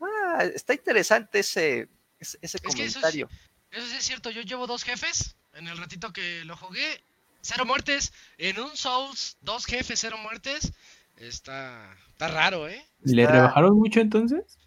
[0.00, 1.88] Ah, está interesante ese,
[2.20, 3.28] ese, ese Es que eso es- comentario.
[3.72, 7.02] Eso sí es cierto, yo llevo dos jefes en el ratito que lo jugué.
[7.40, 8.12] Cero muertes.
[8.38, 10.72] En un Souls, dos jefes, cero muertes.
[11.16, 12.86] Está, está raro, ¿eh?
[13.02, 14.58] ¿Le Está- rebajaron mucho entonces?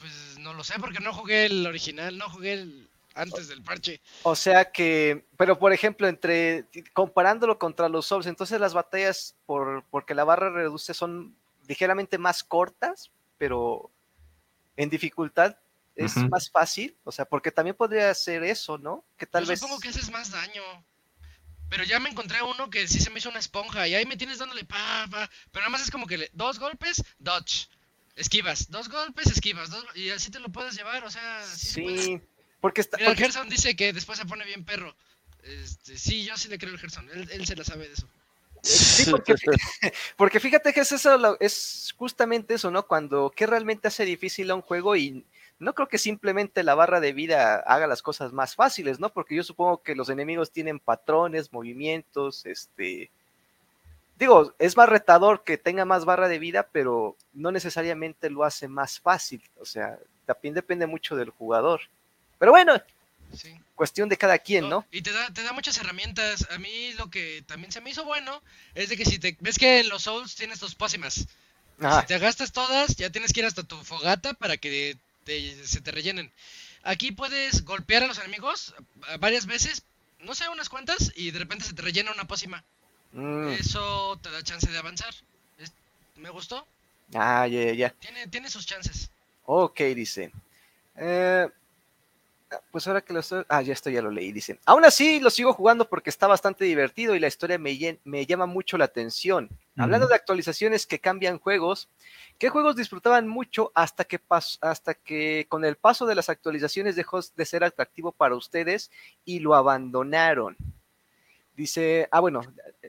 [0.00, 4.00] Pues no lo sé porque no jugué el original, no jugué el antes del parche.
[4.22, 9.84] O sea que, pero por ejemplo, entre comparándolo contra los Souls, entonces las batallas por
[9.90, 11.36] porque la barra reduce son
[11.68, 13.90] ligeramente más cortas, pero
[14.76, 15.56] en dificultad
[15.96, 19.04] es más fácil, o sea, porque también podría ser eso, ¿no?
[19.18, 20.62] Que tal Yo vez supongo que haces más daño.
[21.68, 24.16] Pero ya me encontré uno que sí se me hizo una esponja y ahí me
[24.16, 25.30] tienes dándole pa, pa.
[25.52, 27.68] Pero nada más es como que le- dos golpes, dodge.
[28.16, 29.70] Esquivas, dos golpes, esquivas.
[29.70, 32.02] dos- y así te lo puedes llevar, o sea, sí, se puede.
[32.02, 32.20] sí,
[32.60, 34.94] porque está Mira, porque- Gerson dice que después se pone bien perro.
[35.42, 37.08] Este, sí, yo sí le creo al Gerson.
[37.10, 38.06] Él, él se la sabe de eso.
[38.62, 39.34] Sí, porque,
[40.16, 42.86] porque fíjate que es eso, es justamente eso, ¿no?
[42.86, 44.96] Cuando, ¿qué realmente hace difícil a un juego?
[44.96, 45.24] Y
[45.58, 49.10] no creo que simplemente la barra de vida haga las cosas más fáciles, ¿no?
[49.14, 53.10] Porque yo supongo que los enemigos tienen patrones, movimientos, este...
[54.20, 58.68] Digo, es más retador que tenga más barra de vida, pero no necesariamente lo hace
[58.68, 59.42] más fácil.
[59.58, 61.80] O sea, también depende mucho del jugador.
[62.38, 62.80] Pero bueno,
[63.34, 63.58] Sí.
[63.74, 64.84] cuestión de cada quien, ¿no?
[64.90, 66.46] Y te da, te da muchas herramientas.
[66.50, 68.42] A mí lo que también se me hizo bueno
[68.74, 71.26] es de que si te ves que en los Souls tienes tus pócimas.
[71.80, 72.02] Ajá.
[72.02, 75.80] Si te gastas todas, ya tienes que ir hasta tu fogata para que te- se
[75.80, 76.30] te rellenen.
[76.82, 78.74] Aquí puedes golpear a los enemigos
[79.18, 79.82] varias veces,
[80.18, 82.62] no sé, unas cuantas, y de repente se te rellena una pócima.
[83.12, 85.12] Mm, Eso te da chance de avanzar.
[85.58, 85.72] Es-
[86.16, 86.66] me gustó.
[87.14, 87.90] Ah, ya, ya, ya.
[87.98, 89.10] Tiene, tiene sus chances.
[89.46, 90.30] Ok, dice.
[90.96, 91.48] Eh,
[92.72, 93.44] pues ahora que lo estoy...
[93.48, 94.58] Ah, ya esto ya lo leí, dice.
[94.64, 98.26] Aún así, lo sigo jugando porque está bastante divertido y la historia me, llen- me
[98.26, 99.48] llama mucho la atención.
[99.76, 101.88] Hablando de actualizaciones que cambian juegos,
[102.38, 106.96] ¿qué juegos disfrutaban mucho hasta que, pas- hasta que con el paso de las actualizaciones
[106.96, 108.90] dejó de ser atractivo para ustedes
[109.24, 110.56] y lo abandonaron?
[111.60, 112.40] Dice, ah, bueno,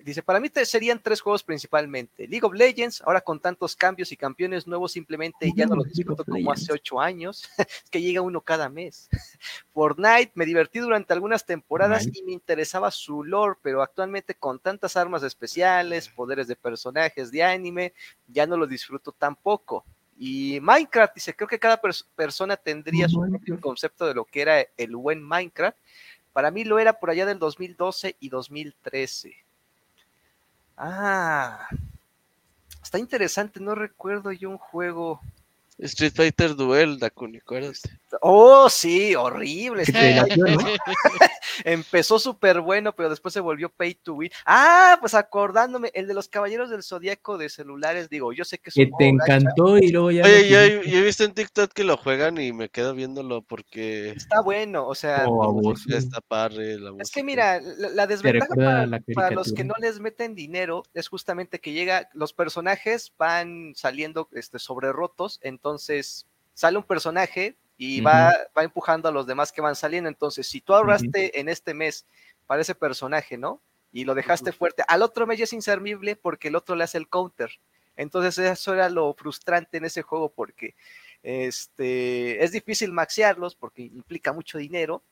[0.01, 2.25] dice, para mí te- serían tres juegos principalmente.
[2.25, 5.91] League of Legends, ahora con tantos cambios y campeones nuevos, simplemente ya no lo League
[5.91, 7.49] of disfruto como hace ocho años.
[7.57, 9.09] es que llega uno cada mes.
[9.73, 14.95] Fortnite, me divertí durante algunas temporadas y me interesaba su lore, pero actualmente con tantas
[14.95, 17.93] armas especiales, poderes de personajes de anime,
[18.27, 19.83] ya no lo disfruto tampoco.
[20.17, 24.41] Y Minecraft, dice, creo que cada pers- persona tendría su propio concepto de lo que
[24.43, 25.77] era el buen Minecraft.
[26.33, 29.35] Para mí lo era por allá del 2012 y 2013.
[30.77, 31.67] Ah,
[32.81, 35.21] está interesante, no recuerdo yo un juego.
[35.81, 37.79] Street Fighter Duel, Dakuni, acuérdate.
[38.21, 39.83] Oh, sí, horrible.
[40.37, 40.57] ¿no?
[41.65, 44.29] Empezó súper bueno, pero después se volvió pay to win.
[44.45, 48.69] Ah, pues acordándome, el de los Caballeros del Zodíaco de celulares, digo, yo sé que
[48.69, 50.23] es Que un te encantó y luego ya.
[50.23, 54.11] Oye, no yo, he visto en TikTok que lo juegan y me quedo viéndolo porque
[54.11, 56.77] Está bueno, o sea, Oh, música está padre.
[56.79, 60.35] La Es que mira, la, la desventaja para, la para los que no les meten
[60.35, 66.83] dinero es justamente que llega, los personajes van saliendo este, sobre rotos, entonces sale un
[66.83, 70.07] personaje y va, va empujando a los demás que van saliendo.
[70.07, 72.05] Entonces, si tú ahorraste en este mes
[72.45, 73.61] para ese personaje, ¿no?
[73.91, 76.97] Y lo dejaste fuerte, al otro mes ya es inservible porque el otro le hace
[76.97, 77.49] el counter.
[77.95, 80.75] Entonces, eso era lo frustrante en ese juego porque
[81.23, 85.03] este, es difícil maxearlos porque implica mucho dinero.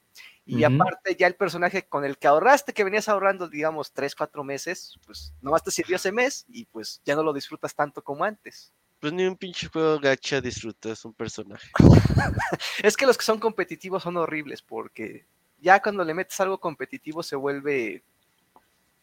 [0.46, 0.76] Y Ujú.
[0.76, 5.00] aparte, ya el personaje con el que ahorraste, que venías ahorrando, digamos, tres, cuatro meses,
[5.06, 8.74] pues nomás te sirvió ese mes y pues ya no lo disfrutas tanto como antes.
[9.00, 11.70] Pues ni un pinche juego gacha disfrutas un personaje.
[12.84, 15.26] Es que los que son competitivos son horribles porque
[15.62, 18.04] ya cuando le metes algo competitivo se vuelve,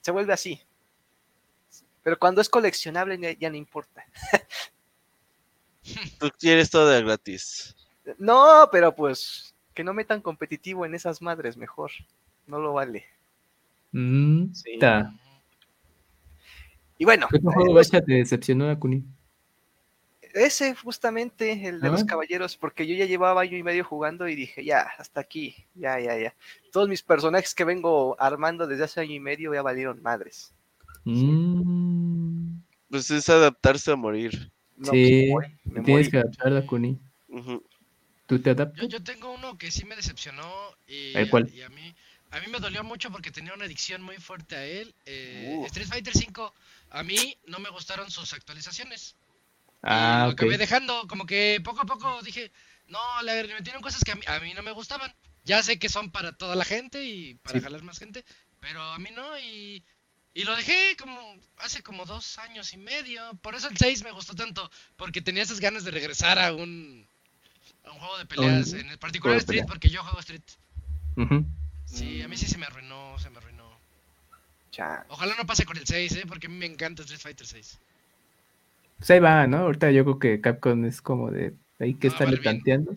[0.01, 0.60] se vuelve así.
[2.02, 4.05] Pero cuando es coleccionable ya, no importa.
[6.18, 7.74] Tú quieres todo de gratis.
[8.18, 11.90] No, pero pues que no metan competitivo en esas madres mejor.
[12.47, 13.06] No lo vale.
[13.93, 14.78] Mm, Sí.
[16.98, 19.05] Y bueno, ¿Qué otro juego eh, gacha te decepcionó, Dakuni?
[20.37, 24.35] Ese justamente, el de los caballeros, porque yo ya llevaba año y medio jugando y
[24.35, 26.35] dije, ya, hasta aquí, ya, ya, ya.
[26.73, 30.53] Todos mis personajes que vengo armando desde hace año y medio ya valieron madres.
[31.05, 32.59] Mm,
[32.91, 34.51] Pues es adaptarse a morir.
[34.77, 36.99] No, Sí, pues, me tienes que adaptar, Dakuni.
[37.29, 37.63] Ujú.
[38.27, 38.83] ¿Tú te adaptas?
[38.83, 40.53] Yo, yo tengo uno que sí me decepcionó
[40.87, 41.49] y, ¿El cuál?
[41.55, 41.95] y a mí
[42.33, 44.93] a mí me dolió mucho porque tenía una adicción muy fuerte a él.
[45.07, 45.65] Eh, Uh.
[45.67, 46.53] Street Fighter 5,
[46.91, 49.15] a mí no me gustaron sus actualizaciones.
[49.89, 50.33] Ah, y lo ok.
[50.35, 52.51] acabé dejando, como que poco a poco dije,
[52.89, 55.15] no, le metieron cosas que a mí, a mí no me gustaban.
[55.45, 57.65] Ya sé que son para toda la gente y para Sí.
[57.65, 58.25] jalar más gente,
[58.61, 59.85] pero a mí no, y,
[60.35, 63.35] y lo dejé como hace como dos años y medio.
[63.43, 67.07] Por eso el 6 me gustó tanto, porque tenía esas ganas de regresar a un,
[67.85, 70.43] a un juego de peleas, en el particular Street, porque yo juego Street.
[71.85, 73.81] Sí, a mí sí se me arruinó, se me arruinó.
[75.09, 76.25] Ojalá no pase con el 6, ¿eh?
[76.27, 77.79] porque a mí me encanta Street Fighter 6.
[78.98, 79.59] Pues ahí va, ¿no?
[79.59, 82.43] Ahorita yo creo que Capcom es como de ahí que Ah, bien.
[82.43, 82.97] planteando.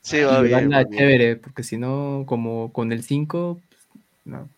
[0.00, 0.70] Sí, va Y bien.
[0.70, 0.90] va bien.
[0.90, 3.88] chévere, porque si no, como con el 5, pues,
[4.24, 4.48] no,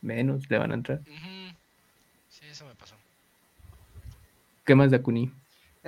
[0.00, 1.00] menos le van a entrar.
[2.28, 2.94] Sí, eso me pasó.
[4.64, 5.32] ¿Qué más, Dakuni?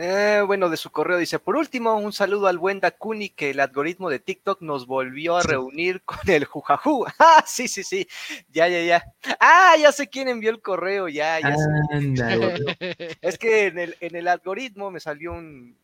[0.03, 3.61] Eh, bueno, de su correo dice, por último, un saludo al buen Dakuni que el
[3.61, 5.49] algoritmo de TikTok nos volvió a Sí.
[5.49, 7.05] reunir con el jujajú.
[7.19, 8.09] Ah, sí, sí, sí.
[8.49, 9.05] Ya, ya, ya.
[9.39, 11.69] Ah, ya sé quién envió el correo, ya, ya sé.
[11.93, 12.55] Ándale.
[13.21, 15.77] Es que en el, en el algoritmo me salió un,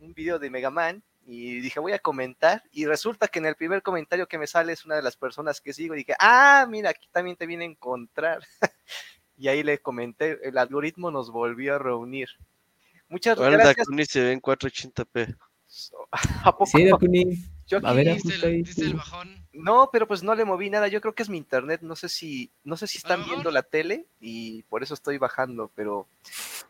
[0.00, 2.64] un video de Mega Man y dije, voy a comentar.
[2.72, 5.60] Y resulta que en el primer comentario que me sale es una de las personas
[5.60, 5.94] que sigo.
[5.94, 8.40] Y dije, ah, mira, aquí también te viene a encontrar.
[9.36, 12.28] y ahí le comenté, el algoritmo nos volvió a reunir.
[13.12, 13.76] Muchas Ahora el gracias.
[13.86, 15.36] Dakuni se ve en 480p.
[16.44, 16.66] ¿A poco?
[16.66, 17.44] Sí, Dakuni.
[17.66, 19.46] Yo a ver, aquí- ¿Viste justo ahí, el, bajón?
[19.52, 20.88] no, pero pues no le moví nada.
[20.88, 21.80] Yo creo que es mi internet.
[21.82, 25.70] No sé si, no sé si están viendo la tele y por eso estoy bajando,
[25.74, 26.06] pero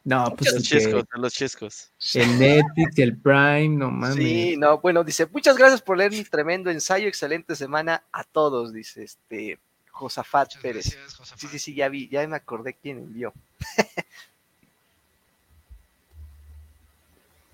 [0.04, 1.92] No, pues Los chescos, los chescos.
[2.14, 4.16] el Netflix el Prime, no mames.
[4.16, 8.72] Sí, no, bueno, dice, muchas gracias por leer mi tremendo ensayo, excelente semana a todos,
[8.72, 9.58] dice este
[9.90, 10.84] Josafat Muchas Pérez.
[10.92, 11.38] gracias, Josafat.
[11.40, 13.32] Sí, sí, sí, ya vi, ya me acordé quién envió.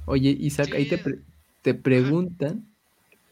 [0.09, 1.19] Oye, Isaac, ahí te, pre-
[1.63, 2.65] te preguntan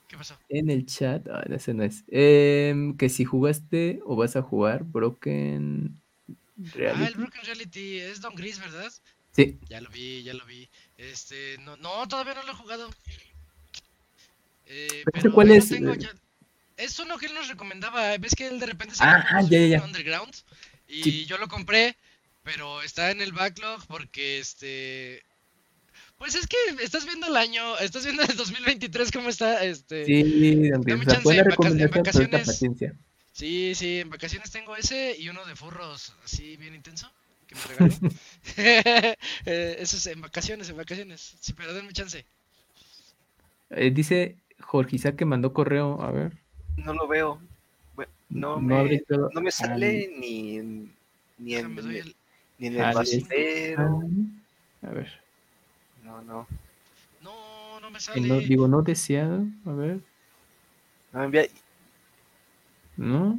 [0.09, 0.39] ¿Qué pasó?
[0.49, 4.85] en el chat, ah, ese no es, em, que si jugaste o vas a jugar
[4.85, 6.01] Broken
[6.59, 7.15] Ah, el Reality.
[7.19, 8.93] Broken Reality es Don Gris, ¿verdad?
[9.33, 10.69] Sí, Ya lo vi, ya lo vi.
[10.97, 12.91] Este, no, no, todavía no lo he jugado.
[14.67, 15.69] Eh, ¿Pero cuál es?
[15.69, 16.15] tengo, Eh, ya-
[16.77, 18.17] Es uno que él nos recomendaba.
[18.19, 19.83] ¿Ves que él de repente Ah, saca juegos ya, ya, ya.
[19.83, 20.35] Underground?
[20.89, 21.27] Y Sí.
[21.27, 21.97] yo lo compré,
[22.45, 25.23] pero está en el backlog porque este.
[26.19, 30.05] Pues es que estás viendo el año, estás viendo el 2023 cómo está, este.
[30.07, 32.47] sí, dame o sea, chance, buena en vacaciones.
[32.47, 32.95] paciencia.
[33.33, 37.11] Sí, sí, en vacaciones tengo ese y uno de furros así bien intenso
[37.47, 37.95] que me regaló.
[39.45, 41.37] Eh, eso es en vacaciones, en vacaciones.
[41.41, 42.25] Sí, pero denme chance.
[43.71, 46.33] Eh, dice Jorge Isaac que mandó correo, a ver.
[46.79, 47.41] No lo veo.
[47.95, 50.93] Bueno, no, no me, no me al- sale ni en,
[51.39, 52.17] ni en, el-
[52.59, 54.03] ni en el al- bastero.
[54.83, 55.26] A ver.
[56.07, 56.47] No, no.
[57.21, 58.21] No, no me sale.
[58.21, 59.99] no- digo, no deseado, a ver.
[61.13, 61.49] No, envía-
[62.97, 63.39] ¿No?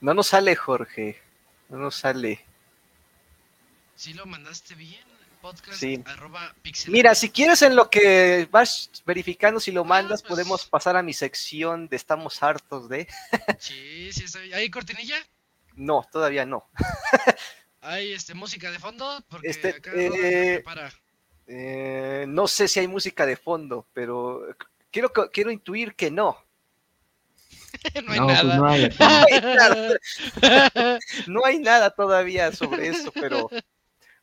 [0.00, 1.20] no nos sale, Jorge.
[1.68, 2.44] No nos sale.
[3.96, 5.02] Sí lo mandaste bien.
[5.40, 6.02] Podcast Sí.
[6.06, 6.90] arroba pixel.
[6.90, 10.30] Mira, si quieres en lo que vas verificando si lo mandas, pues.
[10.30, 13.06] podemos pasar a mi sección de estamos hartos de.
[13.60, 14.54] Sí, sí, está bien.
[14.54, 15.16] ¿Hay cortinilla?
[15.74, 16.66] No, todavía no.
[17.82, 19.22] ¿Hay este, música de fondo?
[19.28, 20.90] Porque Este, acá eh, prepara.
[21.46, 24.42] Eh, no sé si hay música de fondo, pero
[24.90, 26.38] quiero, que- quiero intuir que no.
[28.06, 28.56] no hay no, pues nada.
[28.56, 28.96] no hay aquí.
[28.98, 29.98] No hay nada,
[31.26, 33.50] no hay nada todavía sobre eso, pero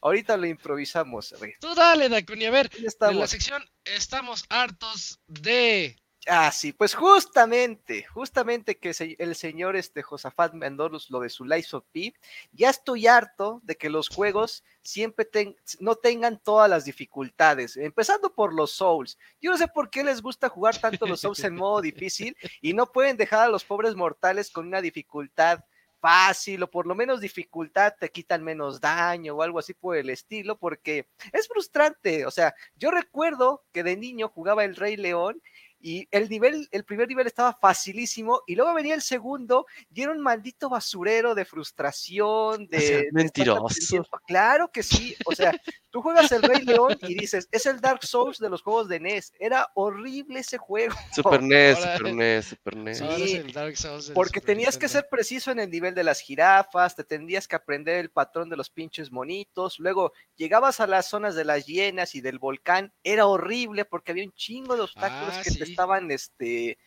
[0.02, 1.36] ahorita lo improvisamos.
[1.60, 2.46] Tú dale, Dakuni.
[2.46, 2.70] A ver,
[3.02, 6.01] en la sección estamos hartos de.
[6.28, 11.76] Ah, sí, pues justamente, justamente que el señor este Josafat Mendolos lo de su Life
[11.76, 12.14] of P,
[12.52, 18.32] ya estoy harto de que los juegos siempre ten- no tengan todas las dificultades, empezando
[18.36, 19.18] por los Souls.
[19.42, 22.74] Yo no sé por qué les gusta jugar tanto los Souls en modo difícil y
[22.74, 25.64] no pueden dejar a los pobres mortales con una dificultad
[26.00, 30.10] fácil o por lo menos dificultad te quitan menos daño o algo así por el
[30.10, 32.26] estilo, porque es frustrante.
[32.28, 35.42] O sea, yo recuerdo que de niño jugaba el Rey León
[35.82, 40.12] y el nivel, el primer nivel estaba facilísimo y luego venía el segundo y era
[40.12, 43.10] un maldito basurero de frustración, de...
[43.12, 44.04] Mentiroso.
[44.26, 45.54] Claro que sí, o sea,
[45.92, 49.00] tú juegas el Rey León y dices, es el Dark Souls de los juegos de
[49.00, 50.96] NES, era horrible ese juego.
[51.16, 52.98] Super NES, Ahora- Super NES, Super NES.
[52.98, 56.04] Sí, el Dark Souls del Porque Super tenías que ser preciso en el nivel de
[56.04, 60.88] las jirafas, te tendrías que aprender el patrón de los pinches monitos, luego llegabas a
[60.88, 64.84] las zonas de las hienas y del volcán, era horrible porque había un chingo de
[64.84, 65.72] obstáculos Ah, que te sí.
[65.72, 66.78] estaban este,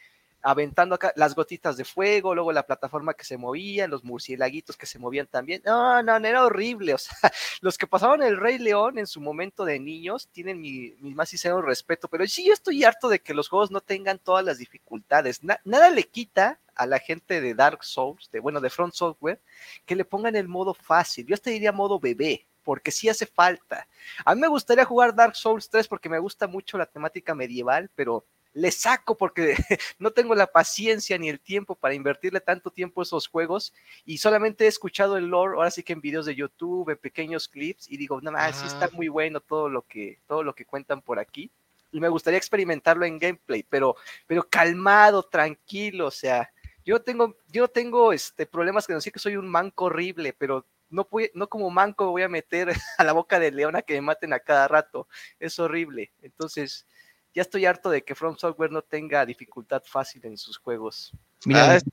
[0.45, 4.87] aventando acá, las gotitas de fuego, luego la plataforma que se movía, los murciélaguitos que
[4.87, 8.59] se movían también, no, no, no, era horrible, o sea, los que pasaron el Rey
[8.59, 12.53] León en su momento de niños tienen mi, mi más sincero respeto, pero sí yo
[12.53, 16.61] estoy harto de que los juegos no tengan todas las dificultades, Na- nada le quita
[16.77, 19.41] a la gente de Dark Souls, de, bueno, de Front Software,
[19.87, 21.27] que le pongan el modo fácil.
[21.27, 23.87] Yo te diría modo bebé, porque sí hace falta.
[24.25, 27.91] A mí me gustaría jugar Dark Souls 3 porque me gusta mucho la temática medieval,
[27.95, 28.25] pero
[28.55, 29.57] le saco porque
[29.99, 33.75] no tengo la paciencia ni el tiempo para invertirle tanto tiempo a esos juegos
[34.05, 37.49] y solamente he escuchado el lore, ahora sí que en videos de YouTube, en pequeños
[37.49, 38.91] clips y digo, no más, sí está Ah.
[38.93, 41.51] muy bueno todo lo que todo lo que cuentan por aquí
[41.93, 46.51] y me gustaría experimentarlo en gameplay, pero pero calmado, tranquilo, o sea,
[46.85, 50.67] yo tengo yo tengo este problemas que no sé que soy un manco horrible, pero
[50.91, 52.69] no, voy- no como manco voy a meter
[52.99, 55.09] a la boca de león a que me maten a cada rato.
[55.41, 56.13] Es horrible.
[56.23, 56.87] Entonces,
[57.35, 61.13] ya estoy harto de que From Software no tenga dificultad fácil en sus juegos.
[61.45, 61.85] Mira, Ah, es-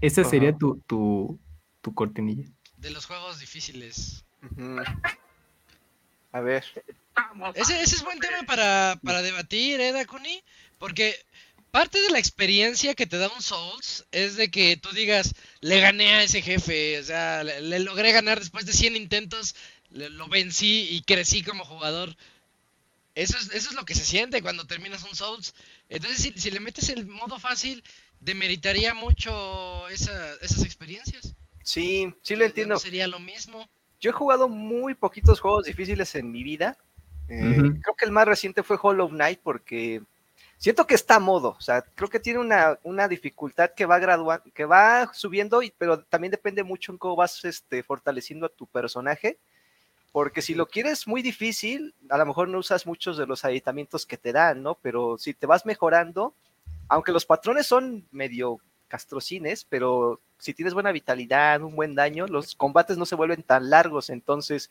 [0.00, 1.38] esa sería tu, tu,
[1.80, 2.48] tu cortinilla.
[2.76, 4.24] De los juegos difíciles.
[6.32, 6.64] A ver.
[7.54, 10.40] Ese, ese es buen tema para, para debatir, ¿eh, Dakuni?
[10.78, 11.16] Porque
[11.72, 15.80] parte de la experiencia que te da un Souls es de que tú digas, le
[15.80, 19.56] gané a ese jefe, o sea, le, le logré ganar después de 100 intentos,
[19.90, 22.14] le- lo vencí y crecí como jugador.
[23.18, 25.54] Eso es, eso es lo que se siente cuando terminas un Souls.
[25.88, 27.82] Entonces, si, si le metes el modo fácil,
[28.20, 31.34] demeritaría mucho esa- esas experiencias.
[31.62, 32.78] Sí, sí lo Ya no entiendo.
[32.78, 33.68] sería lo mismo.
[34.00, 36.76] Yo he jugado muy poquitos juegos difíciles en mi vida.
[37.28, 37.56] Eh.
[37.82, 40.00] Creo que el más reciente fue Hollow Knight porque
[40.56, 41.56] siento que está a modo.
[41.58, 45.72] O sea, creo que tiene una, una dificultad que va gradua- que va subiendo, y,
[45.76, 49.38] pero también depende mucho en cómo vas este, fortaleciendo a tu personaje.
[50.12, 54.06] Porque si lo quieres muy difícil, a lo mejor no usas muchos de los aditamientos
[54.06, 54.74] que te dan, ¿no?
[54.80, 56.34] Pero si te vas mejorando,
[56.88, 62.54] aunque los patrones son medio castrocines, pero si tienes buena vitalidad, un buen daño, los
[62.54, 64.70] combates no se vuelven tan largos, entonces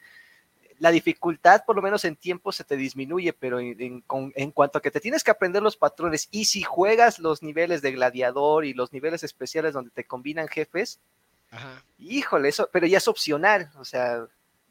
[0.79, 4.51] la dificultad, por lo menos en tiempo, se te disminuye, pero en, en- con- en
[4.51, 7.91] cuanto a que te tienes que aprender los patrones y si juegas los niveles de
[7.91, 10.99] gladiador y los niveles especiales donde te combinan jefes,
[11.49, 11.83] Ajá.
[11.97, 14.27] híjole, eso, pero ya es opcional, o sea,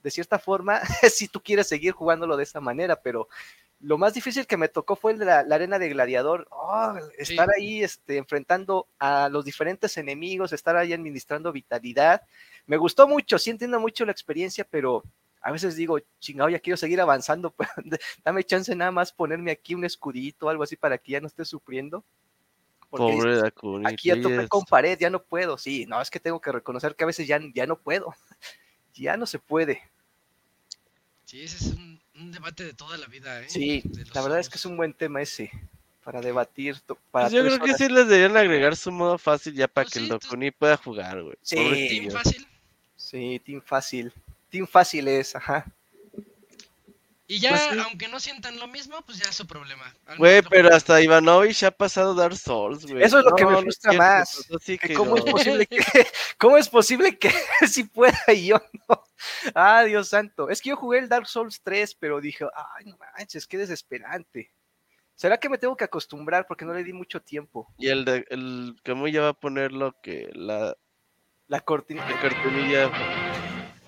[0.07, 0.81] de cierta forma,
[1.13, 3.29] si tú quieres seguir jugándolo de esa manera, pero
[3.81, 6.95] lo más difícil que me tocó fue el de la, la arena de gladiador, Oh,
[7.19, 12.23] estar ahí este, enfrentando a los diferentes enemigos, estar ahí administrando vitalidad,
[12.67, 15.03] me gustó mucho, sí entiendo mucho la experiencia, pero
[15.41, 19.75] a veces digo, chingado, ya quiero seguir avanzando, pero dame chance nada más ponerme aquí
[19.75, 22.05] un escudito o algo así para que ya no esté sufriendo.
[22.91, 23.85] Porque dices, Pobre Dakuni.
[23.89, 25.59] Aquí ya topé con pared, ya no puedo.
[25.59, 28.15] Sí, no, es que tengo que reconocer que a veces ya, ya no puedo.
[28.99, 29.83] Ya no se puede.
[31.27, 33.47] Sí, ese es un, un debate de toda la vida, ¿eh?
[33.49, 33.83] Sí,
[34.15, 35.51] la verdad es que es un buen tema ese
[36.05, 36.79] para debatir.
[36.81, 37.77] to- Para Pues yo creo que horas.
[37.79, 40.77] sí les deberían agregar su modo fácil ya para Pues que el tú- Dokuni pueda
[40.77, 41.37] jugar, güey.
[41.43, 41.57] Sí.
[41.57, 42.47] Team fácil.
[42.97, 44.13] Sí, Team Fácil.
[44.51, 45.67] Team Fácil es, ajá.
[47.29, 47.79] Y ya, Pues sí.
[47.85, 49.93] aunque no sientan lo mismo, pues ya es su problema.
[50.17, 53.03] Güey, pero hasta Ivanovich ha pasado Dark Souls, güey.
[53.03, 54.47] Eso es lo que me no frustra cierto, más,
[54.81, 55.33] Que ¿Cómo es no.
[55.33, 55.79] posible que,
[56.39, 57.31] cómo es posible que
[57.69, 59.03] sí pueda y yo no?
[59.55, 60.51] Ah, Dios santo.
[60.51, 62.45] Es que yo jugué el Dark Souls 3, pero dije,
[62.77, 64.53] ay, no manches, qué desesperante.
[65.17, 67.67] ¿Será que me tengo que acostumbrar porque no le di mucho tiempo?
[67.79, 70.77] Y el de, el Camuy ya va a poner lo que la,
[71.49, 72.09] La cortina.
[72.09, 72.93] la cartunilla.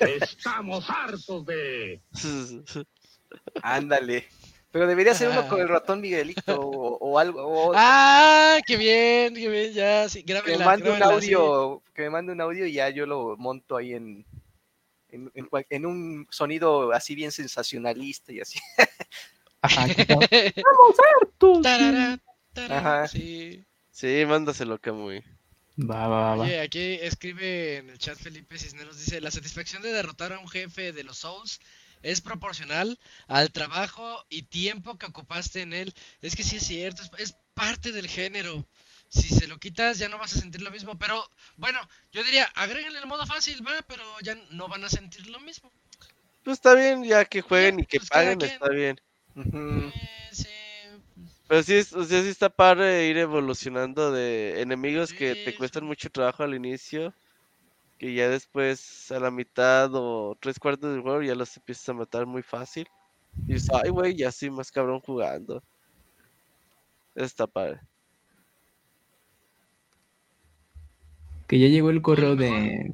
[0.00, 2.02] Estamos hartos de...
[3.62, 4.26] Ándale.
[4.70, 7.42] Pero debería ser uno con el ratón Miguelito o, o algo.
[7.42, 11.02] o Ah, qué bien, qué bien, ya, sí, que me grábenla, mande un sí.
[11.02, 14.26] audio, que me mande un audio y ya yo lo monto ahí en,
[15.08, 18.58] en, en cual- en un sonido así bien sensacionalista y así.
[19.62, 19.86] Ajá.
[21.62, 22.18] Tarara,
[22.52, 23.08] tarara, Ajá.
[23.08, 23.64] sí.
[23.90, 25.24] Sí, mándaselo, Camuy.
[25.80, 26.44] Va, va, va, va.
[26.44, 30.48] Oye, aquí escribe en el chat Felipe Cisneros, dice, la satisfacción de derrotar a un
[30.48, 31.60] jefe de los Souls
[32.02, 35.94] es proporcional al trabajo y tiempo que ocupaste en él.
[36.20, 38.66] Es que sí es cierto, es, es parte del género.
[39.08, 41.80] Si se lo quitas ya no vas a sentir lo mismo, pero bueno,
[42.12, 45.72] yo diría, agréguenle el modo fácil, va, pero ya no van a sentir lo mismo.
[46.42, 49.00] Pues está bien, ya que jueguen y que pues paguen, está bien.
[49.36, 49.92] Ujú.
[49.94, 50.48] Eh, sí,
[51.46, 56.10] Pero sí, o sea, sí está padre ir evolucionando de enemigos que te cuestan mucho
[56.10, 57.14] trabajo al inicio,
[57.98, 61.94] que ya después a la mitad o tres cuartos del juego ya los empiezas a
[61.94, 62.86] matar muy fácil.
[63.46, 65.62] Y dices, ay, güey, ya soy más cabrón jugando.
[67.14, 67.80] Eso está padre.
[71.48, 72.92] Que ya llegó el correo de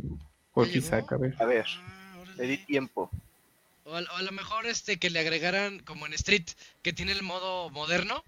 [0.52, 0.86] por ¿Ya llegó?
[0.86, 1.34] Isaac, a ver.
[1.38, 1.66] A ver,
[2.36, 3.10] le di tiempo.
[3.84, 6.46] O a, o a lo mejor este que le agregaran como en Street,
[6.82, 8.24] que tiene el modo moderno,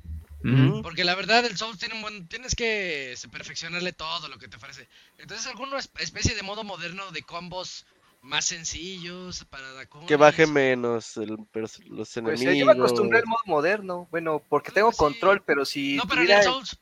[0.82, 4.46] Porque la verdad el Souls tiene un buen, tienes que se, perfeccionarle todo lo que
[4.48, 4.86] te ofrece.
[5.18, 7.84] Entonces alguna es- especie de modo moderno de combos
[8.22, 9.66] más sencillos para.
[10.06, 12.54] Que baje menos el los Pues enemigos.
[12.54, 14.06] eh, yo me acostumbré al modo moderno.
[14.10, 14.98] Bueno, porque tengo Sí.
[14.98, 16.76] control, pero si No, pero en el- Souls.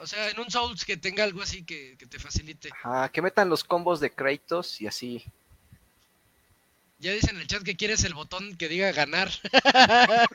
[0.00, 2.70] O sea, en un Souls que tenga algo así que, que te facilite.
[2.72, 5.24] Ajá, que metan los combos de Kratos y así.
[7.00, 9.28] Ya dicen en el chat que quieres el botón que diga ganar.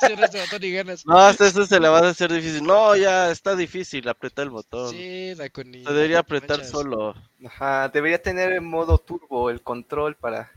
[0.00, 1.06] Este botón y ganas.
[1.06, 2.62] No, hasta eso se le va a hacer difícil.
[2.62, 4.90] No, ya está difícil apretar el botón.
[4.90, 7.14] Sí, la con Se debería apretar solo.
[7.46, 10.52] Ajá, debería tener en modo turbo el control para,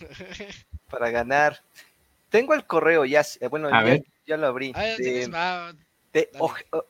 [0.90, 1.62] para ganar.
[2.28, 4.04] Tengo el correo ya, eh, bueno, A ya, ver.
[4.26, 4.72] ya lo abrí.
[4.74, 5.66] Ah, ya de-
[6.12, 6.30] de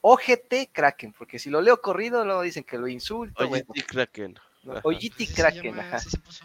[0.03, 3.41] OGT Kraken, porque si lo leo corrido, luego dicen que lo insulto.
[3.43, 4.39] Oye, bueno, Kraken.
[4.65, 5.99] no, así se Kraken, llama, ajá.
[6.01, 6.45] se puso.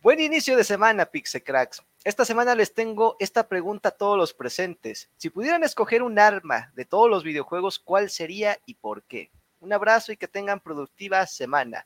[0.00, 1.82] Buen inicio de semana, Pixecracks.
[2.04, 5.10] Esta semana les tengo esta pregunta a todos los presentes.
[5.16, 9.32] Si pudieran escoger un arma de todos los videojuegos, ¿cuál sería y por qué?
[9.58, 11.84] Un abrazo y que tengan productiva semana.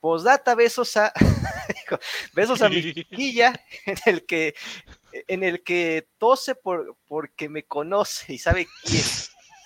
[0.00, 1.14] Postdata, besos a
[2.34, 4.54] besos a mi chiquilla, en el que
[5.26, 9.04] en el que tose por, porque me conoce y sabe quién.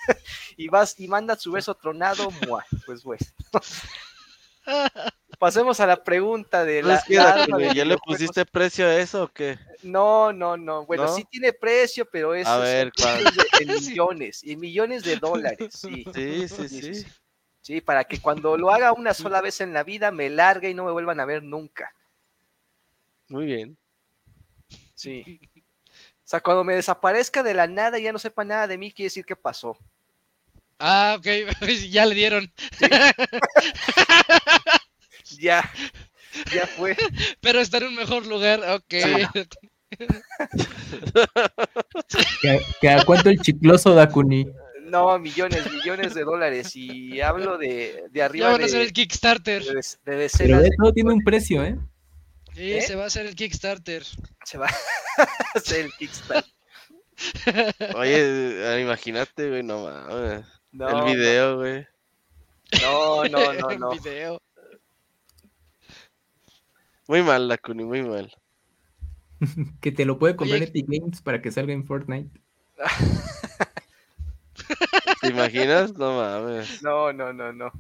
[0.57, 2.65] y vas y manda su beso tronado, ¡mua!
[2.87, 3.35] pues pues.
[5.39, 9.59] Pasemos a la pregunta de la, ¿Ya le pusiste precio a eso o qué?
[9.83, 10.87] No, no, no.
[10.87, 11.15] Bueno, ¿No?
[11.15, 13.25] sí tiene precio, pero es A ver, ¿cuál?
[13.61, 16.05] en millones, y millones de dólares, sí.
[16.15, 17.07] Sí, sí, sí.
[17.61, 20.75] Sí, para que cuando lo haga una sola vez en la vida me largue y
[20.75, 21.95] no me vuelvan a ver nunca.
[23.29, 23.79] Muy bien.
[24.95, 25.41] Sí.
[25.57, 28.93] O sea, cuando me desaparezca de la nada y ya no sepa nada de mí,
[28.93, 29.79] quiere decir que pasó.
[30.79, 31.27] Ah, ok,
[31.91, 32.53] ya le dieron.
[35.39, 35.71] Ya,
[36.55, 36.97] ya fue.
[37.41, 38.95] Pero está en un mejor lugar, ok.
[42.43, 44.47] ¿Que, que a cuánto el chicloso Dakuni?
[44.85, 46.75] No, millones, millones de dólares.
[46.75, 49.63] Y hablo de, de arriba Ya van de, a hacer el Kickstarter.
[49.65, 51.77] de, de Pero decenas de de todo tiene un precio, ¿eh?
[52.55, 52.83] Sí, ¿Eh?
[52.83, 54.05] se va a hacer el Kickstarter.
[54.45, 54.67] se va
[55.19, 56.53] a hacer el Kickstarter.
[57.97, 58.17] Oye,
[58.77, 60.45] eh, imagínate, güey, no mames.
[60.73, 61.87] No, el video, güey.
[62.83, 63.91] No, no, no, no.
[63.91, 64.43] video.
[67.07, 68.33] Muy mal, Dakuni, muy mal.
[69.81, 70.69] Que te lo puede comprar Oye.
[70.69, 72.41] Epic Games para que salga en Fortnite.
[75.21, 75.93] ¿Te imaginas?
[75.95, 76.83] No mames.
[76.83, 77.73] No, no, no, no.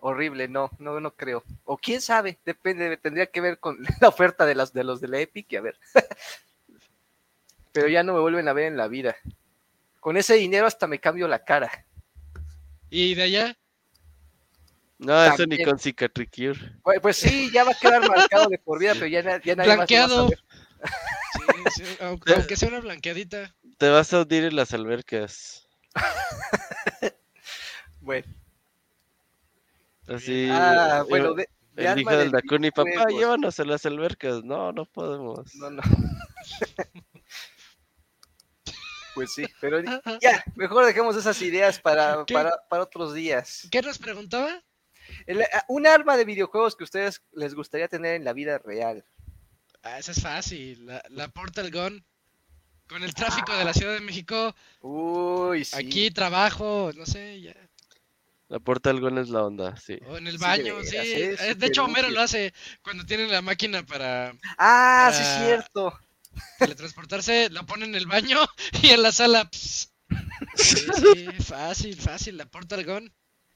[0.00, 1.44] Horrible, no, no, no creo.
[1.64, 5.08] O quién sabe, depende, tendría que ver con la oferta de las de los de
[5.08, 5.78] la Epic y a ver.
[7.72, 9.16] Pero ya no me vuelven a ver en la vida.
[10.00, 11.86] Con ese dinero hasta me cambio la cara.
[12.90, 13.56] ¿Y de allá?
[15.04, 16.58] No, eso ni con cicatricure.
[16.82, 19.56] Pues, pues sí, ya va a quedar marcado de por vida, pero ya, ya nadie
[19.56, 20.16] más lo va a Blanqueado.
[20.28, 20.38] saber.
[21.32, 23.54] Sí, sí, aunque, aunque sea una blanqueadita.
[23.78, 25.68] Te vas a hundir en las albercas.
[28.04, 28.26] Bueno,
[30.08, 30.48] Así.
[30.50, 34.42] ah, bueno, de, de el hijo de del Dakuni, papá, llévanos a las albercas.
[34.42, 35.54] No, no podemos.
[35.54, 35.82] No, no.
[39.14, 39.78] Pues sí, pero
[40.20, 43.68] ya, mejor dejemos esas ideas para, para, para otros días.
[43.70, 44.62] ¿Qué nos preguntaba?
[45.26, 48.58] El- ah, un arma de videojuegos que a ustedes les gustaría tener en la vida
[48.58, 49.04] real.
[49.82, 50.86] Ah, esa es fácil.
[50.86, 52.04] La, la Portal Gun.
[52.88, 55.76] Con el tráfico de la Ciudad de México, Uy, sí.
[55.76, 57.54] aquí trabajo, no sé, ya.
[58.48, 59.98] La Portal Gun es la onda, sí.
[60.06, 60.90] O en el Sí, baño, sí.
[60.90, 61.36] veras, ¿eh?
[61.40, 62.16] Eh, De hecho, Homero útil.
[62.16, 62.52] lo hace
[62.82, 65.42] cuando tiene la máquina para Ah, sí, Ah.
[65.46, 65.98] cierto.
[66.58, 68.38] teletransportarse, lo pone en el baño
[68.82, 69.48] y en la sala.
[69.50, 69.90] pss.
[70.56, 72.36] Sí, sí, fácil, fácil.
[72.36, 73.10] La Portal Gun,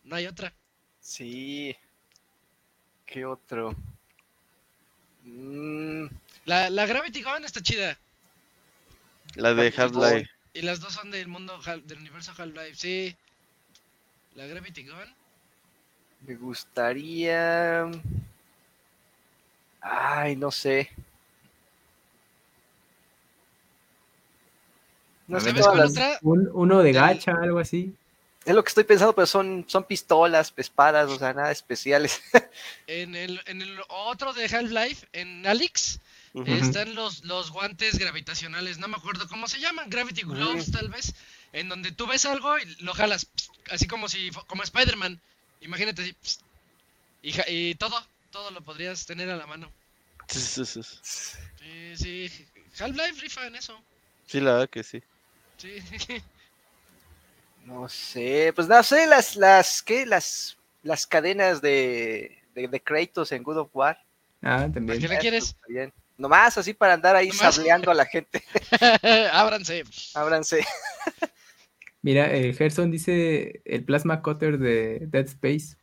[0.04, 0.54] no hay otra.
[1.06, 1.76] Sí.
[3.06, 3.76] ¿Qué otro?
[5.22, 6.06] Mm,
[6.46, 7.96] La, la Gravity Gun está chida.
[9.36, 10.28] La de Half-Life.
[10.54, 13.16] Y las dos son del mundo, Hal- del universo Half-Life, sí.
[14.34, 15.14] La Gravity Gun.
[16.26, 17.88] me gustaría.
[19.80, 20.90] Ay, no sé.
[25.28, 26.18] No sé ¿Sabes todas cuál las- otra?
[26.22, 27.94] Un, uno de gacha, algo así.
[28.46, 32.22] Es lo que estoy pensando, pero son, son pistolas, espadas, o sea, nada especiales.
[32.86, 35.98] En el, en el otro de Half-Life, en Alex,
[36.46, 38.78] están los, los guantes gravitacionales.
[38.78, 41.14] No me acuerdo cómo se llaman, Gravity Gloves, tal vez.
[41.52, 45.20] En donde tú ves algo y lo jalas, pss, así como si como Spider-Man.
[45.60, 46.12] Imagínate así.
[46.12, 46.40] pss,
[47.22, 48.00] Y, todo,
[48.30, 49.70] todo lo podrías tener a la mano.
[50.28, 50.82] Sí, sí, sí.
[51.02, 52.46] Sí, sí.
[52.78, 53.78] Half-Life rifa en eso.
[54.26, 55.02] Sí, la verdad que sí.
[55.58, 55.78] Sí.
[57.66, 60.06] No sé, pues no sé, las, las, ¿qué?
[60.06, 63.98] Las, las cadenas de, de, de Kratos en God of War.
[64.40, 65.00] Ah, ¿Para también.
[65.00, 65.56] qué Eso quieres?
[65.68, 65.92] Bien.
[66.16, 67.56] Nomás así para andar ahí Nomás.
[67.56, 68.42] sableando a la gente.
[69.32, 69.82] Ábranse.
[70.14, 70.64] Ábranse.
[72.02, 75.76] Mira, el Gerson dice el plasma cutter de Dead Space.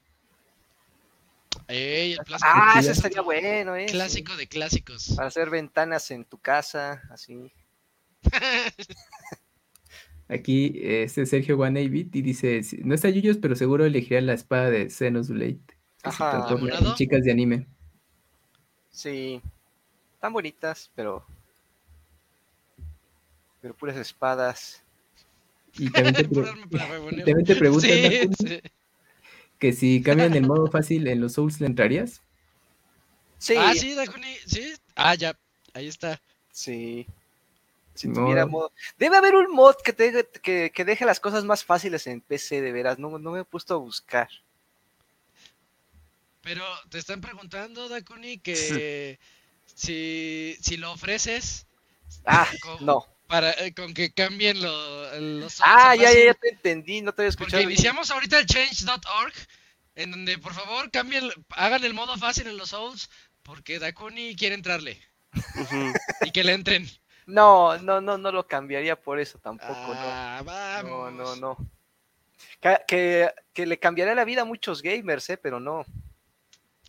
[1.68, 2.48] Ey, el plasma.
[2.50, 3.88] Ah, ese estaría bueno, ¿eh?
[3.88, 5.14] Clásico de clásicos.
[5.18, 7.52] Para hacer ventanas en tu casa, así.
[10.30, 14.70] Aquí este Sergio Guanaybit y dice, "Sí, no está Yuyos, pero seguro elegiría la espada
[14.70, 15.60] de Xenoblade.
[16.02, 16.96] que se Ajá.
[16.96, 17.68] chicas de anime.
[18.92, 19.42] Sí.
[20.16, 21.26] Están bonitas, pero.
[23.62, 24.82] Pero puras espadas.
[25.78, 28.30] Y también te, pre- también te preguntan Sí,
[29.60, 32.22] que si cambian el modo fácil en los Souls, ¿le entrarías?
[33.38, 33.56] Sí.
[33.58, 34.74] Ah, sí, Dakuni, sí.
[34.96, 35.38] Ah, ya,
[35.74, 36.20] ahí está.
[36.52, 37.08] Sí.
[37.96, 38.16] Si No.
[38.16, 38.72] tuviera modo.
[38.98, 42.62] Debe haber un mod que, te, que, que deje las cosas más fáciles en PC,
[42.62, 42.98] de veras.
[43.00, 44.30] No, no me he puesto a buscar.
[46.42, 49.20] Pero te están preguntando, Dakuni, que
[49.76, 51.68] si, si lo ofreces
[52.26, 53.08] Ah, con, no.
[53.28, 57.02] para, eh, con que cambien lo- los Souls Ah, ya, ya, ya te entendí.
[57.02, 57.62] No te había escuchado.
[57.62, 59.34] Porque iniciamos ahorita el change.org,
[59.96, 63.10] en donde por favor cambien, hagan el modo fácil en los Souls,
[63.44, 65.00] porque Dakuni quiere entrarle
[66.22, 66.90] y que le entren.
[67.26, 70.46] No, no, no, no lo cambiaría por eso tampoco, Ah, no.
[70.46, 71.14] vamos.
[71.14, 71.58] No, no, no.
[72.60, 75.86] Que, que, que le cambiaría la vida a muchos gamers, eh, pero no.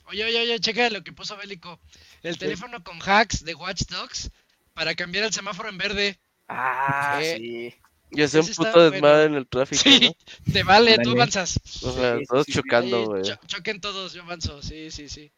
[0.06, 1.80] Oye, oye, oye, checa lo que puso Bélico.
[2.22, 4.30] El teléfono con hacks de Watch Dogs
[4.74, 6.18] para cambiar el semáforo en verde.
[6.48, 7.74] Ah, Eh, sí.
[8.10, 8.90] Y hacer un puto bueno.
[8.90, 10.16] desmadre en el tráfico, Sí,
[10.52, 11.58] te vale, tú avanzas.
[11.82, 12.58] O sea, Sí, sí, todos sí, sí.
[12.58, 13.22] chocando, güey.
[13.22, 14.62] cho- choquen todos, yo avanzo.
[14.62, 15.32] Sí, sí, sí.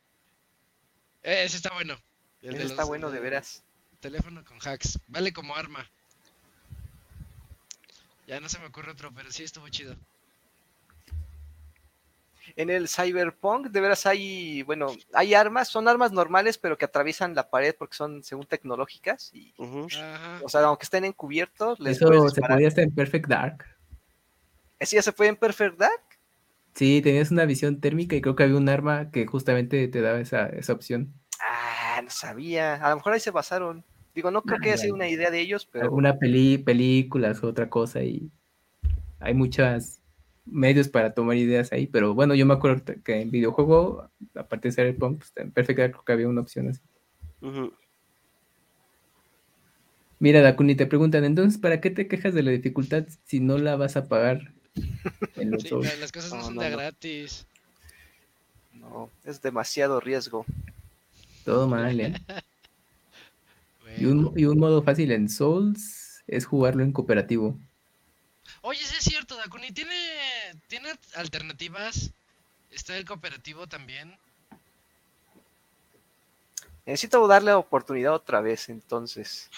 [1.23, 1.97] Eh, ese está bueno.
[2.43, 3.63] El Ese está los- bueno, de veras.
[4.07, 5.01] Teléfono con hacks.
[5.09, 5.85] Vale como arma.
[8.29, 9.97] Ya no se me ocurre otro, pero sí estuvo chido.
[12.55, 17.35] En el Cyberpunk, de veras hay, bueno, hay armas, son armas normales, pero que atraviesan
[17.35, 19.31] la pared porque son, según tecnológicas.
[19.35, 19.89] Y, o
[20.49, 23.67] sea, aunque estén encubiertos, les Eso se podía hasta en Perfect Dark.
[24.79, 26.05] ¿Ese ya se puede en Perfect Dark?
[26.75, 30.21] Sí, tenías una visión térmica y creo que había un arma que justamente te daba
[30.21, 31.13] esa, esa opción.
[31.41, 32.75] Ah, no sabía.
[32.77, 33.85] A lo mejor ahí se basaron.
[34.17, 37.69] Digo, no creo que haya sido una idea de ellos, pero Alguna peli, películas, otra
[37.69, 38.31] cosa y
[39.21, 40.01] hay muchos
[40.47, 44.73] medios para tomar ideas ahí, pero bueno, yo me acuerdo que en videojuego, aparte de
[44.75, 46.81] Cyberpunk, pues, en Perfect Dark creo que había una opción así.
[47.43, 47.75] Ujú.
[50.19, 53.77] Mira, Dakuni, te preguntan, entonces, ¿para qué te quejas de la dificultad si no la
[53.77, 54.55] vas a pagar
[55.37, 55.87] en los Sí, Souls?
[55.87, 56.77] la- las cosas no, No, son no, de no.
[56.79, 57.47] gratis.
[58.73, 60.47] no, es demasiado riesgo.
[61.45, 62.15] Todo mal, ¿eh?
[63.99, 67.59] Y un, y un modo fácil en Souls es jugarlo en cooperativo.
[68.63, 69.71] Oye, sí es cierto, Dakuni.
[69.73, 69.95] ¿Tiene,
[70.69, 72.11] ¿Tiene alternativas?
[72.71, 74.17] ¿Está el cooperativo también?
[76.85, 79.49] Necesito darle la oportunidad otra vez, entonces.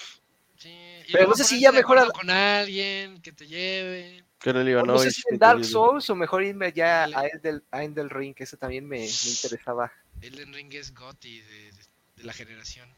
[0.57, 0.71] Sí.
[1.07, 4.25] Y Pero no sé si ya acuerdo con alguien que te lleve.
[4.43, 4.97] Con el O Ivanovich.
[4.97, 5.65] no sé si en Dark.
[5.65, 9.05] Souls o mejor irme ya a Endel, a Endel Ring, que ese también me, me
[9.07, 9.93] interesaba.
[10.23, 11.73] Elden Ring es Gotti de, de-
[12.17, 12.89] de la generación.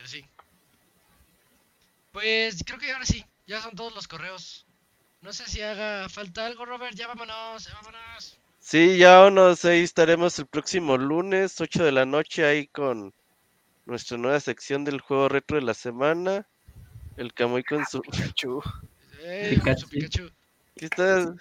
[0.00, 0.24] Pero sí.
[2.12, 3.22] Pues creo que ahora sí.
[3.46, 4.64] Ya son todos los correos.
[5.20, 6.94] No sé si haga falta algo, Robert.
[6.94, 8.38] Ya vámonos, ya vámonos.
[8.60, 13.12] Sí, ya nos ahí estaremos el próximo lunes, 8 de la noche, ahí con
[13.84, 16.46] nuestra nueva sección del juego retro de la semana.
[17.18, 18.00] El Camuy con su.
[18.00, 18.62] Pikachu.
[19.20, 20.30] Eh, con su Pikachu.
[20.30, 20.34] Pikachu.
[20.76, 21.34] Aquí está.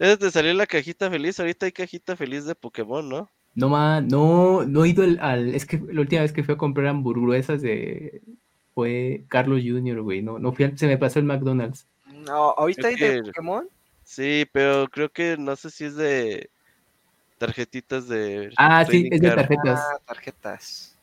[0.00, 1.38] Ya te salió la cajita feliz.
[1.38, 3.30] Ahorita hay cajita feliz de Pokémon, ¿no?
[3.54, 6.54] No, ma, no, no he ido al, al- Es que la última vez que fui
[6.54, 8.20] a comprar hamburguesas de.
[8.74, 10.20] Fue Carlos Jr., güey.
[10.22, 11.86] No, no fui al- se me pasó el McDonald's.
[12.26, 13.68] No, ahorita hay de Pokémon.
[14.02, 16.50] Sí, pero creo que no sé si es de
[17.38, 18.52] tarjetitas de.
[18.56, 19.80] Ah, sí, es de tarjetas.
[19.80, 20.96] Ah, tarjetas.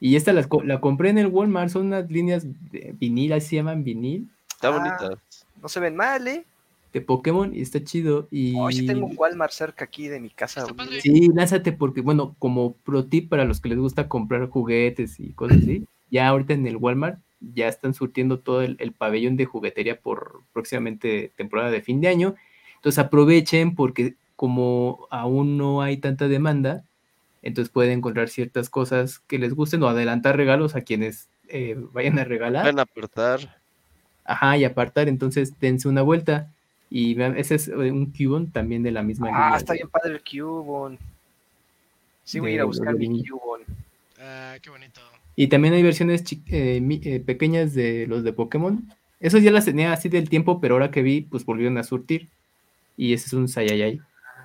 [0.00, 1.70] Y esta las la compré en el Walmart.
[1.70, 4.28] Son unas líneas de vinil, así se llaman vinil.
[4.50, 4.70] Está Ah.
[4.70, 5.22] bonita.
[5.62, 6.44] No se ven mal, ¿eh?
[6.92, 8.28] De Pokémon y está chido.
[8.30, 10.66] Y Hoy sí tengo un Walmart cerca aquí de mi casa.
[11.00, 15.32] Sí, lánzate porque, bueno, como pro tip para los que les gusta comprar juguetes y
[15.32, 17.20] cosas así, ya ahorita en el Walmart
[17.54, 22.08] ya están surtiendo todo el, el pabellón de juguetería por próximamente temporada de fin de
[22.08, 22.34] año.
[22.76, 26.84] Entonces aprovechen porque como aún no hay tanta demanda,
[27.42, 32.18] entonces pueden encontrar ciertas cosas que les gusten o adelantar regalos a quienes eh, vayan
[32.18, 32.64] a regalar.
[32.64, 33.60] Van a aportar.
[34.24, 36.52] Ajá, y apartar, entonces dense una vuelta.
[36.90, 39.88] Y vean, ese es eh, un Cubone también de la misma Ah, línea está bien
[39.88, 40.98] padre el Cubone.
[42.24, 43.26] Sí, voy a ir a buscar mi.
[43.26, 43.64] Cubone.
[44.20, 45.00] Ah, qué bonito.
[45.36, 48.82] Y también hay versiones eh, eh, pequeñas de los de Pokémon.
[49.20, 52.28] Esos ya las tenía así del tiempo, pero ahora que vi, pues volvieron a surtir.
[52.96, 54.00] Y ese es un Sayayay.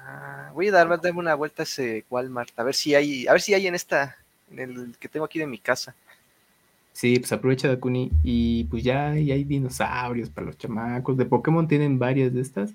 [0.06, 3.32] Ah, voy a darme, darme una vuelta a ese Walmart, a ver si hay, a
[3.32, 4.18] ver si hay en esta,
[4.52, 5.96] en el que tengo aquí de mi casa.
[6.94, 8.12] Sí, pues aprovecha Dakuni.
[8.24, 11.18] Y pues ya, ya hay dinosaurios para los chamacos.
[11.18, 12.74] De Pokémon tienen varias de estas.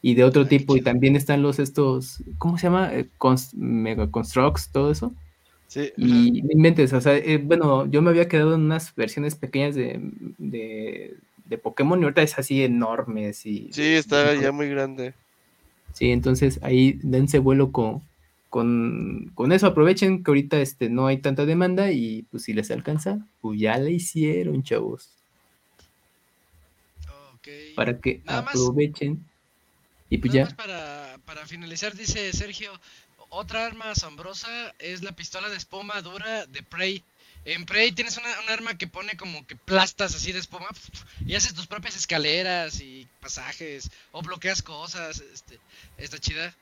[0.00, 0.76] Y de otro Ay, tipo.
[0.76, 2.94] Y también están los estos, ¿cómo se llama?
[2.94, 3.08] Eh,
[3.54, 5.12] Mega Constructs, todo eso.
[5.66, 5.92] Sí.
[5.98, 9.74] Y no inventes, o sea, eh, bueno, yo me había quedado en unas versiones pequeñas
[9.74, 10.00] de,
[10.38, 11.14] de,
[11.44, 13.68] de Pokémon y ahorita es así enormes y...
[13.72, 15.12] Sí, está ya muy grande.
[15.92, 18.00] Sí, entonces ahí dense vuelo con,
[18.48, 22.70] con, con eso, aprovechen que ahorita este, no hay tanta demanda y pues si les
[22.70, 25.10] alcanza, pues ya la hicieron, chavos,
[27.76, 29.24] para que Nada más- aprovechen.
[30.10, 32.72] Y pues Nada ya, más para, para finalizar, dice Sergio,
[33.28, 37.02] otra arma asombrosa es la pistola de espuma dura de Prey.
[37.44, 40.68] En Prey tienes una, un arma que pone como que plastas así de espuma
[41.24, 45.20] y haces tus propias escaleras y pasajes o bloqueas cosas.
[45.20, 45.58] Este,
[45.98, 46.54] está chida.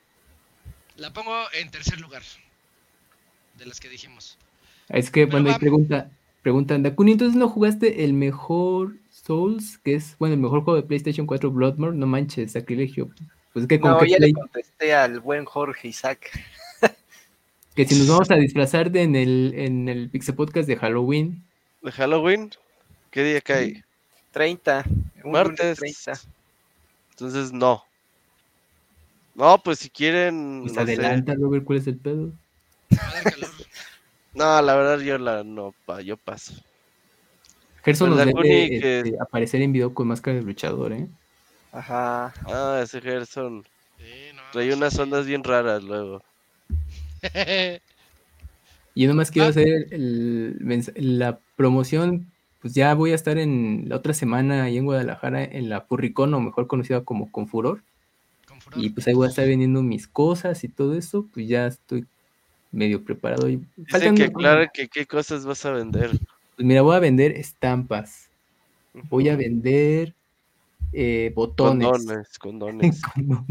[0.97, 2.23] La pongo en tercer lugar
[3.57, 4.37] de las que dijimos.
[4.89, 6.09] es que Pero bueno, ahí va- pregunta,
[6.41, 10.87] preguntan, Dakuni, entonces no jugaste el mejor Souls, que es, bueno, el mejor juego de
[10.87, 13.09] PlayStation 4 Bloodborne, no manches, sacrilegio.
[13.53, 16.31] Pues es que con No, que ya Play- le contesté al buen Jorge Isaac.
[17.75, 21.43] que si nos vamos a disfrazar de en el, en el Pixel Podcast de Halloween,
[21.81, 22.51] ¿De Halloween?
[23.11, 23.83] ¿Qué día cae?
[24.31, 24.83] 30.
[24.87, 24.93] un
[25.23, 25.77] lunes Martes.
[25.79, 26.13] 30.
[27.11, 27.83] Entonces no.
[29.37, 30.61] No, pues si quieren.
[30.63, 30.93] pues no sé.
[30.93, 32.31] adelanta, Robert, ¿cuál es el pedo?
[34.33, 36.53] No, la verdad yo la no, pa, yo paso.
[37.83, 41.07] Gerson nos debe que- este, aparecer en video con máscara de luchador, ¿eh?
[41.71, 42.33] Ajá.
[42.45, 43.65] Ah, ese Gerson.
[43.97, 44.77] Sí, no, Trae sí.
[44.77, 46.21] unas ondas bien raras luego.
[48.93, 49.49] Y yo nomás quiero Ah.
[49.49, 50.57] hacer el
[50.95, 55.67] la promoción, pues ya voy a estar en la otra semana ahí en Guadalajara, en
[55.69, 57.81] la Purricón, o mejor conocida como Confuror.
[58.75, 62.05] Y pues ahí voy a estar vendiendo mis cosas y todo eso, pues ya estoy
[62.71, 63.49] medio preparado.
[63.49, 66.11] Y Dicen que aclaren que qué cosas vas a vender.
[66.55, 68.29] Pues mira, voy a vender estampas,
[69.09, 70.13] voy a vender
[70.93, 71.87] eh, botones.
[71.87, 73.01] Condones, condones.
[73.13, 73.47] Condones.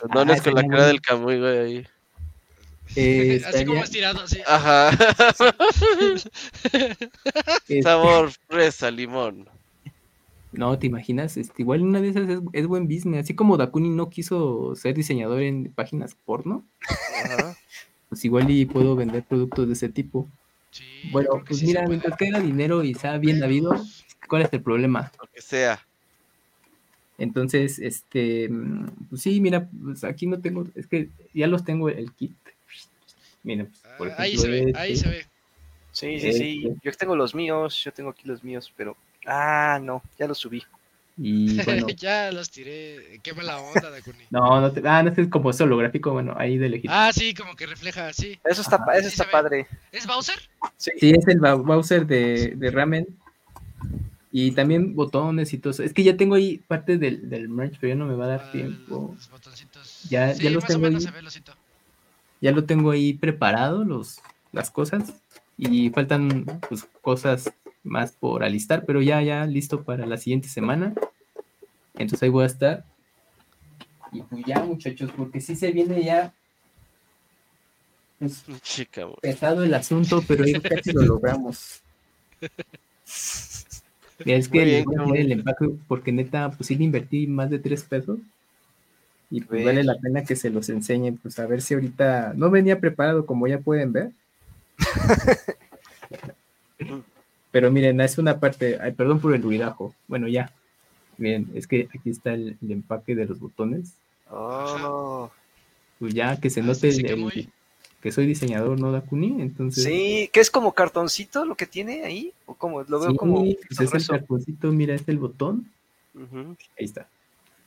[0.00, 1.86] Condones Ah, con la cara del Camuy, güey, ahí.
[2.94, 4.40] Eh, Así como estirado, así.
[4.46, 4.90] Ajá.
[6.72, 9.48] este, Sabor fresa, limón.
[10.56, 11.36] No, ¿te imaginas?
[11.36, 13.24] Este, igual una de esas es, es buen business.
[13.24, 16.64] Así como Dakuni no quiso ser diseñador en páginas porno,
[17.24, 17.56] Ajá.
[18.08, 20.26] pues igual y puedo vender productos de ese tipo.
[20.70, 23.74] Sí, bueno, pues sí mira, mientras caiga dinero y sea bien habido,
[24.28, 25.12] ¿cuál es el problema?
[25.20, 25.80] Lo que sea.
[27.18, 28.50] Entonces, este,
[29.08, 32.34] pues sí, mira, pues aquí no tengo, es que ya los tengo el kit.
[33.42, 35.26] Mira, pues, por Ah, ahí ejemplo, se ve, ahí este, se ve.
[35.92, 36.62] Sí, sí, sí.
[36.66, 36.80] Este.
[36.82, 38.96] Yo tengo los míos, yo tengo aquí los míos, pero.
[39.26, 40.62] Ah, no, ya los subí.
[41.18, 43.20] Y bueno, ya los tiré.
[43.22, 44.24] Qué mala onda, Dakuni.
[44.30, 46.92] no, no, te, ah, no es como es holográfico, bueno, ahí de lejito.
[46.94, 48.38] Ah, sí, como que refleja, sí.
[48.44, 49.66] Eso está, eso está padre.
[49.92, 50.38] ¿Es Bowser?
[50.76, 50.90] Sí.
[50.98, 53.06] Sí, es el Bowser de, de Ramen.
[54.32, 55.82] Y también botones y todo eso.
[55.82, 58.28] Es que ya tengo ahí parte del, del merch, pero ya no me va a
[58.28, 59.14] dar Ah, tiempo.
[59.16, 60.02] Los botoncitos.
[60.10, 61.12] Ya- sí, ya los más o tengo menos ahí.
[61.12, 61.52] se ve osito.
[62.42, 64.20] Ya lo tengo ahí preparado, los,
[64.52, 65.14] las cosas.
[65.56, 67.50] Y faltan pues, cosas
[67.86, 70.94] más por alistar, pero ya, ya listo para la siguiente semana.
[71.94, 72.84] Entonces ahí voy a estar.
[74.12, 76.32] Y pues ya, muchachos, porque sí se viene ya
[78.18, 81.82] pues, Chica, pesado el asunto, pero ahí casi lo logramos.
[84.24, 87.50] Mira, es que bien, voy a el empaque porque neta, pues sí le invertí más
[87.50, 88.18] de tres pesos.
[89.28, 92.48] Y pues vale la pena que se los enseñen, pues a ver si ahorita no
[92.48, 94.12] venía preparado como ya pueden ver.
[97.56, 99.94] Pero miren, es una parte, ay, perdón por el ruidajo.
[100.08, 100.52] Bueno, ya.
[101.16, 103.94] Miren, es que aquí está el, el empaque de los botones.
[104.30, 105.30] Oh.
[105.98, 107.48] Pues ya que se Ah, note sí, el- que el- muy-
[108.02, 109.40] que soy diseñador, ¿no, Dakuni?
[109.40, 109.84] Entonces.
[109.84, 112.30] Sí, que es como cartoncito lo que tiene ahí.
[112.44, 112.82] ¿O cómo?
[112.82, 113.40] Lo veo sí, como.
[113.40, 115.66] pues es el cartoncito, mira, es el botón.
[116.78, 117.08] Ahí está.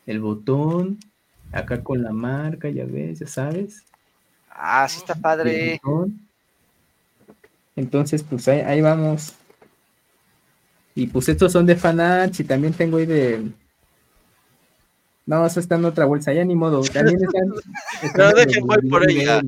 [0.06, 1.00] El botón,
[1.52, 3.84] acá con la marca, ya ves, ya sabes.
[4.52, 5.82] Ah, sí está padre.
[7.76, 9.34] Entonces, pues ahí, ahí vamos.
[11.00, 13.52] Y pues estos son de fanarts y también tengo ahí de.
[15.26, 16.82] No, eso está en otra bolsa, ya ni modo.
[16.82, 17.54] También están.
[18.04, 19.42] están No, de dejen, voy por ella.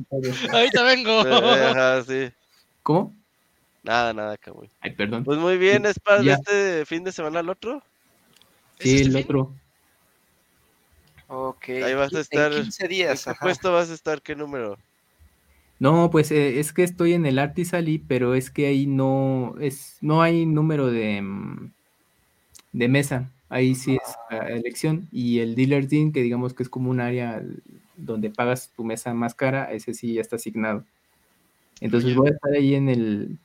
[0.51, 1.21] Ahorita vengo.
[1.27, 2.31] Eh, Ajá, sí.
[2.83, 3.13] ¿Cómo?
[3.83, 4.69] Nada, nada, Camuy.
[4.79, 5.23] Ay, perdón.
[5.23, 6.35] Pues muy bien, ¿es para Ya.
[6.35, 7.83] este fin de semana el otro?
[8.79, 9.23] ¿Es Sí, este el fin?
[9.25, 9.53] otro.
[11.27, 11.69] Ok.
[11.69, 13.23] Ahí vas a En estar- 15 ¿En días.
[13.23, 13.39] qué ajá.
[13.45, 14.21] puesto vas a estar?
[14.21, 14.77] ¿Qué número?
[15.81, 19.97] No, pues eh, es que estoy en el Artisali, pero es que ahí no es
[20.01, 21.71] no hay número de mm,
[22.73, 23.31] de mesa.
[23.49, 27.01] Ahí sí es a elección y el dealer dean que digamos que es como un
[27.01, 27.43] área
[27.97, 30.85] donde pagas tu mesa más cara, ese sí ya está asignado.
[31.81, 33.39] Entonces voy a estar ahí en el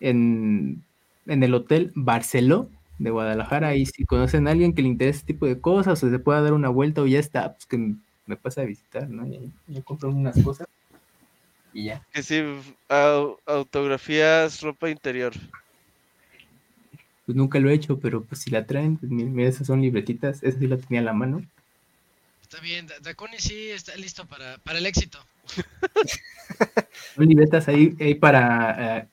[0.00, 0.82] en,
[1.26, 2.68] en el hotel Barceló
[2.98, 3.68] de Guadalajara.
[3.68, 6.42] Ahí si conocen a alguien que le interese este tipo de cosas o se pueda
[6.42, 7.94] dar una vuelta o ya está, pues que
[8.26, 9.26] me pase a visitar, ¿no?
[9.26, 10.66] Y ahí- yo compro unas cosas.
[11.76, 12.02] Y ya.
[12.12, 12.42] Que sí,
[12.88, 15.32] au- autografías, ropa interior.
[17.26, 19.82] Pues nunca lo he hecho, pero pues si la traen, pues mi- mira, esas son
[19.82, 21.44] libretitas, esa sí la tenía a la mano.
[22.40, 25.18] Está bien, Da- Dakuni sí está listo para, para el éxito.
[27.16, 28.98] Son libretas ahí, ahí para.
[28.98, 29.08] eh,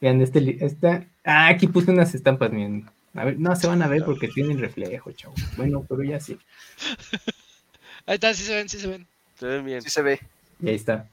[0.00, 1.04] vean, este, li- esta.
[1.24, 2.88] Ah, aquí puse unas estampas, miren.
[3.14, 5.34] A ver, no se van a ver porque tienen reflejo, chavo.
[5.56, 6.38] Bueno, pero ya sí.
[8.06, 9.06] Ahí está, sí se ven, sí se ven.
[9.38, 9.82] Se ven bien.
[9.82, 10.20] Sí se ve.
[10.60, 11.08] Y ahí está.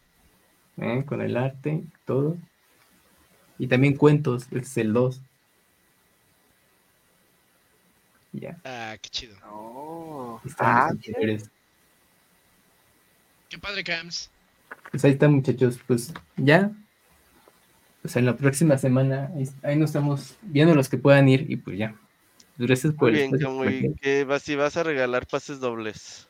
[0.78, 1.04] ¿Eh?
[1.06, 2.38] Con el arte, todo.
[3.60, 5.22] Y también cuentos, este es el 2.
[8.34, 8.58] Ya.
[8.64, 9.36] Ah, qué chido.
[9.50, 10.40] Oh.
[10.60, 10.92] Ah.
[13.50, 14.30] Qué padre, Cams.
[14.92, 15.80] Pues ahí está, muchachos.
[15.88, 16.72] Pues ya.
[18.02, 21.58] Pues en la próxima semana, ahí, ahí nos estamos viendo los que puedan ir y
[21.58, 21.96] pues ya.
[22.58, 23.96] Pues Gracias por Muy el bien, espacio, como compañero.
[24.02, 26.27] que vas, si vas a regalar pases dobles.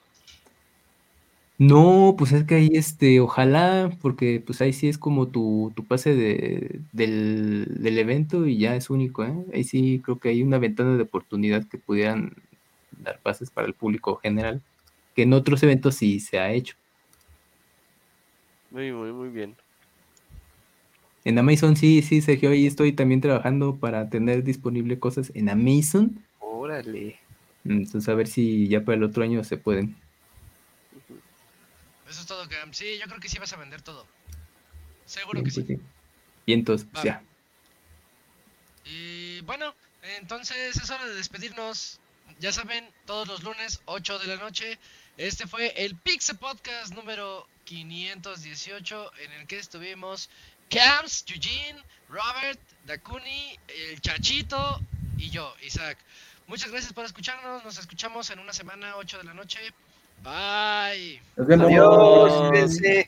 [1.59, 5.83] No, pues es que ahí este, ojalá, porque pues ahí sí es como tu, tu
[5.85, 9.33] pase de, del, del evento y ya es único, ¿eh?
[9.51, 12.35] Ahí sí creo que hay una ventana de oportunidad que pudieran
[13.03, 14.61] dar pases para el público general,
[15.15, 16.75] que en otros eventos sí se ha hecho.
[18.69, 19.55] Muy, muy, muy bien.
[21.25, 26.23] En Amazon sí, sí, Sergio, ahí estoy también trabajando para tener disponible cosas en Amazon.
[26.39, 27.17] Órale.
[27.65, 29.95] Entonces a ver si ya para el otro año se pueden.
[32.09, 32.77] Eso es todo, Cams.
[32.77, 34.07] Sí, yo creo que sí vas a vender todo.
[35.05, 35.65] Seguro que sí.
[36.45, 37.21] Y entonces, pues, ya.
[38.85, 39.75] Y bueno,
[40.17, 41.99] entonces es hora de despedirnos.
[42.39, 44.77] Ya saben, todos los lunes, 8 de la noche.
[45.17, 50.29] Este fue el Pixe Podcast número 518, en el que estuvimos
[50.69, 54.79] Cams, Eugene, Robert, Dakuni, el Chachito
[55.17, 55.97] y yo, Isaac.
[56.47, 57.63] Muchas gracias por escucharnos.
[57.63, 59.59] Nos escuchamos en una semana, 8 de la noche.
[60.23, 61.21] Bye.
[61.37, 61.67] Nos vemos.
[61.67, 63.07] Adiós.